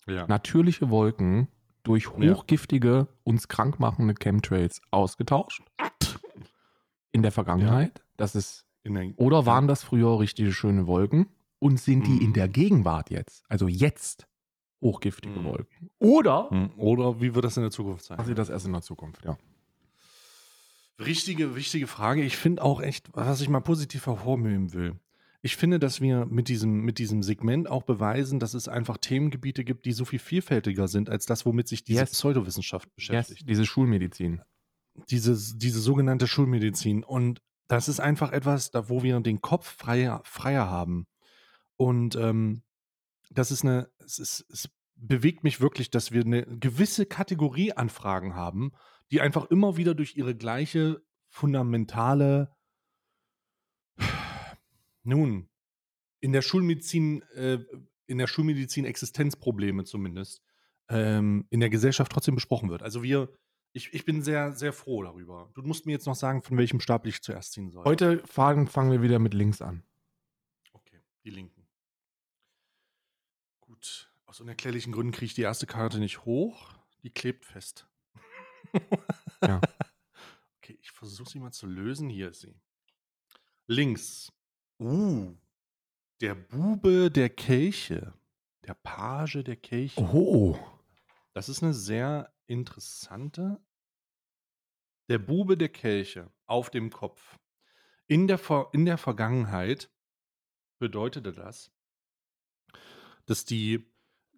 [0.07, 0.25] Ja.
[0.29, 1.49] natürliche Wolken
[1.83, 2.35] durch Ja.
[2.37, 5.63] hochgiftige, uns krank machende Chemtrails ausgetauscht?
[7.11, 8.05] In der Vergangenheit?
[8.17, 11.27] Das ist, der, oder waren das früher richtige schöne Wolken?
[11.59, 12.27] Und sind die Hm.
[12.27, 14.29] in der Gegenwart jetzt, also jetzt,
[14.81, 15.45] hochgiftige Hm.
[15.45, 15.91] Wolken?
[15.99, 16.71] Oder Mhm.
[16.77, 18.17] Oder wie wird das in der Zukunft sein?
[18.17, 19.25] passiert das erst in der Zukunft?
[19.25, 19.37] Ja.
[20.99, 22.23] Richtige, wichtige Frage.
[22.23, 24.99] Ich finde auch echt, was ich mal positiv hervorheben will.
[25.43, 29.63] Ich finde, dass wir mit diesem, mit diesem Segment auch beweisen, dass es einfach Themengebiete
[29.65, 32.13] gibt, die so viel vielfältiger sind, als das, womit sich diese Yes.
[32.13, 33.49] Pseudowissenschaft Yes, beschäftigt.
[33.49, 34.41] diese Schulmedizin.
[35.11, 37.05] Diese, diese sogenannte Schulmedizin.
[37.05, 41.07] Und das ist einfach etwas, da, wo wir den Kopf freier, freier haben.
[41.77, 42.63] Und ähm,
[43.31, 47.91] das ist eine, es, ist, es bewegt mich wirklich, dass wir eine gewisse Kategorie an
[47.91, 48.73] Fragen haben,
[49.11, 52.55] die einfach immer wieder durch ihre gleiche fundamentale,
[55.03, 55.49] nun,
[56.21, 57.59] in der Schulmedizin, äh,
[58.07, 60.43] in der Schulmedizin Existenzprobleme zumindest,
[60.89, 62.83] ähm, in der Gesellschaft trotzdem besprochen wird.
[62.83, 63.33] Also wir,
[63.73, 65.51] ich, ich bin sehr, sehr froh darüber.
[65.55, 67.85] Du musst mir jetzt noch sagen, von welchem Stab ich zuerst ziehen soll.
[67.85, 69.83] Heute fangen, fangen wir wieder mit links an.
[70.73, 71.56] Okay, die linken.
[74.27, 76.75] Aus unerklärlichen Gründen kriege ich die erste Karte nicht hoch.
[77.03, 77.89] Die klebt fest.
[79.43, 79.61] Ja.
[80.59, 82.09] Okay, ich versuche sie mal zu lösen.
[82.09, 82.61] Hier ist sie.
[83.69, 84.33] Links.
[84.81, 85.37] Uh,
[86.21, 88.15] der Bube der Kelche.
[88.65, 90.01] Der Page der Kelche.
[90.01, 90.59] Oh.
[91.35, 93.61] Das ist eine sehr interessante.
[95.09, 97.39] Der Bube der Kelche auf dem Kopf.
[98.09, 99.89] In der, Ver in der Vergangenheit
[100.81, 101.71] bedeutete das,
[103.27, 103.89] dass, die,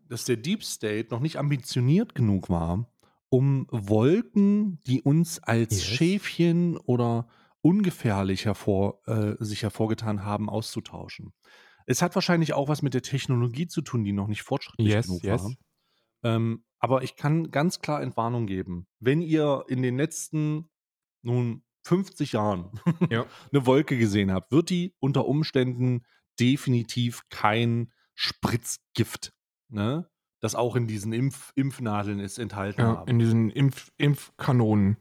[0.09, 2.91] dass der Deep State noch nicht ambitioniert genug war,
[3.29, 5.85] um Wolken, die uns als Yes.
[5.85, 7.29] Schäfchen oder
[7.61, 11.33] ungefährlich hervor, äh, sich hervorgetan haben, auszutauschen.
[11.87, 15.07] Es hat wahrscheinlich auch was mit der Technologie zu tun, die noch nicht fortschrittlich Yes,
[15.07, 15.43] genug yes.
[15.43, 15.53] war.
[16.23, 18.87] Ähm, aber ich kann ganz klar Entwarnung geben.
[19.01, 20.69] Wenn ihr in den letzten
[21.23, 22.71] nun 50 Jahren
[23.11, 23.27] Ja.
[23.53, 26.05] eine Wolke gesehen habt, wird die unter Umständen
[26.39, 29.33] definitiv kein Spritzgift,
[29.69, 30.09] ne?
[30.41, 33.09] das auch in diesen Impf Impfnadeln ist enthalten Ja, haben.
[33.11, 34.97] in diesen Impf Impfkanonen.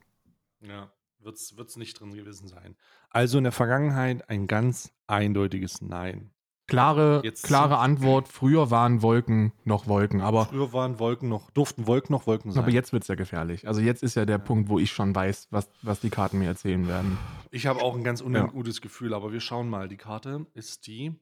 [0.62, 2.76] Ja, wird es nicht drin gewesen sein.
[3.10, 6.32] Also in der Vergangenheit ein ganz eindeutiges Nein.
[6.70, 11.88] Klare, Jetzt klare Antwort, früher waren Wolken noch Wolken, aber, Früher waren Wolken noch, durften
[11.88, 12.62] Wolken noch Wolken sein.
[12.62, 13.66] aber jetzt wird es ja gefährlich.
[13.70, 16.48] Also jetzt ist ja der Punkt, wo ich schon weiß, was, was die Karten mir
[16.48, 17.18] erzählen werden.
[17.52, 18.26] Ich habe auch ein ganz Ja.
[18.26, 19.88] ungutes Gefühl, aber wir schauen mal.
[19.88, 21.16] Die Karte ist die.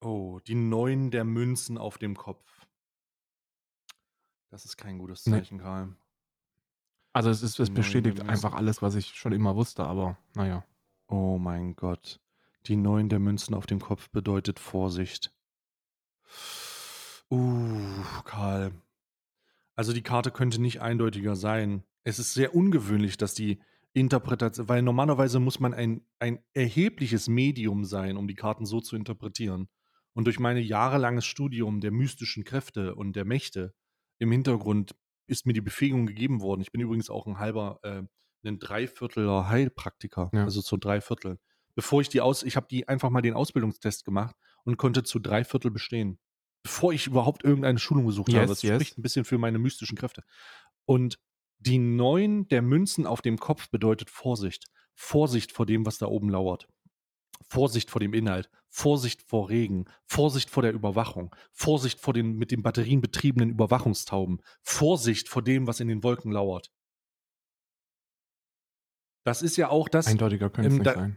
[0.00, 2.66] Oh, die Neun der Münzen auf dem Kopf.
[4.50, 5.38] Das ist kein gutes Nee.
[5.38, 5.94] Zeichen, Karl.
[7.12, 8.58] Also es, ist, es bestätigt einfach Münzen.
[8.58, 10.64] alles, was ich schon immer wusste, aber naja.
[11.08, 12.20] Oh mein Gott.
[12.66, 15.32] Die Neun der Münzen auf dem Kopf bedeutet Vorsicht.
[17.30, 18.72] Uh, Karl.
[19.76, 21.84] Also die Karte könnte nicht eindeutiger sein.
[22.04, 23.60] Es ist sehr ungewöhnlich, dass die
[23.92, 28.94] Interpretation, weil normalerweise muss man ein, ein erhebliches Medium sein, um die Karten so zu
[28.96, 29.68] interpretieren.
[30.12, 33.74] Und durch mein jahrelanges Studium der mystischen Kräfte und der Mächte
[34.18, 34.94] im Hintergrund
[35.26, 36.60] ist mir die Befähigung gegeben worden.
[36.60, 38.02] Ich bin übrigens auch ein halber, äh,
[38.44, 40.44] ein Dreivierteler Heilpraktiker, Ja.
[40.44, 41.38] also zu Dreiviertel.
[41.76, 44.34] Bevor ich die aus, ich habe die einfach mal den Ausbildungstest gemacht
[44.64, 46.18] und konnte zu Dreiviertel bestehen.
[46.62, 48.46] Bevor ich überhaupt irgendeine Schulung besucht Yes, habe.
[48.48, 48.74] Das yes.
[48.74, 50.24] spricht ein bisschen für meine mystischen Kräfte.
[50.84, 51.18] Und
[51.58, 54.64] die Neun der Münzen auf dem Kopf bedeutet Vorsicht.
[54.94, 56.66] Vorsicht vor dem, was da oben lauert.
[57.48, 62.50] Vorsicht vor dem Inhalt, Vorsicht vor Regen, Vorsicht vor der Überwachung, Vorsicht vor den mit
[62.52, 66.70] den Batterien betriebenen Überwachungstauben, Vorsicht vor dem, was in den Wolken lauert.
[69.24, 71.16] Das ist ja auch das, Eindeutiger könnte es ähm, nicht da- sein.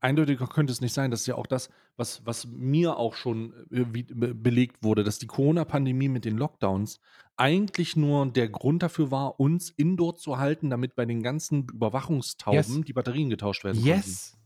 [0.00, 1.10] eindeutiger könnte es nicht sein.
[1.10, 5.18] Das ist ja auch das, was, was mir auch schon äh, be- belegt wurde, dass
[5.18, 7.00] die Corona-Pandemie mit den Lockdowns
[7.36, 12.56] eigentlich nur der Grund dafür war, uns indoor zu halten, damit bei den ganzen Überwachungstauben
[12.56, 12.84] Yes.
[12.86, 14.36] die Batterien getauscht werden Yes.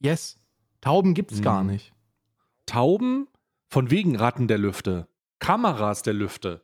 [0.00, 0.38] Yes.
[0.80, 1.70] Tauben gibt es gar Mhm.
[1.70, 1.92] nicht.
[2.66, 3.28] Tauben
[3.68, 6.62] von wegen Ratten der Lüfte, Kameras der Lüfte.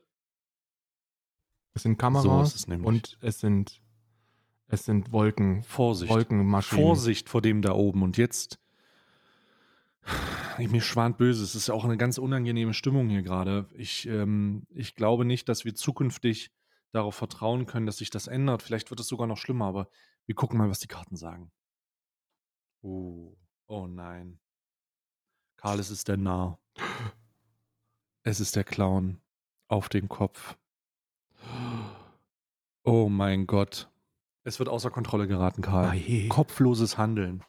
[1.73, 2.87] Es sind So Kameras ist es nämlich.
[2.87, 3.81] und es sind,
[4.67, 6.11] es sind Wolken, Vorsicht.
[6.11, 6.83] Wolkenmaschinen.
[6.85, 8.01] Vorsicht vor dem da oben.
[8.03, 8.59] Und jetzt,
[10.57, 11.43] ich, mir schwant böse.
[11.43, 13.67] Es ist ja auch eine ganz unangenehme Stimmung hier gerade.
[13.73, 16.51] Ich, ähm, ich glaube nicht, dass wir zukünftig
[16.91, 18.61] darauf vertrauen können, dass sich das ändert.
[18.63, 19.89] Vielleicht wird es sogar noch schlimmer, aber
[20.27, 21.51] wir gucken mal, was die Karten sagen.
[22.81, 23.35] Oh,
[23.67, 24.39] oh nein.
[25.57, 26.59] Karl, es ist der Narr.
[28.23, 29.19] Es ist der Clown
[29.67, 30.57] auf dem Kopf.
[32.83, 33.89] Oh mein Gott.
[34.43, 35.89] Es wird außer Kontrolle geraten, Karl.
[35.89, 36.27] Ei.
[36.29, 37.43] Kopfloses Handeln.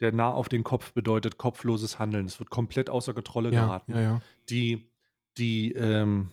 [0.00, 2.26] Der Nah auf den Kopf bedeutet kopfloses Handeln.
[2.26, 3.92] Es wird komplett außer Kontrolle Ja, geraten.
[3.92, 4.22] ja, ja.
[4.48, 4.90] Die,
[5.38, 6.30] die, ähm,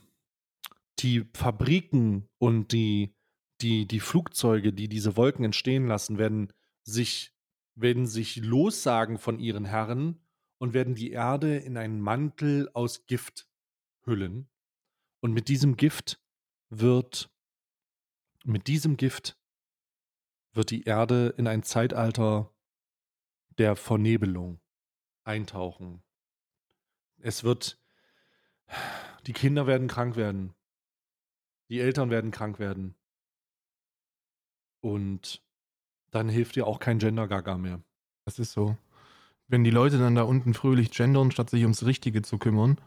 [0.99, 3.13] die Fabriken und die,
[3.61, 6.51] die, die Flugzeuge, die diese Wolken entstehen lassen, werden
[6.83, 7.33] sich,
[7.77, 10.19] werden sich lossagen von ihren Herren
[10.57, 13.47] und werden die Erde in einen Mantel aus Gift
[14.03, 14.49] hüllen.
[15.19, 16.19] Und mit diesem Gift
[16.69, 17.31] wird,
[18.43, 19.39] mit diesem Gift
[20.53, 22.51] wird die Erde in ein Zeitalter
[23.59, 24.59] der Vernebelung
[25.23, 26.03] eintauchen.
[27.19, 27.79] Es wird,
[29.27, 30.55] die Kinder werden krank werden.
[31.69, 32.95] Die Eltern werden krank werden.
[34.79, 35.46] Und
[36.11, 37.79] dann hilft dir auch kein Gender-Gaga mehr.
[38.25, 38.75] Das ist so.
[39.47, 42.77] Wenn die Leute dann da unten fröhlich gendern, statt sich ums Richtige zu kümmern,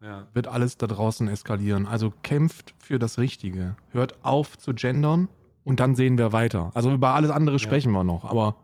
[0.00, 0.26] Ja.
[0.32, 1.86] wird alles da draußen eskalieren.
[1.86, 3.76] Also kämpft für das Richtige.
[3.90, 5.28] Hört auf zu gendern
[5.64, 6.70] und dann sehen wir weiter.
[6.74, 8.56] Also über alles andere sprechen wir noch, aber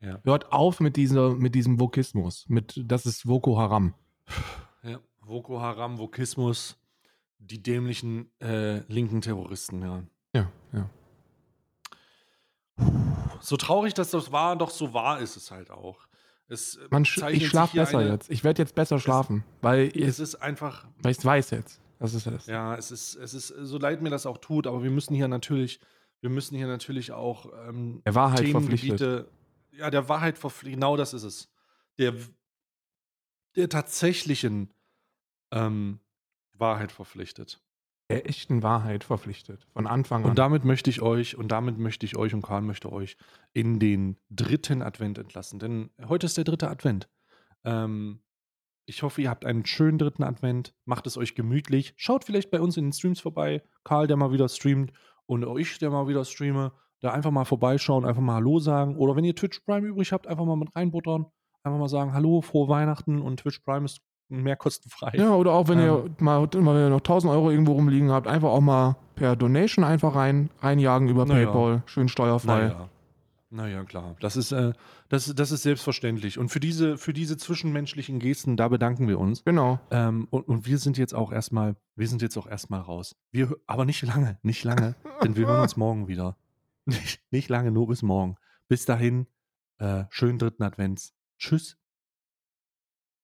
[0.00, 0.18] Ja.
[0.24, 2.46] hört auf mit, dieser, mit diesem Vokismus.
[2.48, 3.94] Mit, das ist Voko Haram.
[4.82, 4.98] ja.
[5.24, 6.78] Boko Haram, Vokismus,
[7.38, 10.02] die dämlichen äh, linken Terroristen, ja.
[10.34, 10.88] Ja, ja.
[13.40, 16.06] So traurig das das war, doch so wahr ist es halt auch.
[16.48, 18.30] Es, äh, Man, ich schlafe besser eine- jetzt.
[18.30, 21.80] Ich werde jetzt besser schlafen, weil Es ich ist einfach, es weiß jetzt.
[21.98, 22.46] Das ist es.
[22.46, 25.26] Ja, es ist, es ist, so leid mir das auch tut, aber wir müssen hier
[25.28, 25.80] natürlich,
[26.20, 29.28] wir müssen hier natürlich auch ähm, Der Wahrheit verpflichtet.
[29.72, 31.50] Ja, der Wahrheit verpflichtet, genau das ist es.
[31.98, 32.14] Der,
[33.56, 34.72] der tatsächlichen
[35.50, 35.98] ähm,
[36.52, 37.60] Wahrheit verpflichtet.
[38.10, 39.66] Der echten Wahrheit verpflichtet.
[39.74, 40.30] Von Anfang an.
[40.30, 43.18] Und damit möchte ich euch, und damit möchte ich euch und Karl möchte euch
[43.52, 45.58] in den dritten Advent entlassen.
[45.58, 47.08] Denn heute ist der dritte Advent.
[47.64, 48.20] Ähm,
[48.86, 50.74] ich hoffe, ihr habt einen schönen dritten Advent.
[50.86, 51.92] Macht es euch gemütlich.
[51.98, 53.62] Schaut vielleicht bei uns in den Streams vorbei.
[53.84, 54.92] Karl, der mal wieder streamt.
[55.26, 56.72] Und auch ich, der mal wieder streame.
[57.00, 58.96] Da einfach mal vorbeischauen, einfach mal Hallo sagen.
[58.96, 61.26] Oder wenn ihr Twitch Prime übrig habt, einfach mal mit reinbuttern.
[61.62, 65.12] Einfach mal sagen, Hallo, frohe Weihnachten und Twitch Prime ist mehr kostenfrei.
[65.16, 65.84] Ja, oder auch wenn Ähm.
[65.86, 69.36] ihr mal, mal wenn ihr noch 1000 Euro irgendwo rumliegen habt, einfach auch mal per
[69.36, 71.46] Donation einfach rein, reinjagen über Naja.
[71.46, 71.82] PayPal.
[71.86, 72.68] Schön steuerfrei.
[72.68, 72.88] Naja.
[73.50, 74.14] Naja, klar.
[74.20, 74.74] Das ist, äh,
[75.08, 76.38] das, das ist selbstverständlich.
[76.38, 79.42] Und für diese, für diese zwischenmenschlichen Gesten, da bedanken wir uns.
[79.44, 79.80] Genau.
[79.90, 83.16] Ähm, und, und wir sind jetzt auch erstmal, wir sind jetzt auch erstmal raus.
[83.32, 86.36] Wir, aber nicht lange, nicht lange, denn wir hören uns morgen wieder.
[86.84, 88.36] Nicht, nicht lange, nur bis morgen.
[88.68, 89.26] Bis dahin,
[89.78, 91.14] äh, schönen dritten Advents.
[91.38, 91.78] Tschüss.